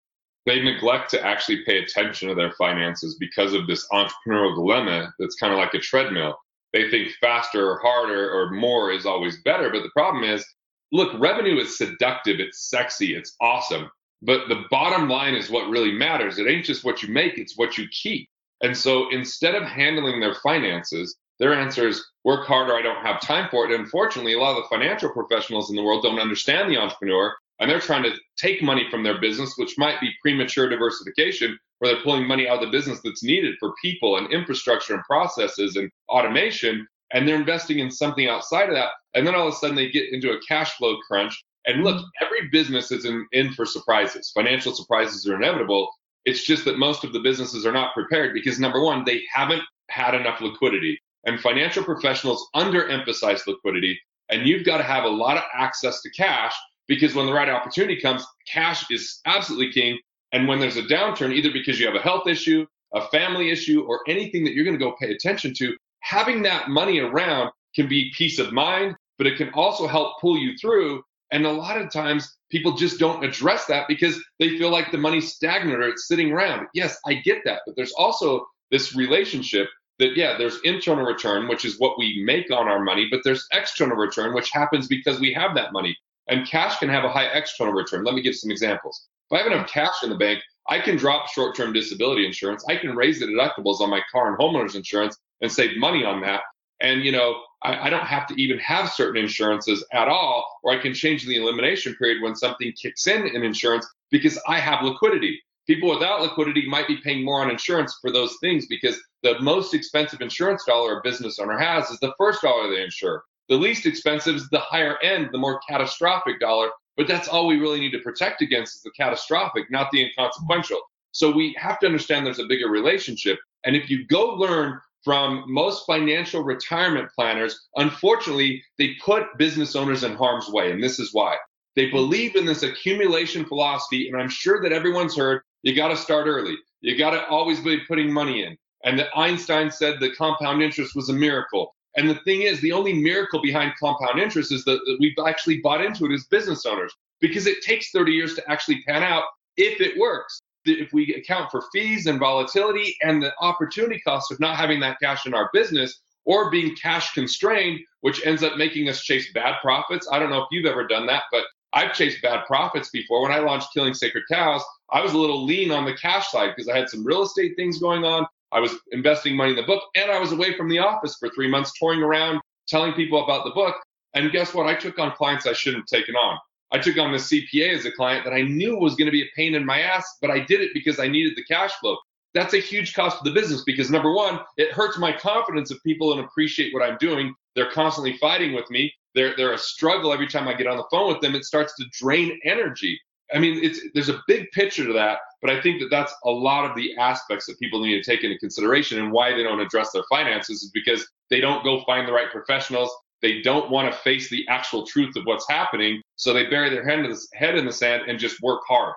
They 0.45 0.61
neglect 0.61 1.09
to 1.11 1.25
actually 1.25 1.63
pay 1.65 1.79
attention 1.79 2.29
to 2.29 2.35
their 2.35 2.51
finances 2.51 3.17
because 3.19 3.53
of 3.53 3.67
this 3.67 3.87
entrepreneurial 3.91 4.55
dilemma 4.55 5.13
that's 5.17 5.35
kind 5.35 5.51
of 5.51 5.59
like 5.59 5.73
a 5.73 5.79
treadmill. 5.79 6.35
They 6.73 6.89
think 6.91 7.11
faster 7.21 7.69
or 7.69 7.79
harder 7.79 8.29
or 8.29 8.51
more 8.51 8.91
is 8.91 9.05
always 9.05 9.41
better. 9.43 9.69
But 9.69 9.83
the 9.83 9.91
problem 9.95 10.23
is 10.23 10.45
look, 10.91 11.19
revenue 11.19 11.57
is 11.59 11.77
seductive, 11.77 12.39
it's 12.39 12.69
sexy, 12.69 13.15
it's 13.15 13.35
awesome. 13.41 13.89
But 14.21 14.47
the 14.47 14.63
bottom 14.71 15.09
line 15.09 15.35
is 15.35 15.49
what 15.49 15.69
really 15.69 15.91
matters. 15.91 16.39
It 16.39 16.47
ain't 16.47 16.65
just 16.65 16.83
what 16.83 17.03
you 17.03 17.13
make, 17.13 17.37
it's 17.37 17.57
what 17.57 17.77
you 17.77 17.87
keep. 17.89 18.29
And 18.61 18.75
so 18.75 19.09
instead 19.09 19.55
of 19.55 19.63
handling 19.63 20.19
their 20.19 20.35
finances, 20.35 21.17
their 21.39 21.53
answer 21.53 21.87
is 21.87 22.05
work 22.23 22.45
harder, 22.45 22.73
I 22.73 22.81
don't 22.81 23.05
have 23.05 23.21
time 23.21 23.49
for 23.49 23.65
it. 23.65 23.71
And 23.71 23.83
unfortunately, 23.83 24.33
a 24.33 24.39
lot 24.39 24.57
of 24.57 24.63
the 24.63 24.69
financial 24.69 25.09
professionals 25.09 25.69
in 25.69 25.75
the 25.75 25.83
world 25.83 26.03
don't 26.03 26.19
understand 26.19 26.69
the 26.69 26.77
entrepreneur 26.77 27.33
and 27.59 27.69
they're 27.69 27.79
trying 27.79 28.03
to 28.03 28.15
take 28.37 28.61
money 28.61 28.85
from 28.89 29.03
their 29.03 29.19
business, 29.19 29.53
which 29.57 29.77
might 29.77 29.99
be 30.01 30.11
premature 30.21 30.67
diversification, 30.67 31.57
where 31.79 31.93
they're 31.93 32.03
pulling 32.03 32.27
money 32.27 32.47
out 32.47 32.61
of 32.61 32.65
the 32.65 32.77
business 32.77 32.99
that's 33.03 33.23
needed 33.23 33.55
for 33.59 33.73
people 33.81 34.17
and 34.17 34.31
infrastructure 34.31 34.93
and 34.93 35.03
processes 35.03 35.75
and 35.77 35.89
automation 36.09 36.85
and 37.11 37.27
they're 37.27 37.35
investing 37.35 37.79
in 37.79 37.91
something 37.91 38.27
outside 38.27 38.69
of 38.69 38.75
that. 38.75 38.89
And 39.13 39.25
then 39.25 39.35
all 39.35 39.47
of 39.47 39.53
a 39.53 39.57
sudden 39.57 39.75
they 39.75 39.89
get 39.89 40.11
into 40.11 40.31
a 40.31 40.39
cash 40.47 40.73
flow 40.73 40.97
crunch. 41.07 41.43
And 41.65 41.83
look, 41.83 41.97
mm-hmm. 41.97 42.25
every 42.25 42.49
business 42.49 42.91
is 42.91 43.05
in, 43.05 43.25
in 43.31 43.53
for 43.53 43.65
surprises. 43.65 44.31
Financial 44.33 44.73
surprises 44.73 45.27
are 45.27 45.35
inevitable. 45.35 45.89
It's 46.25 46.45
just 46.45 46.65
that 46.65 46.79
most 46.79 47.03
of 47.03 47.13
the 47.13 47.19
businesses 47.19 47.65
are 47.65 47.71
not 47.71 47.93
prepared 47.93 48.33
because 48.33 48.59
number 48.59 48.83
one, 48.83 49.03
they 49.05 49.23
haven't 49.33 49.61
had 49.89 50.15
enough 50.15 50.41
liquidity. 50.41 50.99
And 51.25 51.39
financial 51.39 51.83
professionals 51.83 52.47
underemphasize 52.55 53.47
liquidity. 53.47 53.99
And 54.29 54.47
you've 54.47 54.65
got 54.65 54.77
to 54.77 54.83
have 54.83 55.03
a 55.03 55.09
lot 55.09 55.37
of 55.37 55.43
access 55.53 56.01
to 56.01 56.09
cash 56.11 56.53
because 56.87 57.15
when 57.15 57.25
the 57.25 57.33
right 57.33 57.49
opportunity 57.49 57.99
comes, 57.99 58.25
cash 58.47 58.85
is 58.91 59.19
absolutely 59.25 59.71
king. 59.71 59.99
And 60.31 60.47
when 60.47 60.59
there's 60.59 60.77
a 60.77 60.83
downturn, 60.83 61.33
either 61.33 61.51
because 61.51 61.79
you 61.79 61.85
have 61.85 61.95
a 61.95 62.01
health 62.01 62.27
issue, 62.27 62.65
a 62.93 63.07
family 63.09 63.49
issue, 63.49 63.83
or 63.83 64.01
anything 64.07 64.43
that 64.43 64.53
you're 64.53 64.65
going 64.65 64.77
to 64.77 64.83
go 64.83 64.95
pay 64.99 65.11
attention 65.11 65.53
to, 65.57 65.75
having 66.01 66.41
that 66.43 66.69
money 66.69 66.99
around 66.99 67.51
can 67.75 67.87
be 67.87 68.11
peace 68.15 68.39
of 68.39 68.53
mind, 68.53 68.95
but 69.17 69.27
it 69.27 69.37
can 69.37 69.49
also 69.53 69.87
help 69.87 70.19
pull 70.19 70.37
you 70.37 70.55
through. 70.57 71.03
And 71.31 71.45
a 71.45 71.51
lot 71.51 71.79
of 71.79 71.91
times 71.91 72.37
people 72.51 72.75
just 72.75 72.99
don't 72.99 73.23
address 73.23 73.65
that 73.65 73.87
because 73.87 74.23
they 74.39 74.57
feel 74.57 74.71
like 74.71 74.91
the 74.91 74.97
money's 74.97 75.33
stagnant 75.33 75.79
or 75.79 75.89
it's 75.89 76.07
sitting 76.07 76.31
around. 76.31 76.67
Yes, 76.73 76.97
I 77.05 77.15
get 77.15 77.39
that. 77.45 77.61
But 77.65 77.75
there's 77.75 77.93
also 77.93 78.45
this 78.71 78.95
relationship 78.95 79.67
that, 79.99 80.15
yeah, 80.15 80.37
there's 80.37 80.59
internal 80.63 81.05
return, 81.05 81.47
which 81.47 81.65
is 81.65 81.79
what 81.79 81.97
we 81.97 82.23
make 82.25 82.51
on 82.51 82.67
our 82.67 82.83
money, 82.83 83.07
but 83.09 83.21
there's 83.23 83.47
external 83.53 83.95
return, 83.95 84.33
which 84.33 84.51
happens 84.51 84.87
because 84.87 85.19
we 85.19 85.33
have 85.33 85.55
that 85.55 85.73
money. 85.73 85.97
And 86.27 86.47
cash 86.47 86.79
can 86.79 86.89
have 86.89 87.03
a 87.03 87.09
high 87.09 87.27
external 87.27 87.73
return. 87.73 88.03
Let 88.03 88.15
me 88.15 88.21
give 88.21 88.35
some 88.35 88.51
examples. 88.51 89.07
If 89.29 89.35
I 89.35 89.43
have 89.43 89.51
enough 89.51 89.69
cash 89.69 90.03
in 90.03 90.09
the 90.09 90.15
bank, 90.15 90.41
I 90.67 90.79
can 90.79 90.97
drop 90.97 91.27
short 91.27 91.55
term 91.55 91.73
disability 91.73 92.25
insurance. 92.25 92.65
I 92.67 92.75
can 92.77 92.95
raise 92.95 93.19
the 93.19 93.27
deductibles 93.27 93.81
on 93.81 93.89
my 93.89 94.01
car 94.11 94.29
and 94.29 94.37
homeowners 94.37 94.75
insurance 94.75 95.17
and 95.41 95.51
save 95.51 95.77
money 95.77 96.03
on 96.03 96.21
that. 96.21 96.41
And, 96.81 97.03
you 97.03 97.11
know, 97.11 97.41
I, 97.63 97.87
I, 97.87 97.89
don't 97.89 98.05
have 98.05 98.27
to 98.27 98.41
even 98.41 98.59
have 98.59 98.91
certain 98.91 99.21
insurances 99.21 99.85
at 99.93 100.07
all, 100.07 100.45
or 100.63 100.73
I 100.73 100.81
can 100.81 100.93
change 100.93 101.25
the 101.25 101.37
elimination 101.37 101.95
period 101.95 102.21
when 102.21 102.35
something 102.35 102.73
kicks 102.73 103.07
in 103.07 103.27
in 103.27 103.43
insurance 103.43 103.87
because 104.11 104.37
I 104.47 104.59
have 104.59 104.83
liquidity. 104.83 105.34
People 105.67 105.89
without 105.89 106.21
liquidity 106.21 106.67
might 106.67 106.87
be 106.87 106.97
paying 106.97 107.25
more 107.25 107.41
on 107.41 107.49
insurance 107.49 107.97
for 107.99 108.11
those 108.11 108.37
things 108.39 108.67
because 108.67 108.99
the 109.23 109.39
most 109.39 109.73
expensive 109.73 110.21
insurance 110.21 110.63
dollar 110.65 110.99
a 110.99 111.01
business 111.03 111.39
owner 111.39 111.57
has 111.57 111.89
is 111.89 111.99
the 111.99 112.13
first 112.17 112.41
dollar 112.43 112.69
they 112.69 112.83
insure. 112.83 113.23
The 113.49 113.55
least 113.55 113.85
expensive 113.85 114.35
is 114.35 114.49
the 114.49 114.59
higher 114.59 114.97
end, 115.01 115.29
the 115.31 115.39
more 115.39 115.59
catastrophic 115.67 116.39
dollar. 116.39 116.69
But 116.97 117.07
that's 117.07 117.27
all 117.27 117.47
we 117.47 117.59
really 117.59 117.79
need 117.79 117.91
to 117.91 117.99
protect 117.99 118.41
against 118.41 118.75
is 118.75 118.83
the 118.83 118.91
catastrophic, 118.91 119.69
not 119.69 119.89
the 119.91 120.03
inconsequential. 120.03 120.79
So 121.11 121.31
we 121.31 121.55
have 121.57 121.79
to 121.79 121.85
understand 121.85 122.25
there's 122.25 122.39
a 122.39 122.45
bigger 122.45 122.69
relationship. 122.69 123.39
And 123.65 123.75
if 123.75 123.89
you 123.89 124.05
go 124.07 124.35
learn 124.35 124.79
from 125.03 125.43
most 125.47 125.85
financial 125.85 126.43
retirement 126.43 127.09
planners, 127.15 127.67
unfortunately, 127.75 128.63
they 128.77 128.95
put 129.03 129.37
business 129.37 129.75
owners 129.75 130.03
in 130.03 130.15
harm's 130.15 130.49
way. 130.49 130.71
And 130.71 130.81
this 130.81 130.99
is 130.99 131.13
why. 131.13 131.37
They 131.75 131.89
believe 131.89 132.35
in 132.35 132.45
this 132.45 132.63
accumulation 132.63 133.45
philosophy. 133.45 134.09
And 134.09 134.19
I'm 134.19 134.29
sure 134.29 134.61
that 134.61 134.71
everyone's 134.71 135.17
heard 135.17 135.41
you 135.65 135.75
got 135.75 135.89
to 135.89 135.97
start 135.97 136.27
early. 136.27 136.55
You 136.81 136.97
got 136.97 137.09
to 137.09 137.27
always 137.27 137.59
be 137.59 137.79
putting 137.87 138.13
money 138.13 138.43
in. 138.43 138.55
And 138.83 139.05
Einstein 139.15 139.71
said 139.71 139.99
the 139.99 140.11
compound 140.15 140.61
interest 140.61 140.95
was 140.95 141.09
a 141.09 141.13
miracle. 141.13 141.75
And 141.97 142.07
the 142.07 142.19
thing 142.23 142.43
is, 142.43 142.61
the 142.61 142.71
only 142.71 142.93
miracle 142.93 143.41
behind 143.41 143.73
compound 143.79 144.19
interest 144.19 144.51
is 144.51 144.63
that, 144.65 144.79
that 144.85 144.97
we've 144.99 145.15
actually 145.25 145.61
bought 145.61 145.83
into 145.83 146.05
it 146.05 146.13
as 146.13 146.25
business 146.25 146.65
owners 146.65 146.93
because 147.19 147.47
it 147.47 147.63
takes 147.63 147.89
30 147.89 148.11
years 148.11 148.35
to 148.35 148.49
actually 148.49 148.83
pan 148.87 149.01
out 149.01 149.23
if 149.57 149.81
it 149.81 149.97
works 149.97 150.39
if 150.65 150.91
we 150.93 151.13
account 151.13 151.51
for 151.51 151.63
fees 151.71 152.07
and 152.07 152.19
volatility 152.19 152.95
and 153.03 153.21
the 153.21 153.33
opportunity 153.39 153.99
cost 154.01 154.31
of 154.31 154.39
not 154.39 154.57
having 154.57 154.79
that 154.79 154.97
cash 155.01 155.25
in 155.25 155.33
our 155.33 155.49
business 155.53 156.01
or 156.25 156.49
being 156.49 156.75
cash 156.75 157.13
constrained, 157.13 157.79
which 158.01 158.25
ends 158.25 158.41
up 158.43 158.57
making 158.57 158.89
us 158.89 159.03
chase 159.03 159.31
bad 159.33 159.55
profits. 159.61 160.07
I 160.11 160.17
don't 160.17 160.31
know 160.31 160.41
if 160.41 160.47
you've 160.51 160.65
ever 160.65 160.87
done 160.87 161.05
that, 161.07 161.23
but 161.31 161.43
I've 161.75 161.93
chased 161.93 162.21
bad 162.21 162.45
profits 162.45 162.89
before. 162.89 163.21
When 163.21 163.33
I 163.33 163.39
launched 163.39 163.73
Killing 163.73 163.93
Sacred 163.93 164.23
Cows, 164.31 164.63
I 164.91 165.01
was 165.01 165.13
a 165.13 165.17
little 165.17 165.43
lean 165.43 165.71
on 165.71 165.85
the 165.85 165.93
cash 165.93 166.31
side 166.31 166.53
because 166.55 166.69
I 166.69 166.77
had 166.77 166.89
some 166.89 167.05
real 167.05 167.23
estate 167.23 167.55
things 167.57 167.79
going 167.79 168.05
on. 168.05 168.25
I 168.53 168.61
was 168.61 168.71
investing 168.91 169.35
money 169.35 169.51
in 169.51 169.57
the 169.57 169.63
book 169.63 169.83
and 169.95 170.09
I 170.09 170.17
was 170.17 170.31
away 170.31 170.55
from 170.55 170.69
the 170.69 170.79
office 170.79 171.17
for 171.19 171.29
three 171.29 171.49
months 171.49 171.73
touring 171.77 172.01
around 172.01 172.39
telling 172.67 172.93
people 172.93 173.23
about 173.23 173.43
the 173.43 173.51
book. 173.51 173.75
And 174.13 174.31
guess 174.31 174.53
what? 174.53 174.67
I 174.67 174.75
took 174.75 174.97
on 174.97 175.11
clients 175.11 175.45
I 175.45 175.53
shouldn't 175.53 175.83
have 175.91 175.99
taken 175.99 176.15
on. 176.15 176.39
I 176.71 176.79
took 176.79 176.97
on 176.97 177.11
the 177.11 177.17
CPA 177.17 177.75
as 177.75 177.85
a 177.85 177.91
client 177.91 178.23
that 178.23 178.33
I 178.33 178.41
knew 178.41 178.77
was 178.77 178.95
going 178.95 179.07
to 179.07 179.11
be 179.11 179.21
a 179.21 179.29
pain 179.35 179.55
in 179.55 179.65
my 179.65 179.81
ass, 179.81 180.17
but 180.21 180.31
I 180.31 180.39
did 180.39 180.61
it 180.61 180.71
because 180.73 180.99
I 180.99 181.07
needed 181.07 181.33
the 181.35 181.43
cash 181.43 181.73
flow. 181.73 181.97
That's 182.33 182.53
a 182.53 182.59
huge 182.59 182.93
cost 182.93 183.19
to 183.19 183.29
the 183.29 183.33
business 183.33 183.63
because 183.63 183.89
number 183.89 184.13
one, 184.13 184.39
it 184.57 184.71
hurts 184.71 184.97
my 184.97 185.11
confidence 185.11 185.71
if 185.71 185.81
people 185.83 186.13
don't 186.13 186.25
appreciate 186.25 186.73
what 186.73 186.83
I'm 186.83 186.97
doing. 186.97 187.33
They're 187.55 187.71
constantly 187.71 188.17
fighting 188.17 188.53
with 188.53 188.69
me. 188.69 188.93
They're, 189.15 189.35
they're 189.35 189.53
a 189.53 189.57
struggle 189.57 190.13
every 190.13 190.27
time 190.27 190.47
I 190.47 190.53
get 190.53 190.67
on 190.67 190.77
the 190.77 190.85
phone 190.91 191.11
with 191.11 191.21
them. 191.21 191.35
It 191.35 191.45
starts 191.45 191.73
to 191.75 191.85
drain 191.91 192.39
energy. 192.43 192.99
I 193.33 193.39
mean, 193.39 193.63
it's, 193.63 193.81
there's 193.93 194.09
a 194.09 194.21
big 194.27 194.51
picture 194.51 194.85
to 194.85 194.93
that, 194.93 195.19
but 195.41 195.49
I 195.49 195.59
think 195.61 195.81
that 195.81 195.89
that's 195.89 196.13
a 196.25 196.29
lot 196.29 196.69
of 196.69 196.75
the 196.75 196.95
aspects 196.97 197.47
that 197.47 197.59
people 197.59 197.81
need 197.81 198.01
to 198.01 198.03
take 198.03 198.23
into 198.23 198.37
consideration 198.37 198.99
and 198.99 199.11
why 199.11 199.33
they 199.33 199.41
don't 199.41 199.59
address 199.59 199.91
their 199.91 200.03
finances 200.09 200.61
is 200.61 200.71
because 200.71 201.07
they 201.31 201.41
don't 201.41 201.63
go 201.63 201.83
find 201.85 202.07
the 202.07 202.13
right 202.13 202.29
professionals. 202.31 202.91
They 203.21 203.41
don't 203.41 203.71
want 203.71 203.91
to 203.91 203.97
face 203.99 204.29
the 204.29 204.45
actual 204.47 204.85
truth 204.85 205.15
of 205.15 205.23
what's 205.23 205.49
happening. 205.49 206.01
So 206.17 206.33
they 206.33 206.45
bury 206.45 206.69
their 206.69 206.87
head 206.87 206.99
in, 206.99 207.09
the, 207.09 207.19
head 207.33 207.57
in 207.57 207.65
the 207.65 207.71
sand 207.71 208.03
and 208.07 208.19
just 208.19 208.39
work 208.41 208.61
hard. 208.67 208.93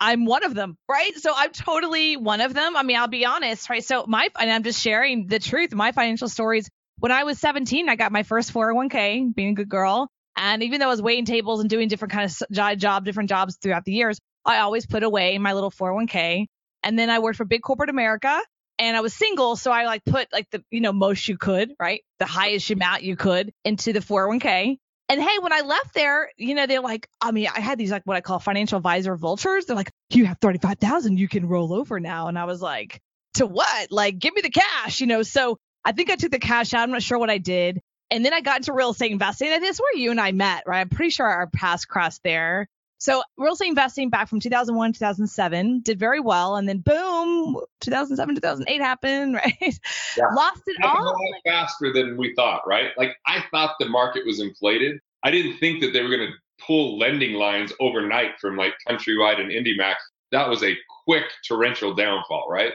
I'm 0.00 0.24
one 0.24 0.42
of 0.42 0.54
them, 0.54 0.76
right? 0.88 1.14
So 1.14 1.32
I'm 1.36 1.52
totally 1.52 2.16
one 2.16 2.40
of 2.40 2.54
them. 2.54 2.76
I 2.76 2.82
mean, 2.82 2.96
I'll 2.96 3.06
be 3.06 3.24
honest, 3.24 3.70
right? 3.70 3.84
So 3.84 4.04
my, 4.08 4.28
and 4.40 4.50
I'm 4.50 4.64
just 4.64 4.82
sharing 4.82 5.28
the 5.28 5.38
truth. 5.38 5.72
My 5.72 5.92
financial 5.92 6.28
stories. 6.28 6.68
When 7.02 7.10
I 7.10 7.24
was 7.24 7.40
17, 7.40 7.88
I 7.88 7.96
got 7.96 8.12
my 8.12 8.22
first 8.22 8.54
401k, 8.54 9.34
being 9.34 9.48
a 9.48 9.54
good 9.54 9.68
girl. 9.68 10.08
And 10.36 10.62
even 10.62 10.78
though 10.78 10.86
I 10.86 10.90
was 10.90 11.02
waiting 11.02 11.24
tables 11.24 11.58
and 11.58 11.68
doing 11.68 11.88
different 11.88 12.12
kind 12.12 12.30
of 12.30 12.78
job, 12.78 13.04
different 13.04 13.28
jobs 13.28 13.58
throughout 13.60 13.84
the 13.84 13.90
years, 13.90 14.20
I 14.44 14.58
always 14.58 14.86
put 14.86 15.02
away 15.02 15.36
my 15.38 15.52
little 15.52 15.72
401k. 15.72 16.46
And 16.84 16.96
then 16.96 17.10
I 17.10 17.18
worked 17.18 17.38
for 17.38 17.44
big 17.44 17.60
corporate 17.60 17.90
America 17.90 18.40
and 18.78 18.96
I 18.96 19.00
was 19.00 19.12
single, 19.14 19.56
so 19.56 19.72
I 19.72 19.84
like 19.84 20.04
put 20.04 20.32
like 20.32 20.48
the 20.52 20.62
you 20.70 20.80
know 20.80 20.92
most 20.92 21.26
you 21.26 21.36
could, 21.36 21.72
right, 21.80 22.02
the 22.20 22.24
highest 22.24 22.70
amount 22.70 23.02
you 23.02 23.16
could 23.16 23.52
into 23.64 23.92
the 23.92 23.98
401k. 23.98 24.76
And 25.08 25.20
hey, 25.20 25.38
when 25.40 25.52
I 25.52 25.62
left 25.62 25.94
there, 25.94 26.30
you 26.36 26.54
know, 26.54 26.68
they're 26.68 26.80
like, 26.80 27.08
I 27.20 27.32
mean, 27.32 27.48
I 27.52 27.58
had 27.58 27.78
these 27.78 27.90
like 27.90 28.02
what 28.04 28.16
I 28.16 28.20
call 28.20 28.38
financial 28.38 28.76
advisor 28.76 29.16
vultures. 29.16 29.66
They're 29.66 29.74
like, 29.74 29.90
you 30.10 30.26
have 30.26 30.38
35,000, 30.40 31.18
you 31.18 31.26
can 31.26 31.48
roll 31.48 31.74
over 31.74 31.98
now. 31.98 32.28
And 32.28 32.38
I 32.38 32.44
was 32.44 32.62
like, 32.62 33.00
to 33.34 33.46
what? 33.46 33.90
Like, 33.90 34.20
give 34.20 34.36
me 34.36 34.42
the 34.42 34.50
cash, 34.50 35.00
you 35.00 35.08
know? 35.08 35.24
So 35.24 35.58
I 35.84 35.92
think 35.92 36.10
I 36.10 36.16
took 36.16 36.30
the 36.30 36.38
cash 36.38 36.74
out. 36.74 36.82
I'm 36.82 36.90
not 36.90 37.02
sure 37.02 37.18
what 37.18 37.30
I 37.30 37.38
did. 37.38 37.80
And 38.10 38.24
then 38.24 38.34
I 38.34 38.40
got 38.40 38.58
into 38.58 38.72
real 38.72 38.90
estate 38.90 39.10
investing. 39.10 39.50
And 39.50 39.62
that's 39.62 39.80
where 39.80 39.96
you 39.96 40.10
and 40.10 40.20
I 40.20 40.32
met, 40.32 40.64
right? 40.66 40.80
I'm 40.80 40.88
pretty 40.88 41.10
sure 41.10 41.26
our 41.26 41.46
paths 41.46 41.84
crossed 41.84 42.22
there. 42.22 42.68
So 42.98 43.22
real 43.36 43.54
estate 43.54 43.68
investing 43.68 44.10
back 44.10 44.28
from 44.28 44.38
2001, 44.38 44.92
2007 44.92 45.80
did 45.80 45.98
very 45.98 46.20
well, 46.20 46.54
and 46.54 46.68
then 46.68 46.78
boom, 46.78 47.58
2007, 47.80 48.36
2008 48.36 48.80
happened, 48.80 49.34
right? 49.44 49.80
Yeah. 50.16 50.26
Lost 50.36 50.62
it 50.66 50.76
all. 50.84 51.08
A 51.08 51.10
lot 51.10 51.16
faster 51.44 51.92
than 51.92 52.16
we 52.16 52.32
thought, 52.36 52.62
right? 52.64 52.90
Like 52.96 53.16
I 53.26 53.42
thought 53.50 53.74
the 53.80 53.88
market 53.88 54.24
was 54.24 54.40
inflated. 54.40 55.00
I 55.24 55.32
didn't 55.32 55.58
think 55.58 55.80
that 55.80 55.92
they 55.92 56.02
were 56.02 56.16
going 56.16 56.28
to 56.28 56.64
pull 56.64 56.96
lending 56.96 57.32
lines 57.32 57.72
overnight 57.80 58.38
from 58.40 58.56
like 58.56 58.74
Countrywide 58.88 59.40
and 59.40 59.50
IndyMac. 59.50 59.96
That 60.30 60.48
was 60.48 60.62
a 60.62 60.76
quick 61.04 61.24
torrential 61.48 61.94
downfall, 61.94 62.46
right? 62.48 62.72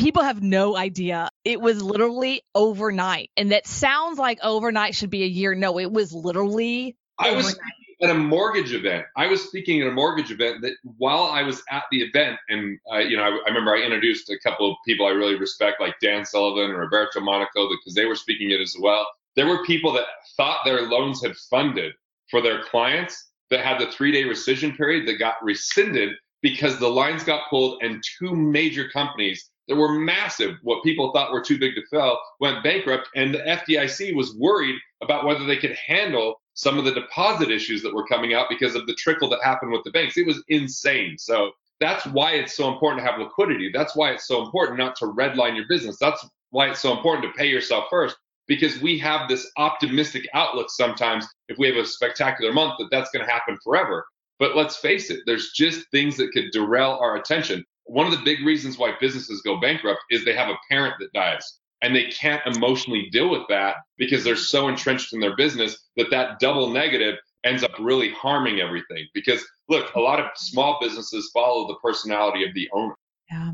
people 0.00 0.22
have 0.22 0.42
no 0.42 0.76
idea. 0.76 1.28
It 1.44 1.60
was 1.60 1.82
literally 1.82 2.42
overnight. 2.54 3.30
And 3.36 3.52
that 3.52 3.66
sounds 3.66 4.18
like 4.18 4.38
overnight 4.42 4.94
should 4.94 5.10
be 5.10 5.22
a 5.22 5.26
year. 5.26 5.54
No, 5.54 5.78
it 5.78 5.90
was 5.90 6.12
literally. 6.12 6.96
I 7.18 7.32
was 7.32 7.58
at 8.02 8.10
a 8.10 8.14
mortgage 8.14 8.72
event. 8.72 9.06
I 9.16 9.26
was 9.26 9.42
speaking 9.42 9.80
at 9.82 9.88
a 9.88 9.92
mortgage 9.92 10.30
event 10.30 10.62
that 10.62 10.74
while 10.96 11.24
I 11.24 11.42
was 11.42 11.62
at 11.70 11.84
the 11.90 12.02
event, 12.02 12.38
and 12.48 12.78
uh, 12.92 12.98
you 12.98 13.16
know, 13.16 13.22
I, 13.22 13.28
I, 13.28 13.48
remember 13.48 13.74
I 13.74 13.82
introduced 13.82 14.30
a 14.30 14.38
couple 14.38 14.70
of 14.70 14.76
people 14.86 15.06
I 15.06 15.10
really 15.10 15.36
respect, 15.36 15.80
like 15.80 15.94
Dan 16.00 16.24
Sullivan 16.24 16.70
and 16.70 16.78
Roberto 16.78 17.20
Monaco, 17.20 17.68
because 17.68 17.94
they 17.94 18.06
were 18.06 18.14
speaking 18.14 18.50
it 18.50 18.60
as 18.60 18.76
well. 18.78 19.06
There 19.36 19.46
were 19.46 19.64
people 19.64 19.92
that 19.92 20.06
thought 20.36 20.64
their 20.64 20.82
loans 20.82 21.22
had 21.22 21.36
funded 21.36 21.92
for 22.30 22.40
their 22.40 22.62
clients 22.64 23.30
that 23.50 23.64
had 23.64 23.80
the 23.80 23.90
three 23.90 24.12
day 24.12 24.24
rescission 24.24 24.76
period 24.76 25.06
that 25.06 25.18
got 25.18 25.34
rescinded 25.42 26.10
because 26.42 26.78
the 26.78 26.88
lines 26.88 27.22
got 27.22 27.50
pulled 27.50 27.82
and 27.82 28.02
two 28.18 28.34
major 28.34 28.88
companies 28.88 29.50
that 29.70 29.76
were 29.76 29.92
massive, 29.92 30.56
what 30.62 30.82
people 30.82 31.12
thought 31.12 31.32
were 31.32 31.40
too 31.40 31.56
big 31.56 31.76
to 31.76 31.86
fail, 31.86 32.18
went 32.40 32.64
bankrupt. 32.64 33.08
And 33.14 33.32
the 33.32 33.38
FDIC 33.38 34.14
was 34.16 34.34
worried 34.34 34.74
about 35.00 35.24
whether 35.24 35.46
they 35.46 35.56
could 35.56 35.76
handle 35.76 36.40
some 36.54 36.76
of 36.76 36.84
the 36.84 36.92
deposit 36.92 37.52
issues 37.52 37.80
that 37.82 37.94
were 37.94 38.06
coming 38.06 38.34
out 38.34 38.48
because 38.50 38.74
of 38.74 38.86
the 38.88 38.94
trickle 38.94 39.30
that 39.30 39.38
happened 39.44 39.70
with 39.70 39.84
the 39.84 39.92
banks. 39.92 40.16
It 40.16 40.26
was 40.26 40.42
insane. 40.48 41.16
So 41.18 41.52
that's 41.78 42.04
why 42.06 42.32
it's 42.32 42.56
so 42.56 42.68
important 42.68 43.04
to 43.04 43.10
have 43.10 43.20
liquidity. 43.20 43.70
That's 43.72 43.94
why 43.94 44.10
it's 44.10 44.26
so 44.26 44.44
important 44.44 44.76
not 44.76 44.96
to 44.96 45.06
redline 45.06 45.54
your 45.54 45.66
business. 45.68 45.96
That's 46.00 46.26
why 46.50 46.70
it's 46.70 46.80
so 46.80 46.92
important 46.92 47.24
to 47.24 47.38
pay 47.38 47.46
yourself 47.46 47.84
first 47.88 48.16
because 48.48 48.82
we 48.82 48.98
have 48.98 49.28
this 49.28 49.48
optimistic 49.56 50.28
outlook 50.34 50.68
sometimes 50.68 51.24
if 51.48 51.58
we 51.58 51.68
have 51.68 51.76
a 51.76 51.86
spectacular 51.86 52.52
month 52.52 52.74
that 52.80 52.88
that's 52.90 53.10
going 53.12 53.24
to 53.24 53.32
happen 53.32 53.56
forever. 53.62 54.04
But 54.40 54.56
let's 54.56 54.76
face 54.76 55.10
it, 55.10 55.20
there's 55.26 55.52
just 55.52 55.88
things 55.92 56.16
that 56.16 56.32
could 56.32 56.50
derail 56.50 56.98
our 57.00 57.16
attention. 57.16 57.64
One 57.84 58.06
of 58.06 58.12
the 58.12 58.24
big 58.24 58.44
reasons 58.44 58.78
why 58.78 58.94
businesses 59.00 59.42
go 59.42 59.60
bankrupt 59.60 60.00
is 60.10 60.24
they 60.24 60.34
have 60.34 60.48
a 60.48 60.58
parent 60.70 60.94
that 61.00 61.12
dies 61.12 61.60
and 61.82 61.94
they 61.94 62.04
can't 62.04 62.42
emotionally 62.46 63.08
deal 63.10 63.30
with 63.30 63.42
that 63.48 63.76
because 63.96 64.24
they're 64.24 64.36
so 64.36 64.68
entrenched 64.68 65.12
in 65.12 65.20
their 65.20 65.36
business 65.36 65.88
that 65.96 66.10
that 66.10 66.38
double 66.38 66.68
negative 66.68 67.16
ends 67.44 67.62
up 67.62 67.72
really 67.80 68.10
harming 68.10 68.60
everything 68.60 69.06
because 69.14 69.44
look 69.68 69.94
a 69.94 70.00
lot 70.00 70.20
of 70.20 70.26
small 70.36 70.78
businesses 70.80 71.30
follow 71.32 71.66
the 71.68 71.76
personality 71.82 72.44
of 72.46 72.52
the 72.54 72.68
owner 72.74 72.94
yeah 73.30 73.52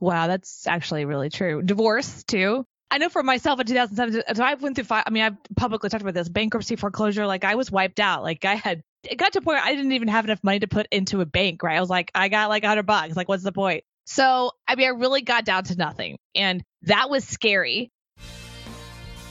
wow 0.00 0.26
that's 0.26 0.66
actually 0.66 1.04
really 1.04 1.28
true 1.28 1.62
divorce 1.62 2.24
too 2.24 2.64
I 2.88 2.98
know 2.98 3.08
for 3.08 3.24
myself 3.24 3.58
in 3.58 3.66
2007, 3.66 4.36
so 4.36 4.44
I 4.44 4.54
went 4.54 4.76
through 4.76 4.84
five. 4.84 5.02
I 5.08 5.10
mean, 5.10 5.24
I've 5.24 5.36
publicly 5.56 5.90
talked 5.90 6.02
about 6.02 6.14
this 6.14 6.28
bankruptcy, 6.28 6.76
foreclosure. 6.76 7.26
Like 7.26 7.42
I 7.42 7.56
was 7.56 7.68
wiped 7.68 7.98
out. 7.98 8.22
Like 8.22 8.44
I 8.44 8.54
had, 8.54 8.84
it 9.10 9.16
got 9.16 9.32
to 9.32 9.38
a 9.38 9.42
point 9.42 9.56
where 9.56 9.64
I 9.64 9.74
didn't 9.74 9.92
even 9.92 10.08
have 10.08 10.24
enough 10.24 10.42
money 10.42 10.60
to 10.60 10.68
put 10.68 10.86
into 10.90 11.20
a 11.20 11.26
bank. 11.26 11.62
Right? 11.62 11.76
I 11.76 11.80
was 11.80 11.90
like, 11.90 12.10
I 12.14 12.28
got 12.28 12.48
like 12.48 12.64
a 12.64 12.68
hundred 12.68 12.86
bucks. 12.86 13.16
Like, 13.16 13.28
what's 13.28 13.42
the 13.42 13.52
point? 13.52 13.84
So, 14.04 14.52
I 14.68 14.76
mean, 14.76 14.86
I 14.86 14.90
really 14.90 15.22
got 15.22 15.44
down 15.44 15.64
to 15.64 15.76
nothing. 15.76 16.18
And 16.34 16.62
that 16.82 17.10
was 17.10 17.26
scary. 17.26 17.90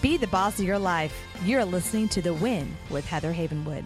Be 0.01 0.17
the 0.17 0.27
boss 0.27 0.59
of 0.59 0.65
your 0.65 0.79
life. 0.79 1.15
You're 1.45 1.65
listening 1.65 2.09
to 2.09 2.21
The 2.21 2.33
Win 2.33 2.75
with 2.89 3.05
Heather 3.05 3.33
Havenwood. 3.33 3.85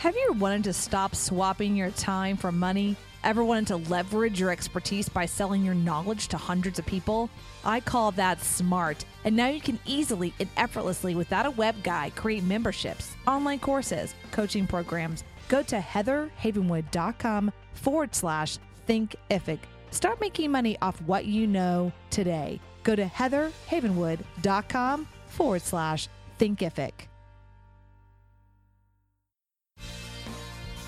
Have 0.00 0.16
you 0.16 0.32
wanted 0.38 0.64
to 0.64 0.72
stop 0.72 1.14
swapping 1.14 1.76
your 1.76 1.90
time 1.90 2.38
for 2.38 2.50
money? 2.50 2.96
Ever 3.22 3.44
wanted 3.44 3.66
to 3.66 3.76
leverage 3.76 4.40
your 4.40 4.50
expertise 4.50 5.10
by 5.10 5.26
selling 5.26 5.62
your 5.62 5.74
knowledge 5.74 6.28
to 6.28 6.38
hundreds 6.38 6.78
of 6.78 6.86
people? 6.86 7.28
I 7.66 7.80
call 7.80 8.10
that 8.12 8.40
smart. 8.40 9.04
And 9.26 9.36
now 9.36 9.48
you 9.48 9.60
can 9.60 9.78
easily 9.84 10.32
and 10.40 10.48
effortlessly, 10.56 11.14
without 11.14 11.44
a 11.44 11.50
web 11.50 11.82
guy, 11.82 12.12
create 12.16 12.44
memberships, 12.44 13.14
online 13.26 13.58
courses, 13.58 14.14
coaching 14.30 14.66
programs. 14.66 15.22
Go 15.50 15.62
to 15.64 15.78
heatherhavenwood.com 15.78 17.52
forward 17.74 18.14
slash 18.14 18.56
thinkific. 18.88 19.58
Start 19.90 20.18
making 20.18 20.50
money 20.50 20.78
off 20.80 20.98
what 21.02 21.26
you 21.26 21.46
know 21.46 21.92
today. 22.08 22.58
Go 22.84 22.96
to 22.96 23.04
heatherhavenwood.com 23.04 25.08
forward 25.26 25.60
slash 25.60 26.08
thinkific. 26.38 27.09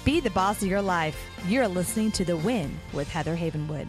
Be 0.04 0.18
the 0.18 0.30
boss 0.30 0.62
of 0.62 0.68
your 0.68 0.82
life. 0.82 1.16
You're 1.46 1.68
listening 1.68 2.10
to 2.12 2.24
The 2.24 2.36
Win 2.36 2.76
with 2.92 3.08
Heather 3.08 3.36
Havenwood. 3.36 3.86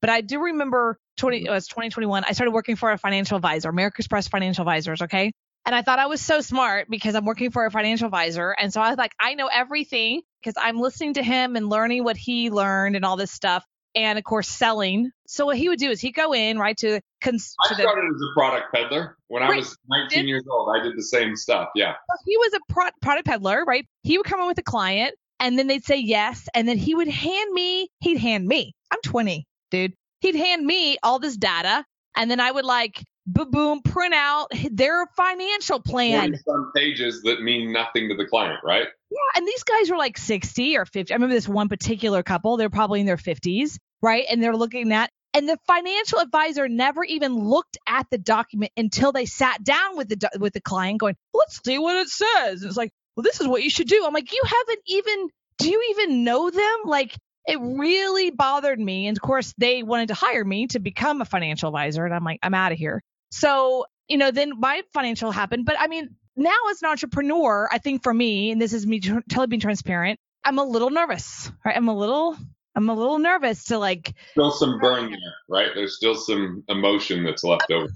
But 0.00 0.08
I 0.10 0.22
do 0.22 0.40
remember 0.40 0.98
20, 1.18 1.44
it 1.44 1.50
was 1.50 1.66
2021. 1.68 2.24
I 2.24 2.32
started 2.32 2.52
working 2.52 2.76
for 2.76 2.90
a 2.90 2.98
financial 2.98 3.36
advisor, 3.36 3.68
American 3.68 4.02
Express 4.02 4.28
Financial 4.28 4.62
Advisors. 4.62 5.02
Okay. 5.02 5.32
And 5.66 5.74
I 5.74 5.82
thought 5.82 5.98
I 5.98 6.06
was 6.06 6.20
so 6.20 6.40
smart 6.40 6.88
because 6.90 7.14
I'm 7.14 7.24
working 7.24 7.50
for 7.50 7.64
a 7.66 7.70
financial 7.70 8.06
advisor. 8.06 8.50
And 8.50 8.72
so 8.72 8.80
I 8.80 8.90
was 8.90 8.98
like, 8.98 9.12
I 9.18 9.34
know 9.34 9.48
everything 9.52 10.22
because 10.42 10.54
I'm 10.62 10.78
listening 10.78 11.14
to 11.14 11.22
him 11.22 11.56
and 11.56 11.68
learning 11.68 12.04
what 12.04 12.16
he 12.16 12.50
learned 12.50 12.96
and 12.96 13.04
all 13.04 13.16
this 13.16 13.30
stuff. 13.30 13.64
And 13.94 14.18
of 14.18 14.24
course, 14.24 14.48
selling. 14.48 15.10
So 15.26 15.46
what 15.46 15.56
he 15.56 15.68
would 15.68 15.78
do 15.78 15.90
is 15.90 16.00
he'd 16.00 16.12
go 16.12 16.32
in, 16.32 16.58
right, 16.58 16.76
to. 16.78 17.00
Cons- 17.22 17.54
I 17.62 17.74
started 17.74 18.02
the, 18.02 18.14
as 18.14 18.20
a 18.20 18.34
product 18.34 18.74
peddler 18.74 19.16
when 19.28 19.42
right, 19.42 19.52
I 19.52 19.56
was 19.56 19.76
19 19.88 20.18
did, 20.18 20.28
years 20.28 20.44
old. 20.50 20.68
I 20.74 20.82
did 20.82 20.96
the 20.96 21.02
same 21.02 21.36
stuff. 21.36 21.68
Yeah. 21.74 21.94
He 22.26 22.36
was 22.36 22.54
a 22.54 22.72
pro- 22.72 22.90
product 23.00 23.26
peddler, 23.26 23.64
right? 23.64 23.86
He 24.02 24.18
would 24.18 24.26
come 24.26 24.40
in 24.40 24.46
with 24.46 24.58
a 24.58 24.62
client 24.62 25.14
and 25.40 25.58
then 25.58 25.66
they'd 25.66 25.84
say 25.84 25.98
yes. 25.98 26.48
And 26.54 26.68
then 26.68 26.78
he 26.78 26.94
would 26.94 27.08
hand 27.08 27.52
me, 27.52 27.88
he'd 28.00 28.18
hand 28.18 28.46
me, 28.46 28.74
I'm 28.90 29.00
20, 29.04 29.46
dude. 29.70 29.94
He'd 30.20 30.34
hand 30.34 30.64
me 30.64 30.98
all 31.02 31.18
this 31.18 31.36
data. 31.36 31.84
And 32.16 32.30
then 32.30 32.40
I 32.40 32.50
would 32.50 32.64
like 32.64 33.02
boom, 33.26 33.82
print 33.82 34.14
out 34.14 34.48
their 34.70 35.06
financial 35.16 35.80
plan. 35.80 36.38
Some 36.46 36.72
pages 36.74 37.22
that 37.22 37.42
mean 37.42 37.72
nothing 37.72 38.08
to 38.08 38.16
the 38.16 38.26
client, 38.26 38.60
right? 38.64 38.86
Yeah, 39.10 39.18
and 39.36 39.46
these 39.46 39.62
guys 39.62 39.90
were 39.90 39.96
like 39.96 40.18
60 40.18 40.76
or 40.76 40.84
50. 40.84 41.12
I 41.12 41.16
remember 41.16 41.34
this 41.34 41.48
one 41.48 41.68
particular 41.68 42.22
couple, 42.22 42.56
they're 42.56 42.70
probably 42.70 43.00
in 43.00 43.06
their 43.06 43.16
50s, 43.16 43.78
right? 44.04 44.26
And 44.30 44.42
they're 44.42 44.56
looking 44.56 44.92
at 44.92 45.10
and 45.32 45.48
the 45.48 45.58
financial 45.66 46.20
advisor 46.20 46.68
never 46.68 47.02
even 47.02 47.36
looked 47.36 47.76
at 47.88 48.06
the 48.10 48.18
document 48.18 48.70
until 48.76 49.10
they 49.10 49.26
sat 49.26 49.64
down 49.64 49.96
with 49.96 50.08
the 50.08 50.30
with 50.38 50.52
the 50.52 50.60
client 50.60 51.00
going, 51.00 51.16
"Let's 51.32 51.60
see 51.64 51.78
what 51.78 51.96
it 51.96 52.08
says." 52.08 52.62
And 52.62 52.68
it's 52.68 52.76
like, 52.76 52.92
"Well, 53.16 53.24
this 53.24 53.40
is 53.40 53.48
what 53.48 53.64
you 53.64 53.70
should 53.70 53.88
do." 53.88 54.04
I'm 54.06 54.12
like, 54.12 54.32
"You 54.32 54.42
haven't 54.44 54.80
even 54.86 55.28
do 55.58 55.70
you 55.70 55.88
even 55.90 56.22
know 56.22 56.50
them?" 56.50 56.76
Like 56.84 57.16
it 57.46 57.58
really 57.60 58.30
bothered 58.30 58.78
me. 58.78 59.06
And 59.06 59.16
of 59.16 59.22
course, 59.22 59.52
they 59.58 59.82
wanted 59.82 60.08
to 60.08 60.14
hire 60.14 60.44
me 60.44 60.66
to 60.68 60.78
become 60.78 61.20
a 61.20 61.24
financial 61.24 61.68
advisor. 61.68 62.04
And 62.04 62.14
I'm 62.14 62.24
like, 62.24 62.38
I'm 62.42 62.54
out 62.54 62.72
of 62.72 62.78
here. 62.78 63.02
So, 63.30 63.86
you 64.08 64.16
know, 64.16 64.30
then 64.30 64.58
my 64.58 64.82
financial 64.94 65.30
happened. 65.30 65.66
But 65.66 65.76
I 65.78 65.88
mean, 65.88 66.16
now 66.36 66.56
as 66.70 66.82
an 66.82 66.88
entrepreneur, 66.88 67.68
I 67.70 67.78
think 67.78 68.02
for 68.02 68.14
me, 68.14 68.50
and 68.50 68.60
this 68.60 68.72
is 68.72 68.86
me 68.86 69.00
totally 69.00 69.48
being 69.48 69.60
transparent, 69.60 70.18
I'm 70.44 70.58
a 70.58 70.64
little 70.64 70.90
nervous, 70.90 71.50
right? 71.64 71.76
I'm 71.76 71.88
a 71.88 71.96
little, 71.96 72.36
I'm 72.76 72.88
a 72.88 72.94
little 72.94 73.18
nervous 73.18 73.64
to 73.64 73.78
like. 73.78 74.14
Still 74.32 74.50
some 74.50 74.78
burn 74.80 75.10
there, 75.10 75.34
right? 75.48 75.70
There's 75.74 75.96
still 75.96 76.14
some 76.14 76.64
emotion 76.68 77.24
that's 77.24 77.44
left 77.44 77.70
over. 77.70 77.86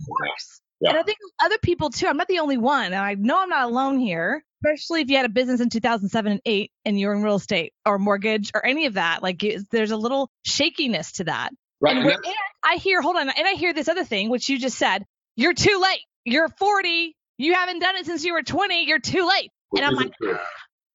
Yeah. 0.80 0.90
And 0.90 0.98
I 0.98 1.02
think 1.02 1.18
other 1.42 1.58
people 1.58 1.90
too. 1.90 2.06
I'm 2.06 2.16
not 2.16 2.28
the 2.28 2.38
only 2.38 2.58
one. 2.58 2.86
And 2.86 2.94
I 2.94 3.14
know 3.14 3.40
I'm 3.40 3.48
not 3.48 3.64
alone 3.64 3.98
here, 3.98 4.44
especially 4.64 5.00
if 5.00 5.10
you 5.10 5.16
had 5.16 5.26
a 5.26 5.30
business 5.30 5.60
in 5.60 5.70
2007 5.70 6.32
and 6.32 6.40
8 6.44 6.70
and 6.84 7.00
you're 7.00 7.12
in 7.12 7.22
real 7.22 7.34
estate 7.34 7.72
or 7.84 7.98
mortgage 7.98 8.52
or 8.54 8.64
any 8.64 8.86
of 8.86 8.94
that. 8.94 9.22
Like 9.22 9.44
there's 9.70 9.90
a 9.90 9.96
little 9.96 10.30
shakiness 10.44 11.12
to 11.12 11.24
that. 11.24 11.50
Right. 11.80 11.96
And, 11.96 12.06
and 12.08 12.24
I 12.62 12.76
hear, 12.76 13.02
hold 13.02 13.16
on, 13.16 13.28
and 13.28 13.46
I 13.46 13.54
hear 13.54 13.72
this 13.72 13.88
other 13.88 14.04
thing, 14.04 14.30
which 14.30 14.48
you 14.48 14.58
just 14.58 14.78
said 14.78 15.04
you're 15.34 15.54
too 15.54 15.80
late. 15.82 16.00
You're 16.24 16.48
40. 16.48 17.16
You 17.38 17.54
haven't 17.54 17.80
done 17.80 17.96
it 17.96 18.06
since 18.06 18.24
you 18.24 18.32
were 18.32 18.42
20. 18.42 18.84
You're 18.86 18.98
too 19.00 19.26
late. 19.28 19.50
And 19.76 19.84
I'm 19.84 19.94
like, 19.94 20.12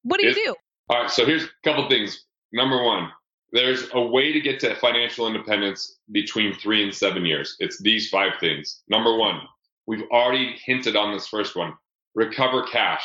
what 0.02 0.20
do 0.20 0.26
you 0.26 0.34
do? 0.34 0.54
All 0.88 1.02
right. 1.02 1.10
So 1.10 1.26
here's 1.26 1.44
a 1.44 1.48
couple 1.62 1.88
things. 1.88 2.24
Number 2.52 2.82
one, 2.82 3.10
there's 3.54 3.88
a 3.94 4.02
way 4.02 4.32
to 4.32 4.40
get 4.40 4.58
to 4.60 4.74
financial 4.74 5.28
independence 5.28 6.00
between 6.10 6.52
three 6.52 6.82
and 6.82 6.92
seven 6.92 7.24
years. 7.24 7.56
It's 7.60 7.80
these 7.80 8.10
five 8.10 8.32
things. 8.40 8.82
Number 8.88 9.16
one, 9.16 9.40
we've 9.86 10.02
already 10.10 10.56
hinted 10.64 10.96
on 10.96 11.14
this 11.14 11.28
first 11.28 11.56
one 11.56 11.72
recover 12.16 12.64
cash, 12.64 13.04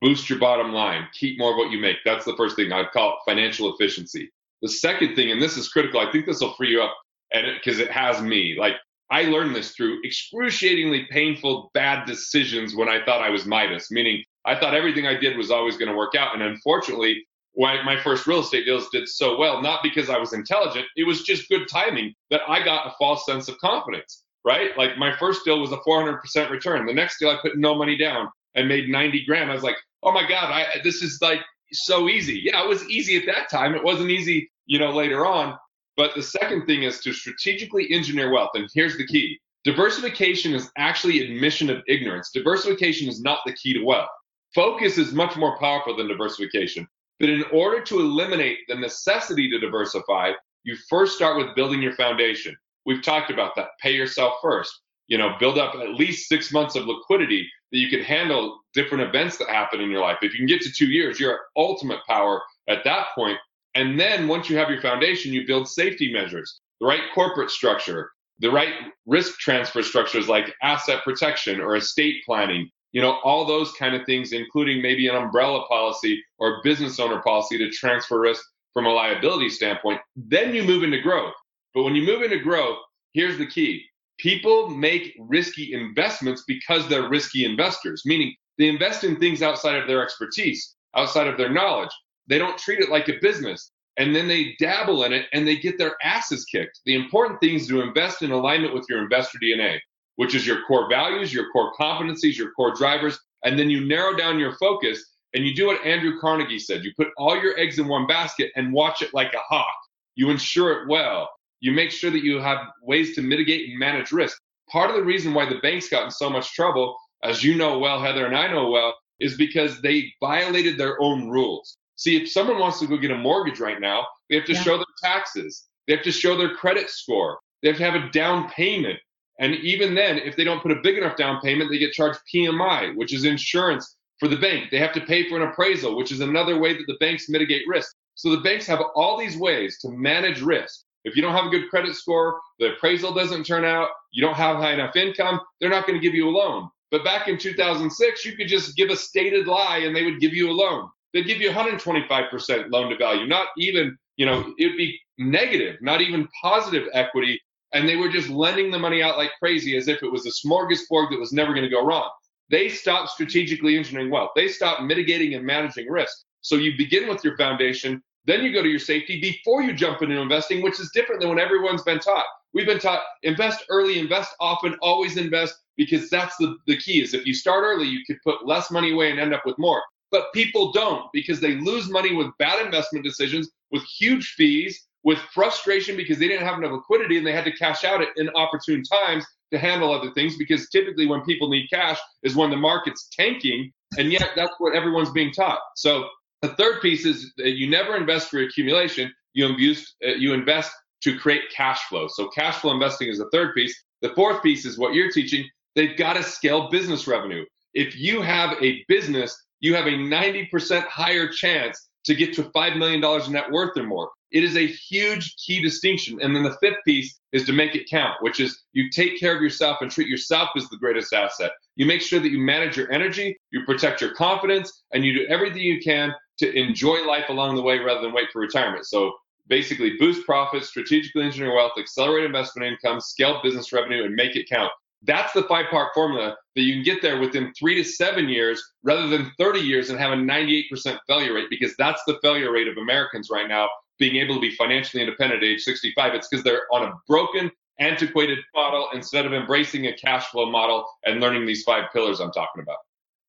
boost 0.00 0.30
your 0.30 0.38
bottom 0.38 0.72
line, 0.72 1.06
keep 1.12 1.38
more 1.38 1.50
of 1.50 1.56
what 1.56 1.70
you 1.70 1.78
make. 1.78 1.96
That's 2.04 2.24
the 2.24 2.36
first 2.36 2.56
thing. 2.56 2.72
I'd 2.72 2.90
call 2.92 3.10
it 3.10 3.30
financial 3.30 3.74
efficiency. 3.74 4.30
The 4.62 4.68
second 4.68 5.14
thing, 5.14 5.30
and 5.30 5.40
this 5.40 5.56
is 5.56 5.68
critical, 5.68 6.00
I 6.00 6.10
think 6.10 6.26
this 6.26 6.40
will 6.40 6.54
free 6.54 6.70
you 6.70 6.82
up 6.82 6.94
and 7.32 7.46
because 7.54 7.80
it, 7.80 7.88
it 7.88 7.90
has 7.90 8.20
me. 8.20 8.56
Like 8.58 8.74
I 9.10 9.22
learned 9.22 9.54
this 9.54 9.72
through 9.72 10.00
excruciatingly 10.04 11.06
painful, 11.10 11.70
bad 11.74 12.06
decisions 12.06 12.74
when 12.74 12.88
I 12.88 13.04
thought 13.04 13.22
I 13.22 13.30
was 13.30 13.46
Midas, 13.46 13.90
meaning 13.90 14.22
I 14.44 14.58
thought 14.58 14.74
everything 14.74 15.06
I 15.06 15.18
did 15.18 15.36
was 15.36 15.50
always 15.50 15.76
going 15.76 15.90
to 15.90 15.96
work 15.96 16.14
out. 16.14 16.34
And 16.34 16.42
unfortunately, 16.42 17.24
why 17.56 17.82
my 17.82 17.98
first 18.00 18.26
real 18.26 18.40
estate 18.40 18.66
deals 18.66 18.88
did 18.90 19.08
so 19.08 19.36
well, 19.38 19.60
not 19.62 19.82
because 19.82 20.08
I 20.10 20.18
was 20.18 20.32
intelligent, 20.32 20.86
it 20.96 21.06
was 21.06 21.22
just 21.22 21.48
good 21.48 21.66
timing 21.68 22.14
that 22.30 22.42
I 22.46 22.62
got 22.62 22.86
a 22.86 22.94
false 22.98 23.26
sense 23.26 23.48
of 23.48 23.58
confidence, 23.58 24.24
right? 24.44 24.76
Like 24.76 24.98
my 24.98 25.16
first 25.16 25.44
deal 25.44 25.60
was 25.60 25.72
a 25.72 25.78
400% 25.78 26.50
return. 26.50 26.86
The 26.86 26.92
next 26.92 27.18
deal 27.18 27.30
I 27.30 27.38
put 27.42 27.58
no 27.58 27.74
money 27.74 27.96
down. 27.96 28.28
and 28.54 28.68
made 28.68 28.88
90 28.88 29.24
grand. 29.26 29.50
I 29.50 29.54
was 29.54 29.62
like, 29.62 29.76
oh 30.02 30.12
my 30.12 30.26
God, 30.26 30.50
I, 30.50 30.80
this 30.82 31.02
is 31.02 31.18
like 31.20 31.40
so 31.72 32.08
easy. 32.08 32.40
Yeah, 32.44 32.62
it 32.62 32.68
was 32.68 32.88
easy 32.88 33.16
at 33.16 33.26
that 33.26 33.50
time. 33.50 33.74
It 33.74 33.84
wasn't 33.84 34.10
easy, 34.10 34.50
you 34.66 34.78
know, 34.78 34.92
later 34.92 35.26
on. 35.26 35.58
But 35.96 36.14
the 36.14 36.22
second 36.22 36.66
thing 36.66 36.82
is 36.82 37.00
to 37.00 37.12
strategically 37.12 37.90
engineer 37.90 38.30
wealth. 38.32 38.50
And 38.54 38.68
here's 38.74 38.96
the 38.96 39.06
key 39.06 39.38
diversification 39.64 40.54
is 40.54 40.70
actually 40.78 41.20
admission 41.20 41.70
of 41.70 41.82
ignorance. 41.88 42.30
Diversification 42.32 43.08
is 43.08 43.20
not 43.20 43.40
the 43.46 43.52
key 43.54 43.74
to 43.74 43.82
wealth. 43.84 44.08
Focus 44.54 44.96
is 44.96 45.12
much 45.12 45.36
more 45.36 45.58
powerful 45.58 45.96
than 45.96 46.08
diversification. 46.08 46.86
But 47.18 47.30
in 47.30 47.44
order 47.52 47.82
to 47.82 48.00
eliminate 48.00 48.58
the 48.68 48.74
necessity 48.74 49.50
to 49.50 49.58
diversify, 49.58 50.32
you 50.64 50.76
first 50.88 51.16
start 51.16 51.38
with 51.38 51.54
building 51.54 51.80
your 51.80 51.94
foundation. 51.94 52.56
We've 52.84 53.02
talked 53.02 53.30
about 53.30 53.56
that. 53.56 53.68
Pay 53.80 53.92
yourself 53.92 54.34
first. 54.42 54.80
You 55.08 55.18
know, 55.18 55.34
build 55.38 55.58
up 55.58 55.74
at 55.76 55.94
least 55.94 56.28
six 56.28 56.52
months 56.52 56.74
of 56.74 56.86
liquidity 56.86 57.48
that 57.72 57.78
you 57.78 57.88
can 57.88 58.02
handle 58.02 58.58
different 58.74 59.04
events 59.04 59.38
that 59.38 59.48
happen 59.48 59.80
in 59.80 59.90
your 59.90 60.00
life. 60.00 60.18
If 60.22 60.32
you 60.32 60.38
can 60.38 60.46
get 60.46 60.62
to 60.62 60.72
two 60.72 60.86
years, 60.86 61.18
you're 61.18 61.34
at 61.34 61.40
ultimate 61.56 62.00
power 62.08 62.42
at 62.68 62.84
that 62.84 63.08
point. 63.14 63.38
And 63.74 63.98
then 63.98 64.26
once 64.26 64.50
you 64.50 64.56
have 64.56 64.70
your 64.70 64.80
foundation, 64.80 65.32
you 65.32 65.46
build 65.46 65.68
safety 65.68 66.12
measures, 66.12 66.60
the 66.80 66.86
right 66.86 67.02
corporate 67.14 67.50
structure, 67.50 68.10
the 68.38 68.50
right 68.50 68.72
risk 69.06 69.38
transfer 69.38 69.82
structures 69.82 70.28
like 70.28 70.54
asset 70.62 71.02
protection 71.04 71.60
or 71.60 71.76
estate 71.76 72.22
planning, 72.24 72.70
you 72.92 73.00
know, 73.02 73.18
all 73.24 73.44
those 73.44 73.72
kind 73.72 73.94
of 73.94 74.06
things, 74.06 74.32
including 74.32 74.82
maybe 74.82 75.08
an 75.08 75.16
umbrella 75.16 75.66
policy 75.66 76.22
or 76.38 76.62
business 76.62 76.98
owner 76.98 77.20
policy 77.22 77.58
to 77.58 77.70
transfer 77.70 78.20
risk 78.20 78.44
from 78.72 78.86
a 78.86 78.92
liability 78.92 79.48
standpoint. 79.48 80.00
Then 80.16 80.54
you 80.54 80.62
move 80.62 80.82
into 80.82 81.00
growth. 81.00 81.34
But 81.74 81.82
when 81.82 81.94
you 81.94 82.06
move 82.06 82.22
into 82.22 82.38
growth, 82.38 82.78
here's 83.12 83.38
the 83.38 83.46
key. 83.46 83.84
People 84.18 84.70
make 84.70 85.14
risky 85.18 85.74
investments 85.74 86.44
because 86.46 86.88
they're 86.88 87.08
risky 87.08 87.44
investors, 87.44 88.02
meaning 88.06 88.34
they 88.58 88.68
invest 88.68 89.04
in 89.04 89.16
things 89.16 89.42
outside 89.42 89.76
of 89.76 89.86
their 89.86 90.02
expertise, 90.02 90.74
outside 90.94 91.26
of 91.26 91.36
their 91.36 91.50
knowledge. 91.50 91.90
They 92.26 92.38
don't 92.38 92.58
treat 92.58 92.80
it 92.80 92.90
like 92.90 93.08
a 93.08 93.20
business. 93.20 93.70
And 93.98 94.14
then 94.14 94.28
they 94.28 94.54
dabble 94.58 95.04
in 95.04 95.12
it 95.12 95.26
and 95.32 95.46
they 95.46 95.56
get 95.56 95.78
their 95.78 95.96
asses 96.02 96.44
kicked. 96.44 96.80
The 96.84 96.94
important 96.94 97.40
thing 97.40 97.54
is 97.54 97.66
to 97.68 97.80
invest 97.80 98.22
in 98.22 98.30
alignment 98.30 98.74
with 98.74 98.86
your 98.88 99.02
investor 99.02 99.38
DNA, 99.42 99.78
which 100.16 100.34
is 100.34 100.46
your 100.46 100.62
core 100.66 100.88
values, 100.88 101.32
your 101.32 101.50
core 101.50 101.72
competencies, 101.78 102.36
your 102.36 102.50
core 102.52 102.74
drivers. 102.74 103.18
And 103.44 103.58
then 103.58 103.70
you 103.70 103.84
narrow 103.84 104.16
down 104.16 104.38
your 104.38 104.56
focus 104.56 105.04
and 105.34 105.44
you 105.44 105.54
do 105.54 105.66
what 105.66 105.84
Andrew 105.84 106.18
Carnegie 106.20 106.58
said. 106.58 106.84
You 106.84 106.92
put 106.96 107.08
all 107.16 107.40
your 107.40 107.58
eggs 107.58 107.78
in 107.78 107.88
one 107.88 108.06
basket 108.06 108.50
and 108.56 108.72
watch 108.72 109.02
it 109.02 109.14
like 109.14 109.34
a 109.34 109.38
hawk. 109.38 109.76
You 110.14 110.30
insure 110.30 110.82
it 110.82 110.88
well. 110.88 111.28
You 111.60 111.72
make 111.72 111.90
sure 111.90 112.10
that 112.10 112.24
you 112.24 112.40
have 112.40 112.58
ways 112.82 113.14
to 113.14 113.22
mitigate 113.22 113.68
and 113.68 113.78
manage 113.78 114.12
risk. 114.12 114.38
Part 114.70 114.90
of 114.90 114.96
the 114.96 115.04
reason 115.04 115.34
why 115.34 115.48
the 115.48 115.60
banks 115.60 115.88
got 115.88 116.04
in 116.04 116.10
so 116.10 116.28
much 116.28 116.52
trouble, 116.54 116.96
as 117.22 117.44
you 117.44 117.54
know 117.54 117.78
well, 117.78 118.00
Heather, 118.00 118.26
and 118.26 118.36
I 118.36 118.50
know 118.50 118.70
well, 118.70 118.94
is 119.20 119.36
because 119.36 119.80
they 119.80 120.12
violated 120.20 120.76
their 120.76 121.00
own 121.00 121.28
rules. 121.28 121.78
See, 121.96 122.16
if 122.16 122.30
someone 122.30 122.58
wants 122.58 122.78
to 122.80 122.86
go 122.86 122.96
get 122.98 123.10
a 123.10 123.16
mortgage 123.16 123.60
right 123.60 123.80
now, 123.80 124.06
they 124.28 124.36
have 124.36 124.44
to 124.46 124.52
yeah. 124.52 124.62
show 124.62 124.76
their 124.76 124.86
taxes. 125.02 125.66
They 125.86 125.94
have 125.94 126.04
to 126.04 126.12
show 126.12 126.36
their 126.36 126.54
credit 126.54 126.90
score. 126.90 127.38
They 127.62 127.68
have 127.68 127.78
to 127.78 127.84
have 127.84 127.94
a 127.94 128.10
down 128.10 128.50
payment. 128.50 128.98
And 129.38 129.54
even 129.56 129.94
then, 129.94 130.18
if 130.18 130.36
they 130.36 130.44
don't 130.44 130.62
put 130.62 130.72
a 130.72 130.80
big 130.82 130.96
enough 130.96 131.16
down 131.16 131.40
payment, 131.40 131.70
they 131.70 131.78
get 131.78 131.92
charged 131.92 132.20
PMI, 132.32 132.96
which 132.96 133.12
is 133.12 133.24
insurance 133.24 133.96
for 134.18 134.28
the 134.28 134.36
bank. 134.36 134.70
They 134.70 134.78
have 134.78 134.94
to 134.94 135.00
pay 135.02 135.28
for 135.28 135.36
an 135.36 135.48
appraisal, 135.48 135.96
which 135.96 136.10
is 136.10 136.20
another 136.20 136.58
way 136.58 136.72
that 136.72 136.86
the 136.86 136.96
banks 137.00 137.28
mitigate 137.28 137.68
risk. 137.68 137.94
So 138.14 138.30
the 138.30 138.40
banks 138.40 138.66
have 138.66 138.80
all 138.94 139.18
these 139.18 139.36
ways 139.36 139.78
to 139.80 139.90
manage 139.90 140.40
risk. 140.40 140.84
If 141.04 141.14
you 141.14 141.22
don't 141.22 141.34
have 141.34 141.46
a 141.46 141.50
good 141.50 141.68
credit 141.68 141.94
score, 141.94 142.40
the 142.58 142.72
appraisal 142.72 143.12
doesn't 143.12 143.44
turn 143.44 143.64
out, 143.64 143.88
you 144.10 144.22
don't 144.22 144.34
have 144.34 144.56
high 144.56 144.72
enough 144.72 144.96
income, 144.96 145.40
they're 145.60 145.70
not 145.70 145.86
going 145.86 146.00
to 146.00 146.04
give 146.04 146.14
you 146.14 146.28
a 146.28 146.30
loan. 146.30 146.68
But 146.90 147.04
back 147.04 147.28
in 147.28 147.38
2006, 147.38 148.24
you 148.24 148.36
could 148.36 148.48
just 148.48 148.74
give 148.76 148.90
a 148.90 148.96
stated 148.96 149.46
lie 149.46 149.78
and 149.78 149.94
they 149.94 150.04
would 150.04 150.20
give 150.20 150.32
you 150.32 150.50
a 150.50 150.52
loan. 150.52 150.88
They'd 151.12 151.26
give 151.26 151.40
you 151.40 151.50
125% 151.50 152.70
loan 152.70 152.90
to 152.90 152.96
value, 152.96 153.26
not 153.26 153.48
even, 153.58 153.96
you 154.16 154.26
know, 154.26 154.52
it'd 154.58 154.76
be 154.76 154.98
negative, 155.18 155.76
not 155.80 156.00
even 156.00 156.28
positive 156.42 156.88
equity. 156.92 157.40
And 157.72 157.88
they 157.88 157.96
were 157.96 158.08
just 158.08 158.28
lending 158.28 158.70
the 158.70 158.78
money 158.78 159.02
out 159.02 159.18
like 159.18 159.30
crazy 159.38 159.76
as 159.76 159.88
if 159.88 160.02
it 160.02 160.10
was 160.10 160.26
a 160.26 160.46
smorgasbord 160.46 161.10
that 161.10 161.18
was 161.18 161.32
never 161.32 161.52
going 161.52 161.64
to 161.64 161.70
go 161.70 161.84
wrong. 161.84 162.08
They 162.50 162.68
stopped 162.68 163.10
strategically 163.10 163.76
engineering 163.76 164.10
wealth. 164.10 164.30
They 164.36 164.48
stopped 164.48 164.82
mitigating 164.82 165.34
and 165.34 165.44
managing 165.44 165.88
risk. 165.90 166.16
So 166.42 166.56
you 166.56 166.76
begin 166.78 167.08
with 167.08 167.24
your 167.24 167.36
foundation, 167.36 168.02
then 168.24 168.42
you 168.42 168.52
go 168.52 168.62
to 168.62 168.68
your 168.68 168.78
safety 168.78 169.20
before 169.20 169.62
you 169.62 169.72
jump 169.72 170.02
into 170.02 170.20
investing, 170.20 170.62
which 170.62 170.78
is 170.80 170.90
different 170.92 171.20
than 171.20 171.30
when 171.30 171.40
everyone's 171.40 171.82
been 171.82 171.98
taught. 171.98 172.26
We've 172.54 172.66
been 172.66 172.78
taught 172.78 173.02
invest 173.22 173.64
early, 173.68 173.98
invest 173.98 174.34
often, 174.40 174.76
always 174.80 175.16
invest 175.16 175.56
because 175.76 176.08
that's 176.08 176.36
the, 176.36 176.56
the 176.66 176.76
key 176.76 177.02
is 177.02 177.14
if 177.14 177.26
you 177.26 177.34
start 177.34 177.64
early, 177.64 177.86
you 177.86 178.00
could 178.06 178.18
put 178.22 178.46
less 178.46 178.70
money 178.70 178.92
away 178.92 179.10
and 179.10 179.20
end 179.20 179.34
up 179.34 179.44
with 179.44 179.58
more. 179.58 179.82
But 180.10 180.32
people 180.32 180.72
don't 180.72 181.04
because 181.12 181.40
they 181.40 181.56
lose 181.56 181.90
money 181.90 182.14
with 182.14 182.28
bad 182.38 182.64
investment 182.64 183.04
decisions, 183.04 183.50
with 183.70 183.82
huge 183.84 184.34
fees, 184.36 184.85
with 185.06 185.18
frustration 185.32 185.96
because 185.96 186.18
they 186.18 186.28
didn't 186.28 186.44
have 186.44 186.58
enough 186.58 186.72
liquidity 186.72 187.16
and 187.16 187.26
they 187.26 187.32
had 187.32 187.44
to 187.44 187.52
cash 187.52 187.84
out 187.84 188.02
at 188.02 188.08
inopportune 188.16 188.82
times 188.82 189.24
to 189.52 189.58
handle 189.58 189.92
other 189.92 190.10
things 190.10 190.36
because 190.36 190.68
typically 190.68 191.06
when 191.06 191.22
people 191.22 191.48
need 191.48 191.68
cash 191.70 191.98
is 192.22 192.36
when 192.36 192.50
the 192.50 192.56
market's 192.56 193.08
tanking 193.16 193.72
and 193.96 194.12
yet 194.12 194.30
that's 194.36 194.52
what 194.58 194.74
everyone's 194.74 195.10
being 195.10 195.32
taught. 195.32 195.60
So 195.76 196.08
the 196.42 196.48
third 196.56 196.82
piece 196.82 197.06
is 197.06 197.32
you 197.38 197.70
never 197.70 197.96
invest 197.96 198.28
for 198.28 198.40
accumulation. 198.40 199.10
You 199.32 199.46
invest, 199.46 199.94
uh, 200.04 200.10
you 200.10 200.34
invest 200.34 200.72
to 201.04 201.16
create 201.16 201.42
cash 201.54 201.80
flow. 201.88 202.08
So 202.08 202.28
cash 202.28 202.56
flow 202.56 202.72
investing 202.72 203.08
is 203.08 203.18
the 203.18 203.30
third 203.32 203.54
piece. 203.54 203.74
The 204.02 204.10
fourth 204.10 204.42
piece 204.42 204.66
is 204.66 204.76
what 204.76 204.92
you're 204.92 205.12
teaching. 205.12 205.48
They've 205.76 205.96
got 205.96 206.14
to 206.14 206.22
scale 206.22 206.68
business 206.68 207.06
revenue. 207.06 207.44
If 207.74 207.96
you 207.96 208.22
have 208.22 208.60
a 208.60 208.84
business 208.88 209.40
you 209.60 209.74
have 209.74 209.86
a 209.86 209.90
90% 209.90 210.84
higher 210.86 211.28
chance 211.28 211.88
to 212.04 212.14
get 212.14 212.34
to 212.34 212.44
$5 212.44 212.76
million 212.76 213.02
in 213.24 213.32
net 213.32 213.50
worth 213.50 213.76
or 213.76 213.82
more. 213.84 214.10
It 214.36 214.44
is 214.44 214.54
a 214.54 214.66
huge 214.66 215.34
key 215.36 215.62
distinction. 215.62 216.18
And 216.20 216.36
then 216.36 216.42
the 216.42 216.58
fifth 216.60 216.84
piece 216.84 217.18
is 217.32 217.44
to 217.44 217.54
make 217.54 217.74
it 217.74 217.88
count, 217.88 218.16
which 218.20 218.38
is 218.38 218.64
you 218.74 218.90
take 218.90 219.18
care 219.18 219.34
of 219.34 219.40
yourself 219.40 219.78
and 219.80 219.90
treat 219.90 220.08
yourself 220.08 220.50
as 220.58 220.68
the 220.68 220.76
greatest 220.76 221.14
asset. 221.14 221.52
You 221.76 221.86
make 221.86 222.02
sure 222.02 222.20
that 222.20 222.30
you 222.30 222.38
manage 222.38 222.76
your 222.76 222.92
energy, 222.92 223.34
you 223.50 223.64
protect 223.64 224.02
your 224.02 224.12
confidence, 224.12 224.82
and 224.92 225.06
you 225.06 225.14
do 225.14 225.26
everything 225.30 225.62
you 225.62 225.80
can 225.80 226.12
to 226.40 226.54
enjoy 226.54 227.06
life 227.06 227.30
along 227.30 227.56
the 227.56 227.62
way 227.62 227.78
rather 227.78 228.02
than 228.02 228.12
wait 228.12 228.28
for 228.30 228.42
retirement. 228.42 228.84
So 228.84 229.10
basically 229.46 229.96
boost 229.98 230.26
profits, 230.26 230.68
strategically 230.68 231.22
engineer 231.22 231.54
wealth, 231.54 231.72
accelerate 231.78 232.26
investment 232.26 232.70
income, 232.70 233.00
scale 233.00 233.40
business 233.42 233.72
revenue, 233.72 234.04
and 234.04 234.14
make 234.14 234.36
it 234.36 234.50
count. 234.50 234.70
That's 235.04 235.32
the 235.32 235.44
five 235.44 235.70
part 235.70 235.94
formula 235.94 236.36
that 236.56 236.62
you 236.62 236.74
can 236.74 236.82
get 236.82 237.00
there 237.00 237.18
within 237.18 237.54
three 237.58 237.76
to 237.76 237.84
seven 237.84 238.28
years 238.28 238.62
rather 238.82 239.08
than 239.08 239.32
30 239.38 239.60
years 239.60 239.88
and 239.88 239.98
have 239.98 240.12
a 240.12 240.16
98% 240.16 240.98
failure 241.06 241.32
rate 241.32 241.48
because 241.48 241.74
that's 241.78 242.02
the 242.06 242.18
failure 242.20 242.52
rate 242.52 242.68
of 242.68 242.76
Americans 242.76 243.30
right 243.30 243.48
now 243.48 243.66
being 243.98 244.16
able 244.16 244.34
to 244.34 244.40
be 244.40 244.50
financially 244.52 245.02
independent 245.02 245.42
at 245.42 245.48
age 245.48 245.62
65. 245.62 246.14
It's 246.14 246.28
because 246.28 246.44
they're 246.44 246.62
on 246.72 246.84
a 246.84 246.92
broken, 247.06 247.50
antiquated 247.78 248.38
model 248.54 248.88
instead 248.94 249.26
of 249.26 249.32
embracing 249.32 249.86
a 249.86 249.92
cash 249.92 250.26
flow 250.26 250.50
model 250.50 250.86
and 251.04 251.20
learning 251.20 251.46
these 251.46 251.62
five 251.62 251.84
pillars 251.92 252.20
I'm 252.20 252.32
talking 252.32 252.62
about. 252.62 252.78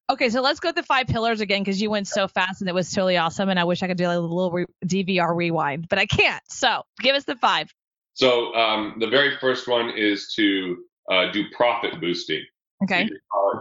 Okay, 0.09 0.29
so 0.29 0.41
let's 0.41 0.61
go 0.61 0.69
to 0.69 0.75
the 0.75 0.83
five 0.83 1.07
pillars 1.07 1.41
again 1.41 1.61
because 1.61 1.81
you 1.81 1.89
went 1.89 2.07
so 2.07 2.29
fast 2.29 2.61
and 2.61 2.69
it 2.69 2.73
was 2.73 2.89
totally 2.91 3.17
awesome. 3.17 3.49
And 3.49 3.59
I 3.59 3.65
wish 3.65 3.83
I 3.83 3.87
could 3.87 3.97
do 3.97 4.05
a 4.05 4.15
little 4.17 4.51
re- 4.51 4.65
DVR 4.85 5.35
rewind, 5.35 5.89
but 5.89 5.99
I 5.99 6.05
can't. 6.05 6.41
So 6.49 6.83
give 7.01 7.15
us 7.15 7.25
the 7.25 7.35
five. 7.35 7.73
So 8.13 8.53
um, 8.55 8.95
the 8.99 9.07
very 9.07 9.37
first 9.37 9.67
one 9.67 9.89
is 9.89 10.33
to 10.35 10.77
uh, 11.11 11.31
do 11.31 11.45
profit 11.55 11.99
boosting. 11.99 12.43
Okay. 12.83 13.09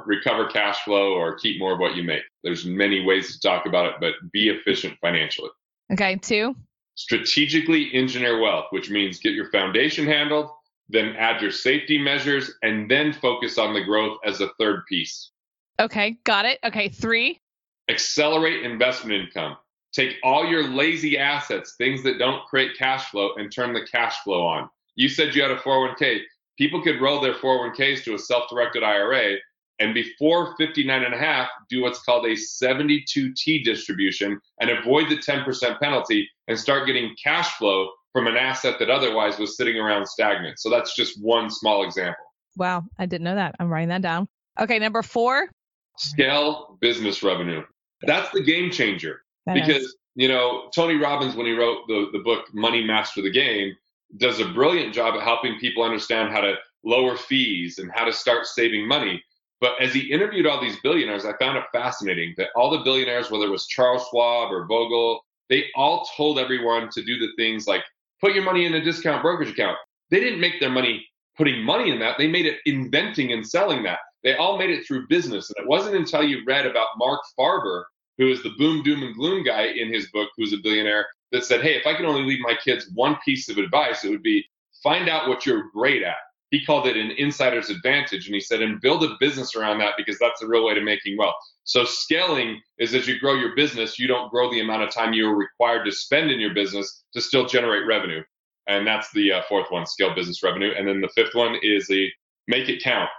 recover 0.04 0.46
cash 0.46 0.82
flow 0.82 1.14
or 1.14 1.38
keep 1.38 1.58
more 1.58 1.72
of 1.72 1.78
what 1.80 1.96
you 1.96 2.02
make. 2.02 2.22
There's 2.44 2.66
many 2.66 3.02
ways 3.04 3.32
to 3.32 3.40
talk 3.40 3.64
about 3.64 3.86
it, 3.86 3.94
but 3.98 4.12
be 4.30 4.50
efficient 4.50 4.98
financially. 5.00 5.50
Okay. 5.92 6.16
Two. 6.16 6.54
Strategically 6.96 7.94
engineer 7.94 8.40
wealth, 8.40 8.66
which 8.70 8.90
means 8.90 9.18
get 9.18 9.32
your 9.32 9.50
foundation 9.50 10.06
handled, 10.06 10.50
then 10.88 11.14
add 11.16 11.40
your 11.40 11.50
safety 11.50 11.98
measures, 11.98 12.52
and 12.62 12.90
then 12.90 13.12
focus 13.12 13.58
on 13.58 13.74
the 13.74 13.84
growth 13.84 14.18
as 14.24 14.40
a 14.40 14.50
third 14.58 14.84
piece. 14.88 15.30
Okay. 15.78 16.18
Got 16.24 16.46
it. 16.46 16.58
Okay. 16.64 16.88
Three. 16.88 17.40
Accelerate 17.88 18.64
investment 18.64 19.26
income. 19.26 19.56
Take 19.92 20.16
all 20.24 20.44
your 20.44 20.68
lazy 20.68 21.16
assets, 21.16 21.74
things 21.78 22.02
that 22.02 22.18
don't 22.18 22.44
create 22.46 22.76
cash 22.76 23.10
flow, 23.10 23.34
and 23.36 23.52
turn 23.52 23.72
the 23.72 23.86
cash 23.90 24.18
flow 24.24 24.44
on. 24.44 24.68
You 24.96 25.08
said 25.08 25.34
you 25.34 25.42
had 25.42 25.52
a 25.52 25.56
401k 25.56 26.22
people 26.56 26.82
could 26.82 27.00
roll 27.00 27.20
their 27.20 27.34
401ks 27.34 28.04
to 28.04 28.14
a 28.14 28.18
self-directed 28.18 28.82
IRA 28.82 29.36
and 29.78 29.94
before 29.94 30.54
59 30.56 31.02
and 31.02 31.14
a 31.14 31.18
half 31.18 31.48
do 31.68 31.82
what's 31.82 32.02
called 32.02 32.24
a 32.26 32.32
72T 32.34 33.64
distribution 33.64 34.40
and 34.60 34.70
avoid 34.70 35.08
the 35.08 35.16
10% 35.16 35.80
penalty 35.80 36.28
and 36.48 36.58
start 36.58 36.86
getting 36.86 37.14
cash 37.22 37.56
flow 37.56 37.88
from 38.12 38.26
an 38.26 38.36
asset 38.36 38.78
that 38.78 38.88
otherwise 38.88 39.38
was 39.38 39.56
sitting 39.56 39.76
around 39.76 40.06
stagnant. 40.06 40.58
So 40.58 40.70
that's 40.70 40.96
just 40.96 41.22
one 41.22 41.50
small 41.50 41.84
example. 41.84 42.24
Wow, 42.56 42.84
I 42.98 43.04
didn't 43.06 43.24
know 43.24 43.34
that. 43.34 43.54
I'm 43.60 43.68
writing 43.68 43.90
that 43.90 44.00
down. 44.00 44.28
Okay, 44.58 44.78
number 44.78 45.02
4, 45.02 45.50
scale 45.98 46.78
business 46.80 47.22
revenue. 47.22 47.62
That's 48.02 48.30
the 48.30 48.42
game 48.42 48.70
changer. 48.70 49.20
That 49.44 49.54
because, 49.54 49.82
is. 49.82 49.96
you 50.14 50.28
know, 50.28 50.70
Tony 50.74 50.96
Robbins 50.96 51.36
when 51.36 51.46
he 51.46 51.52
wrote 51.52 51.86
the 51.88 52.08
the 52.12 52.20
book 52.20 52.46
Money 52.54 52.82
Master 52.82 53.20
the 53.20 53.30
Game, 53.30 53.74
does 54.16 54.40
a 54.40 54.48
brilliant 54.48 54.94
job 54.94 55.14
at 55.14 55.22
helping 55.22 55.58
people 55.58 55.82
understand 55.82 56.32
how 56.32 56.40
to 56.40 56.54
lower 56.84 57.16
fees 57.16 57.78
and 57.78 57.90
how 57.94 58.04
to 58.04 58.12
start 58.12 58.46
saving 58.46 58.86
money. 58.86 59.22
But 59.60 59.80
as 59.80 59.94
he 59.94 60.12
interviewed 60.12 60.46
all 60.46 60.60
these 60.60 60.80
billionaires, 60.80 61.24
I 61.24 61.36
found 61.38 61.56
it 61.56 61.64
fascinating 61.72 62.34
that 62.36 62.48
all 62.56 62.70
the 62.70 62.84
billionaires, 62.84 63.30
whether 63.30 63.46
it 63.46 63.50
was 63.50 63.66
Charles 63.66 64.06
Schwab 64.10 64.52
or 64.52 64.66
Bogle, 64.66 65.24
they 65.48 65.66
all 65.74 66.06
told 66.16 66.38
everyone 66.38 66.88
to 66.90 67.02
do 67.02 67.18
the 67.18 67.32
things 67.36 67.66
like 67.66 67.82
put 68.20 68.34
your 68.34 68.44
money 68.44 68.66
in 68.66 68.74
a 68.74 68.84
discount 68.84 69.22
brokerage 69.22 69.50
account. 69.50 69.78
They 70.10 70.20
didn't 70.20 70.40
make 70.40 70.60
their 70.60 70.70
money 70.70 71.06
putting 71.36 71.62
money 71.62 71.90
in 71.90 71.98
that. 72.00 72.18
They 72.18 72.28
made 72.28 72.46
it 72.46 72.58
inventing 72.66 73.32
and 73.32 73.46
selling 73.46 73.82
that. 73.84 73.98
They 74.22 74.34
all 74.36 74.58
made 74.58 74.70
it 74.70 74.86
through 74.86 75.08
business. 75.08 75.50
And 75.50 75.64
it 75.64 75.68
wasn't 75.68 75.96
until 75.96 76.22
you 76.22 76.42
read 76.46 76.66
about 76.66 76.88
Marc 76.98 77.20
Faber, 77.36 77.86
who 78.18 78.28
is 78.28 78.42
the 78.42 78.54
boom, 78.58 78.82
doom, 78.82 79.02
and 79.02 79.14
gloom 79.14 79.44
guy 79.44 79.66
in 79.66 79.92
his 79.92 80.10
book, 80.10 80.30
who's 80.36 80.52
a 80.52 80.58
billionaire, 80.58 81.06
that 81.32 81.44
said, 81.44 81.62
Hey, 81.62 81.74
if 81.74 81.86
I 81.86 81.94
could 81.94 82.06
only 82.06 82.22
leave 82.22 82.40
my 82.40 82.56
kids 82.62 82.90
one 82.94 83.16
piece 83.24 83.48
of 83.48 83.58
advice, 83.58 84.04
it 84.04 84.10
would 84.10 84.22
be 84.22 84.44
find 84.82 85.08
out 85.08 85.28
what 85.28 85.46
you're 85.46 85.70
great 85.72 86.02
at. 86.02 86.16
He 86.50 86.64
called 86.64 86.86
it 86.86 86.96
an 86.96 87.10
insider's 87.18 87.70
advantage. 87.70 88.26
And 88.26 88.34
he 88.34 88.40
said, 88.40 88.62
and 88.62 88.80
build 88.80 89.02
a 89.02 89.16
business 89.18 89.56
around 89.56 89.78
that 89.78 89.94
because 89.96 90.18
that's 90.18 90.40
the 90.40 90.46
real 90.46 90.64
way 90.64 90.74
to 90.74 90.80
making 90.80 91.16
wealth. 91.16 91.34
So 91.64 91.84
scaling 91.84 92.60
is 92.78 92.94
as 92.94 93.08
you 93.08 93.18
grow 93.18 93.34
your 93.34 93.56
business, 93.56 93.98
you 93.98 94.06
don't 94.06 94.30
grow 94.30 94.50
the 94.50 94.60
amount 94.60 94.82
of 94.82 94.90
time 94.90 95.12
you 95.12 95.28
are 95.28 95.36
required 95.36 95.84
to 95.84 95.92
spend 95.92 96.30
in 96.30 96.38
your 96.38 96.54
business 96.54 97.02
to 97.14 97.20
still 97.20 97.46
generate 97.46 97.86
revenue. 97.86 98.22
And 98.68 98.86
that's 98.86 99.10
the 99.12 99.32
uh, 99.32 99.42
fourth 99.48 99.70
one, 99.70 99.86
scale 99.86 100.14
business 100.14 100.42
revenue. 100.42 100.72
And 100.76 100.86
then 100.86 101.00
the 101.00 101.08
fifth 101.08 101.34
one 101.34 101.56
is 101.62 101.86
the 101.88 102.08
make 102.48 102.68
it 102.68 102.82
count. 102.82 103.10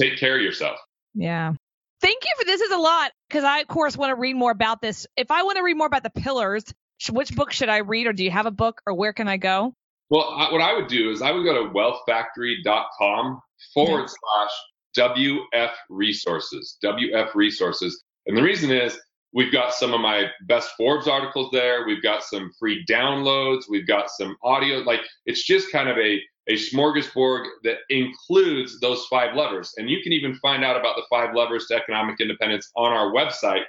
Take 0.00 0.18
care 0.18 0.36
of 0.36 0.42
yourself. 0.42 0.78
Yeah. 1.14 1.54
Thank 2.00 2.24
you 2.24 2.30
for 2.38 2.44
this 2.44 2.60
is 2.60 2.70
a 2.70 2.78
lot 2.78 3.12
because 3.28 3.44
I 3.44 3.60
of 3.60 3.68
course 3.68 3.96
want 3.96 4.10
to 4.10 4.20
read 4.20 4.36
more 4.36 4.50
about 4.50 4.80
this. 4.80 5.06
If 5.16 5.30
I 5.30 5.42
want 5.42 5.56
to 5.56 5.62
read 5.62 5.76
more 5.76 5.86
about 5.86 6.02
the 6.02 6.10
pillars, 6.10 6.64
which 7.10 7.34
book 7.34 7.52
should 7.52 7.68
I 7.68 7.78
read 7.78 8.06
or 8.06 8.12
do 8.12 8.22
you 8.22 8.30
have 8.30 8.46
a 8.46 8.50
book 8.50 8.80
or 8.86 8.94
where 8.94 9.12
can 9.12 9.28
I 9.28 9.38
go? 9.38 9.74
Well, 10.10 10.34
I, 10.36 10.52
what 10.52 10.60
I 10.60 10.72
would 10.74 10.88
do 10.88 11.10
is 11.10 11.22
I 11.22 11.32
would 11.32 11.44
go 11.44 11.64
to 11.64 11.70
wealthfactory.com 11.70 13.40
forward 13.74 14.08
slash 14.08 14.50
WF 14.96 15.72
resources, 15.90 16.78
WF 16.84 17.34
resources. 17.34 18.02
And 18.26 18.36
the 18.36 18.42
reason 18.42 18.70
is 18.70 18.98
we've 19.32 19.52
got 19.52 19.74
some 19.74 19.92
of 19.92 20.00
my 20.00 20.26
best 20.48 20.70
Forbes 20.76 21.08
articles 21.08 21.50
there. 21.52 21.86
We've 21.86 22.02
got 22.02 22.22
some 22.22 22.50
free 22.58 22.84
downloads. 22.88 23.64
We've 23.68 23.86
got 23.86 24.10
some 24.10 24.36
audio. 24.42 24.78
Like 24.78 25.00
it's 25.26 25.44
just 25.44 25.72
kind 25.72 25.88
of 25.88 25.98
a, 25.98 26.20
a 26.48 26.54
smorgasbord 26.54 27.46
that 27.64 27.78
includes 27.90 28.78
those 28.80 29.04
five 29.06 29.34
levers. 29.34 29.72
And 29.76 29.90
you 29.90 30.00
can 30.02 30.12
even 30.12 30.36
find 30.36 30.64
out 30.64 30.78
about 30.78 30.96
the 30.96 31.02
five 31.10 31.34
levers 31.34 31.66
to 31.66 31.74
economic 31.74 32.20
independence 32.20 32.70
on 32.76 32.92
our 32.92 33.12
website. 33.12 33.64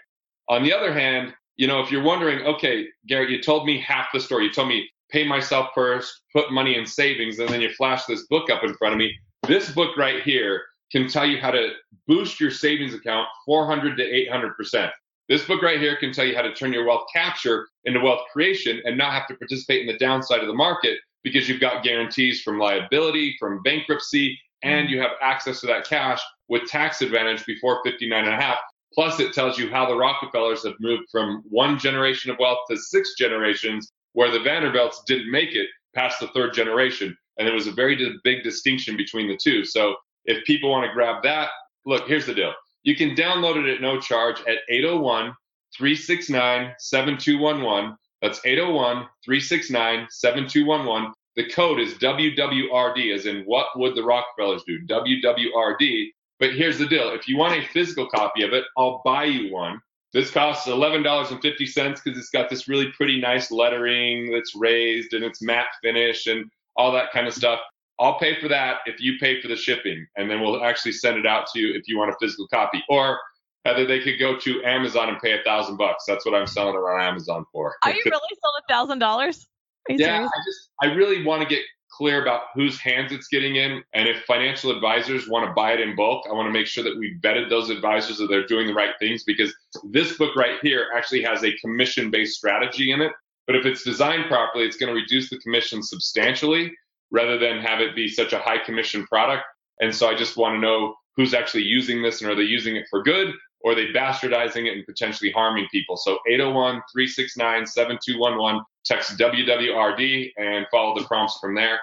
On 0.49 0.63
the 0.63 0.71
other 0.71 0.93
hand, 0.93 1.33
you 1.57 1.65
know, 1.65 1.81
if 1.81 1.91
you're 1.91 2.03
wondering, 2.03 2.45
okay, 2.45 2.85
Garrett, 3.07 3.31
you 3.31 3.41
told 3.41 3.65
me 3.65 3.81
half 3.81 4.07
the 4.13 4.19
story. 4.19 4.45
You 4.45 4.53
told 4.53 4.69
me 4.69 4.87
pay 5.09 5.27
myself 5.27 5.69
first, 5.73 6.21
put 6.33 6.51
money 6.51 6.77
in 6.77 6.85
savings, 6.85 7.39
and 7.39 7.49
then 7.49 7.61
you 7.61 7.69
flash 7.73 8.05
this 8.05 8.25
book 8.27 8.49
up 8.49 8.63
in 8.63 8.73
front 8.75 8.93
of 8.93 8.99
me. 8.99 9.13
This 9.47 9.71
book 9.71 9.97
right 9.97 10.23
here 10.23 10.63
can 10.91 11.07
tell 11.07 11.25
you 11.25 11.39
how 11.39 11.51
to 11.51 11.71
boost 12.07 12.39
your 12.39 12.51
savings 12.51 12.93
account 12.93 13.27
400 13.45 13.97
to 13.97 14.03
800 14.03 14.55
percent. 14.55 14.91
This 15.29 15.45
book 15.45 15.61
right 15.61 15.79
here 15.79 15.97
can 15.97 16.13
tell 16.13 16.25
you 16.25 16.35
how 16.35 16.41
to 16.41 16.53
turn 16.53 16.71
your 16.71 16.85
wealth 16.85 17.07
capture 17.13 17.67
into 17.83 17.99
wealth 17.99 18.21
creation 18.31 18.81
and 18.85 18.97
not 18.97 19.11
have 19.11 19.27
to 19.27 19.35
participate 19.35 19.81
in 19.81 19.87
the 19.87 19.97
downside 19.97 20.39
of 20.39 20.47
the 20.47 20.53
market 20.53 20.97
because 21.23 21.49
you've 21.49 21.59
got 21.59 21.83
guarantees 21.83 22.41
from 22.41 22.59
liability, 22.59 23.35
from 23.37 23.61
bankruptcy, 23.63 24.39
and 24.63 24.87
mm. 24.87 24.91
you 24.91 25.01
have 25.01 25.11
access 25.21 25.59
to 25.59 25.67
that 25.67 25.85
cash 25.85 26.21
with 26.47 26.69
tax 26.69 27.01
advantage 27.01 27.45
before 27.45 27.81
59 27.83 28.23
and 28.23 28.33
a 28.33 28.37
half. 28.37 28.57
Plus, 28.93 29.19
it 29.19 29.33
tells 29.33 29.59
you 29.59 29.69
how 29.69 29.85
the 29.85 29.95
Rockefellers 29.95 30.63
have 30.63 30.75
moved 30.79 31.03
from 31.11 31.43
one 31.49 31.77
generation 31.77 32.31
of 32.31 32.39
wealth 32.39 32.59
to 32.69 32.77
six 32.77 33.15
generations 33.17 33.91
where 34.17 34.31
the 34.31 34.39
Vanderbilts 34.39 35.03
didn't 35.05 35.29
make 35.29 35.53
it 35.53 35.67
past 35.93 36.19
the 36.19 36.27
third 36.29 36.51
generation. 36.51 37.15
And 37.37 37.47
there 37.47 37.53
was 37.53 37.67
a 37.67 37.71
very 37.71 38.17
big 38.23 38.41
distinction 38.41 38.97
between 38.97 39.27
the 39.27 39.37
two. 39.37 39.63
So 39.63 39.95
if 40.25 40.43
people 40.43 40.71
want 40.71 40.87
to 40.87 40.91
grab 40.91 41.21
that, 41.21 41.49
look, 41.85 42.07
here's 42.07 42.25
the 42.25 42.33
deal. 42.33 42.51
You 42.81 42.95
can 42.95 43.13
download 43.13 43.63
it 43.63 43.71
at 43.71 43.79
no 43.79 44.01
charge 44.01 44.39
at 44.47 44.57
801 44.69 45.35
369 45.77 46.73
7211. 46.79 47.95
That's 48.23 48.41
801 48.43 49.05
369 49.23 50.07
7211. 50.09 51.13
The 51.35 51.49
code 51.51 51.79
is 51.79 51.93
WWRD, 51.99 53.13
as 53.13 53.27
in 53.27 53.43
what 53.43 53.67
would 53.75 53.93
the 53.93 54.03
Rockefellers 54.03 54.63
do? 54.65 54.79
WWRD. 54.87 56.07
But 56.39 56.55
here's 56.55 56.79
the 56.79 56.87
deal 56.87 57.11
if 57.11 57.27
you 57.27 57.37
want 57.37 57.53
a 57.53 57.67
physical 57.67 58.09
copy 58.09 58.41
of 58.41 58.51
it, 58.53 58.63
I'll 58.79 59.03
buy 59.05 59.25
you 59.25 59.53
one. 59.53 59.79
This 60.13 60.31
costs 60.31 60.67
$11.50 60.67 61.39
because 61.41 62.17
it's 62.17 62.29
got 62.29 62.49
this 62.49 62.67
really 62.67 62.91
pretty 62.95 63.19
nice 63.19 63.51
lettering 63.51 64.31
that's 64.31 64.55
raised 64.55 65.13
and 65.13 65.23
it's 65.23 65.41
matte 65.41 65.67
finish 65.83 66.27
and 66.27 66.49
all 66.75 66.91
that 66.93 67.11
kind 67.11 67.27
of 67.27 67.33
stuff. 67.33 67.59
I'll 67.99 68.19
pay 68.19 68.39
for 68.39 68.47
that 68.47 68.77
if 68.85 69.01
you 69.01 69.17
pay 69.19 69.41
for 69.41 69.47
the 69.47 69.55
shipping, 69.55 70.05
and 70.15 70.29
then 70.29 70.39
we'll 70.39 70.63
actually 70.63 70.91
send 70.91 71.17
it 71.17 71.25
out 71.25 71.47
to 71.53 71.59
you 71.59 71.73
if 71.73 71.87
you 71.87 71.97
want 71.97 72.11
a 72.11 72.15
physical 72.21 72.47
copy. 72.47 72.83
Or 72.89 73.19
Heather, 73.65 73.85
they 73.85 73.99
could 73.99 74.19
go 74.19 74.37
to 74.37 74.63
Amazon 74.63 75.09
and 75.09 75.19
pay 75.19 75.37
a 75.37 75.43
thousand 75.43 75.77
bucks. 75.77 76.03
That's 76.07 76.25
what 76.25 76.35
I'm 76.35 76.45
selling 76.47 76.75
it 76.75 76.77
on 76.77 77.01
Amazon 77.01 77.45
for. 77.51 77.75
Are 77.83 77.91
you 77.91 78.01
really 78.05 78.19
selling 78.41 78.61
a 78.69 78.71
thousand 78.71 78.99
dollars? 78.99 79.47
Yeah, 79.89 80.25
I 80.25 80.39
just 80.45 80.69
I 80.81 80.93
really 80.93 81.25
want 81.25 81.41
to 81.41 81.47
get 81.47 81.63
clear 81.97 82.21
about 82.21 82.41
whose 82.53 82.79
hands 82.79 83.11
it's 83.11 83.27
getting 83.27 83.55
in. 83.55 83.81
And 83.93 84.07
if 84.07 84.23
financial 84.25 84.71
advisors 84.71 85.27
want 85.27 85.47
to 85.47 85.53
buy 85.53 85.73
it 85.73 85.79
in 85.79 85.95
bulk, 85.95 86.25
I 86.29 86.33
want 86.33 86.47
to 86.47 86.51
make 86.51 86.67
sure 86.67 86.83
that 86.83 86.97
we 86.97 87.17
vetted 87.21 87.49
those 87.49 87.69
advisors 87.69 88.17
that 88.17 88.27
they're 88.27 88.45
doing 88.45 88.67
the 88.67 88.73
right 88.73 88.93
things 88.99 89.23
because 89.23 89.53
this 89.89 90.17
book 90.17 90.35
right 90.35 90.59
here 90.61 90.87
actually 90.95 91.23
has 91.23 91.43
a 91.43 91.57
commission 91.57 92.11
based 92.11 92.37
strategy 92.37 92.91
in 92.91 93.01
it. 93.01 93.11
But 93.47 93.55
if 93.55 93.65
it's 93.65 93.83
designed 93.83 94.27
properly, 94.27 94.65
it's 94.65 94.77
going 94.77 94.93
to 94.93 94.99
reduce 94.99 95.29
the 95.29 95.39
commission 95.39 95.81
substantially 95.81 96.71
rather 97.11 97.37
than 97.37 97.61
have 97.61 97.79
it 97.79 97.95
be 97.95 98.07
such 98.07 98.33
a 98.33 98.39
high 98.39 98.57
commission 98.57 99.05
product. 99.07 99.43
And 99.79 99.95
so 99.95 100.09
I 100.09 100.15
just 100.15 100.37
want 100.37 100.55
to 100.55 100.59
know 100.59 100.95
who's 101.15 101.33
actually 101.33 101.63
using 101.63 102.01
this 102.01 102.21
and 102.21 102.29
are 102.29 102.35
they 102.35 102.43
using 102.43 102.75
it 102.75 102.85
for 102.89 103.01
good 103.01 103.33
or 103.67 103.73
are 103.73 103.75
they 103.75 103.87
bastardizing 103.87 104.65
it 104.65 104.77
and 104.77 104.85
potentially 104.85 105.29
harming 105.29 105.67
people? 105.69 105.97
So 105.97 106.19
801 106.25 106.81
369 106.89 107.67
7211 107.67 108.61
text 108.85 109.17
WWRD 109.17 110.31
and 110.37 110.65
follow 110.71 110.97
the 110.97 111.05
prompts 111.05 111.37
from 111.39 111.53
there. 111.53 111.77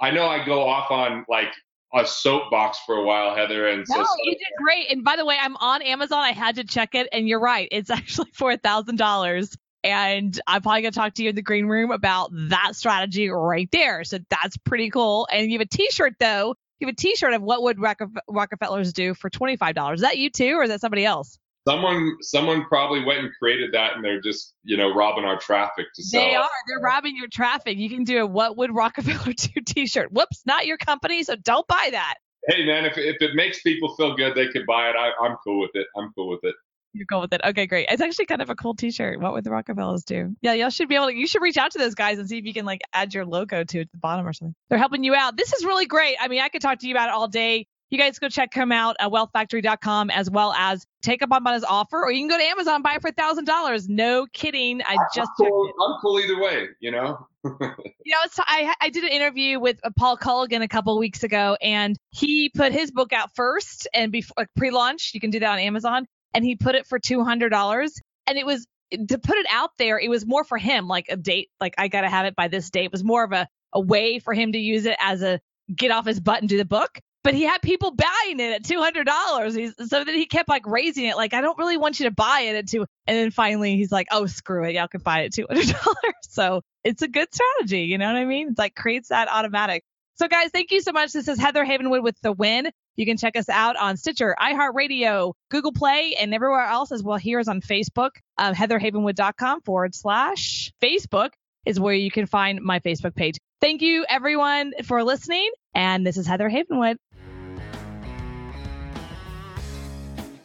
I 0.00 0.10
know 0.10 0.26
I 0.26 0.44
go 0.44 0.66
off 0.66 0.90
on 0.90 1.24
like 1.28 1.52
a 1.94 2.04
soapbox 2.04 2.80
for 2.84 2.96
a 2.96 3.04
while, 3.04 3.36
Heather. 3.36 3.68
And 3.68 3.86
so 3.86 3.98
no, 3.98 4.06
you 4.24 4.32
did 4.32 4.48
great. 4.60 4.90
And 4.90 5.04
by 5.04 5.14
the 5.14 5.24
way, 5.24 5.36
I'm 5.40 5.56
on 5.58 5.80
Amazon. 5.82 6.18
I 6.18 6.32
had 6.32 6.56
to 6.56 6.64
check 6.64 6.96
it, 6.96 7.08
and 7.12 7.28
you're 7.28 7.38
right. 7.38 7.68
It's 7.70 7.90
actually 7.90 8.30
for 8.32 8.50
a 8.50 8.56
thousand 8.56 8.96
dollars. 8.96 9.56
And 9.84 10.38
I'm 10.48 10.60
probably 10.62 10.82
gonna 10.82 10.90
talk 10.90 11.14
to 11.14 11.22
you 11.22 11.28
in 11.28 11.36
the 11.36 11.42
green 11.42 11.66
room 11.66 11.92
about 11.92 12.30
that 12.32 12.72
strategy 12.74 13.28
right 13.28 13.68
there. 13.70 14.02
So 14.02 14.18
that's 14.28 14.56
pretty 14.56 14.90
cool. 14.90 15.28
And 15.30 15.52
you 15.52 15.58
have 15.60 15.66
a 15.66 15.70
T-shirt 15.70 16.14
though. 16.18 16.56
Have 16.80 16.88
a 16.88 16.94
T-shirt 16.94 17.34
of 17.34 17.42
what 17.42 17.62
would 17.62 17.78
Rockefellers 17.80 18.92
do 18.92 19.14
for 19.14 19.30
twenty 19.30 19.56
five 19.56 19.74
dollars. 19.74 19.98
Is 19.98 20.02
that 20.02 20.18
you 20.18 20.30
too, 20.30 20.54
or 20.54 20.62
is 20.62 20.70
that 20.70 20.80
somebody 20.80 21.04
else? 21.04 21.38
someone 21.68 22.16
someone 22.22 22.64
probably 22.64 23.04
went 23.04 23.20
and 23.20 23.30
created 23.38 23.72
that 23.72 23.94
and 23.94 24.04
they're 24.04 24.20
just 24.20 24.54
you 24.64 24.76
know 24.76 24.94
robbing 24.94 25.24
our 25.24 25.38
traffic 25.38 25.86
to 25.94 26.02
sell 26.02 26.22
they 26.22 26.34
are. 26.34 26.48
They're 26.66 26.80
robbing 26.80 27.16
your 27.16 27.28
traffic. 27.28 27.76
You 27.76 27.90
can 27.90 28.04
do 28.04 28.22
a 28.22 28.26
what 28.26 28.56
would 28.56 28.74
rockefeller 28.74 29.32
do 29.36 29.60
t-shirt. 29.66 30.10
Whoops 30.12 30.42
not 30.46 30.66
your 30.66 30.78
company 30.78 31.22
so 31.24 31.36
don't 31.36 31.66
buy 31.66 31.88
that. 31.92 32.14
Hey 32.48 32.64
man 32.64 32.84
if, 32.84 32.96
if 32.96 33.16
it 33.20 33.34
makes 33.34 33.60
people 33.60 33.94
feel 33.96 34.16
good 34.16 34.34
they 34.34 34.48
could 34.48 34.66
buy 34.66 34.88
it. 34.88 34.96
I, 34.98 35.10
i'm 35.24 35.36
cool 35.44 35.60
with 35.60 35.72
it. 35.74 35.86
I'm 35.96 36.10
cool 36.14 36.30
with 36.30 36.40
it 36.42 36.54
you're 36.98 37.06
cool 37.06 37.20
with 37.20 37.32
it. 37.32 37.40
Okay, 37.44 37.66
great. 37.66 37.86
It's 37.90 38.02
actually 38.02 38.26
kind 38.26 38.42
of 38.42 38.50
a 38.50 38.54
cool 38.54 38.74
T-shirt. 38.74 39.20
What 39.20 39.32
would 39.32 39.44
the 39.44 39.50
Rockefellers 39.50 40.04
do? 40.04 40.34
Yeah, 40.42 40.52
y'all 40.52 40.70
should 40.70 40.88
be 40.88 40.96
able 40.96 41.06
to. 41.06 41.14
You 41.14 41.26
should 41.26 41.42
reach 41.42 41.56
out 41.56 41.72
to 41.72 41.78
those 41.78 41.94
guys 41.94 42.18
and 42.18 42.28
see 42.28 42.38
if 42.38 42.44
you 42.44 42.52
can 42.52 42.64
like 42.64 42.82
add 42.92 43.14
your 43.14 43.24
logo 43.24 43.64
to 43.64 43.84
the 43.84 43.98
bottom 43.98 44.26
or 44.26 44.32
something. 44.32 44.54
They're 44.68 44.78
helping 44.78 45.04
you 45.04 45.14
out. 45.14 45.36
This 45.36 45.52
is 45.52 45.64
really 45.64 45.86
great. 45.86 46.16
I 46.20 46.28
mean, 46.28 46.40
I 46.40 46.48
could 46.48 46.62
talk 46.62 46.78
to 46.80 46.86
you 46.86 46.94
about 46.94 47.08
it 47.08 47.14
all 47.14 47.28
day 47.28 47.66
you 47.90 47.98
guys 47.98 48.18
go 48.18 48.28
check 48.28 48.52
him 48.52 48.70
out 48.70 48.96
at 49.00 49.10
wealthfactory.com 49.10 50.10
as 50.10 50.30
well 50.30 50.52
as 50.52 50.86
take 51.02 51.22
up 51.22 51.30
on 51.32 51.54
his 51.54 51.64
offer, 51.64 52.02
or 52.02 52.12
you 52.12 52.20
can 52.20 52.28
go 52.28 52.36
to 52.36 52.44
Amazon 52.44 52.76
and 52.76 52.84
buy 52.84 52.94
it 52.94 53.00
for 53.00 53.10
thousand 53.10 53.46
dollars. 53.46 53.88
No 53.88 54.26
kidding. 54.32 54.82
I 54.82 54.96
just 55.14 55.30
I'm 55.40 55.46
cool, 55.46 55.72
I'm 55.80 56.00
cool 56.02 56.20
either 56.20 56.40
way, 56.40 56.68
you 56.80 56.90
know. 56.90 57.26
you 57.44 57.50
know, 57.60 58.18
I 58.38 58.74
I 58.80 58.90
did 58.90 59.04
an 59.04 59.10
interview 59.10 59.58
with 59.58 59.78
uh, 59.82 59.90
Paul 59.96 60.18
Colligan 60.18 60.62
a 60.62 60.68
couple 60.68 60.98
weeks 60.98 61.22
ago, 61.22 61.56
and 61.62 61.96
he 62.10 62.50
put 62.50 62.72
his 62.72 62.90
book 62.90 63.12
out 63.12 63.34
first 63.34 63.88
and 63.94 64.12
before 64.12 64.34
like 64.36 64.48
pre-launch. 64.56 65.12
You 65.14 65.20
can 65.20 65.30
do 65.30 65.40
that 65.40 65.50
on 65.50 65.58
Amazon, 65.58 66.06
and 66.34 66.44
he 66.44 66.56
put 66.56 66.74
it 66.74 66.86
for 66.86 66.98
two 66.98 67.24
hundred 67.24 67.50
dollars, 67.50 67.94
and 68.26 68.38
it 68.38 68.46
was 68.46 68.66
to 68.90 69.18
put 69.18 69.36
it 69.36 69.46
out 69.50 69.70
there. 69.78 69.98
It 69.98 70.08
was 70.08 70.26
more 70.26 70.44
for 70.44 70.58
him, 70.58 70.88
like 70.88 71.06
a 71.08 71.16
date, 71.16 71.50
like 71.60 71.74
I 71.78 71.88
got 71.88 72.02
to 72.02 72.08
have 72.08 72.26
it 72.26 72.36
by 72.36 72.48
this 72.48 72.70
date. 72.70 72.86
It 72.86 72.92
was 72.92 73.04
more 73.04 73.24
of 73.24 73.32
a 73.32 73.48
a 73.72 73.80
way 73.80 74.18
for 74.18 74.32
him 74.32 74.52
to 74.52 74.58
use 74.58 74.86
it 74.86 74.96
as 74.98 75.22
a 75.22 75.40
get 75.74 75.90
off 75.90 76.06
his 76.06 76.20
butt 76.20 76.40
and 76.40 76.48
do 76.48 76.56
the 76.56 76.64
book 76.64 77.00
but 77.24 77.34
he 77.34 77.42
had 77.42 77.60
people 77.60 77.90
buying 77.90 78.40
it 78.40 78.54
at 78.54 78.64
two 78.64 78.80
hundred 78.80 79.04
dollars. 79.04 79.54
So 79.54 80.04
that 80.04 80.14
he 80.14 80.24
kept 80.24 80.48
like 80.48 80.66
raising 80.66 81.04
it, 81.04 81.16
like 81.16 81.34
I 81.34 81.42
don't 81.42 81.58
really 81.58 81.76
want 81.76 82.00
you 82.00 82.06
to 82.06 82.10
buy 82.10 82.42
it 82.48 82.56
at 82.56 82.68
two. 82.68 82.86
And 83.06 83.18
then 83.18 83.30
finally 83.30 83.76
he's 83.76 83.92
like, 83.92 84.06
oh 84.10 84.24
screw 84.24 84.64
it, 84.64 84.74
y'all 84.74 84.88
can 84.88 85.02
buy 85.02 85.20
it 85.20 85.26
at 85.26 85.34
two 85.34 85.46
hundred 85.48 85.68
dollars. 85.68 85.94
So 86.30 86.62
it's 86.84 87.02
a 87.02 87.08
good 87.08 87.28
strategy, 87.34 87.82
you 87.82 87.98
know 87.98 88.06
what 88.06 88.14
I 88.16 88.24
mean? 88.24 88.50
It's 88.50 88.58
like 88.58 88.74
creates 88.74 89.08
that 89.08 89.28
automatic. 89.28 89.82
So 90.18 90.26
guys, 90.26 90.50
thank 90.50 90.72
you 90.72 90.80
so 90.80 90.90
much. 90.90 91.12
This 91.12 91.28
is 91.28 91.38
Heather 91.38 91.64
Havenwood 91.64 92.02
with 92.02 92.20
the 92.22 92.32
Win. 92.32 92.72
You 92.96 93.06
can 93.06 93.16
check 93.16 93.36
us 93.36 93.48
out 93.48 93.76
on 93.76 93.96
Stitcher, 93.96 94.34
iHeartRadio, 94.40 95.32
Google 95.48 95.72
Play, 95.72 96.16
and 96.18 96.34
everywhere 96.34 96.64
else 96.64 96.90
as 96.90 97.04
well. 97.04 97.18
Here 97.18 97.38
is 97.38 97.46
on 97.46 97.60
Facebook, 97.60 98.10
um, 98.36 98.52
heatherhavenwood.com 98.52 99.60
forward 99.60 99.94
slash 99.94 100.72
Facebook 100.82 101.30
is 101.64 101.78
where 101.78 101.94
you 101.94 102.10
can 102.10 102.26
find 102.26 102.60
my 102.62 102.80
Facebook 102.80 103.14
page. 103.14 103.36
Thank 103.60 103.80
you 103.80 104.04
everyone 104.08 104.72
for 104.84 105.04
listening. 105.04 105.52
And 105.72 106.04
this 106.04 106.16
is 106.16 106.26
Heather 106.26 106.50
Havenwood. 106.50 106.96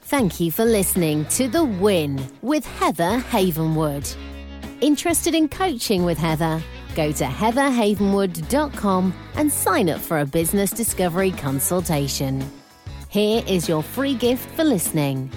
Thank 0.02 0.40
you 0.40 0.52
for 0.52 0.66
listening 0.66 1.26
to 1.30 1.48
The 1.48 1.64
Win 1.64 2.24
with 2.44 2.64
Heather 2.64 3.18
Havenwood. 3.18 4.16
Interested 4.82 5.34
in 5.34 5.50
coaching 5.50 6.06
with 6.06 6.20
Heather? 6.20 6.62
Go 6.96 7.12
to 7.12 7.26
heatherhavenwood.com 7.26 9.14
and 9.36 9.52
sign 9.52 9.90
up 9.90 10.00
for 10.00 10.20
a 10.20 10.26
business 10.26 10.72
discovery 10.72 11.32
consultation. 11.32 12.44
Here 13.10 13.44
is 13.48 13.68
your 13.68 13.84
free 13.84 14.16
gift 14.16 14.50
for 14.56 14.64
listening. 14.64 15.32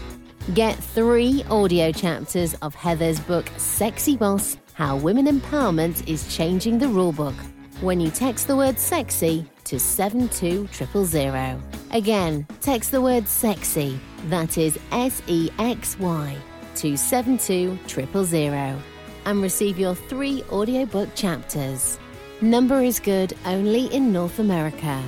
Get 0.54 0.76
three 0.76 1.44
audio 1.50 1.92
chapters 1.92 2.54
of 2.62 2.74
Heather's 2.74 3.20
book, 3.20 3.50
Sexy 3.56 4.16
Boss 4.16 4.56
How 4.74 4.96
Women 4.96 5.26
Empowerment 5.26 6.06
is 6.08 6.34
Changing 6.34 6.78
the 6.78 6.86
Rulebook 6.86 7.34
when 7.80 8.00
you 8.00 8.10
text 8.10 8.46
the 8.46 8.56
word 8.56 8.78
sexy 8.78 9.44
to 9.64 9.78
72000. 9.78 11.62
Again, 11.90 12.46
text 12.60 12.92
the 12.92 13.00
word 13.00 13.28
sexy, 13.28 13.98
that 14.26 14.56
is 14.56 14.78
S 14.92 15.20
E 15.26 15.50
X 15.58 15.98
Y, 15.98 16.36
to 16.76 16.96
72000 16.96 18.95
and 19.26 19.42
receive 19.42 19.78
your 19.78 19.94
three 19.94 20.42
audiobook 20.50 21.14
chapters. 21.14 21.98
Number 22.40 22.80
is 22.80 23.00
good 23.00 23.34
only 23.44 23.86
in 23.94 24.12
North 24.12 24.38
America. 24.38 25.02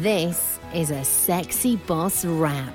This 0.00 0.60
is 0.74 0.90
a 0.90 1.04
sexy 1.04 1.76
boss 1.76 2.24
rap. 2.24 2.74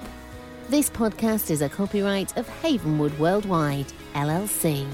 This 0.69 0.89
podcast 0.89 1.51
is 1.51 1.61
a 1.61 1.69
copyright 1.69 2.35
of 2.37 2.47
Havenwood 2.61 3.17
Worldwide, 3.19 3.91
LLC. 4.13 4.87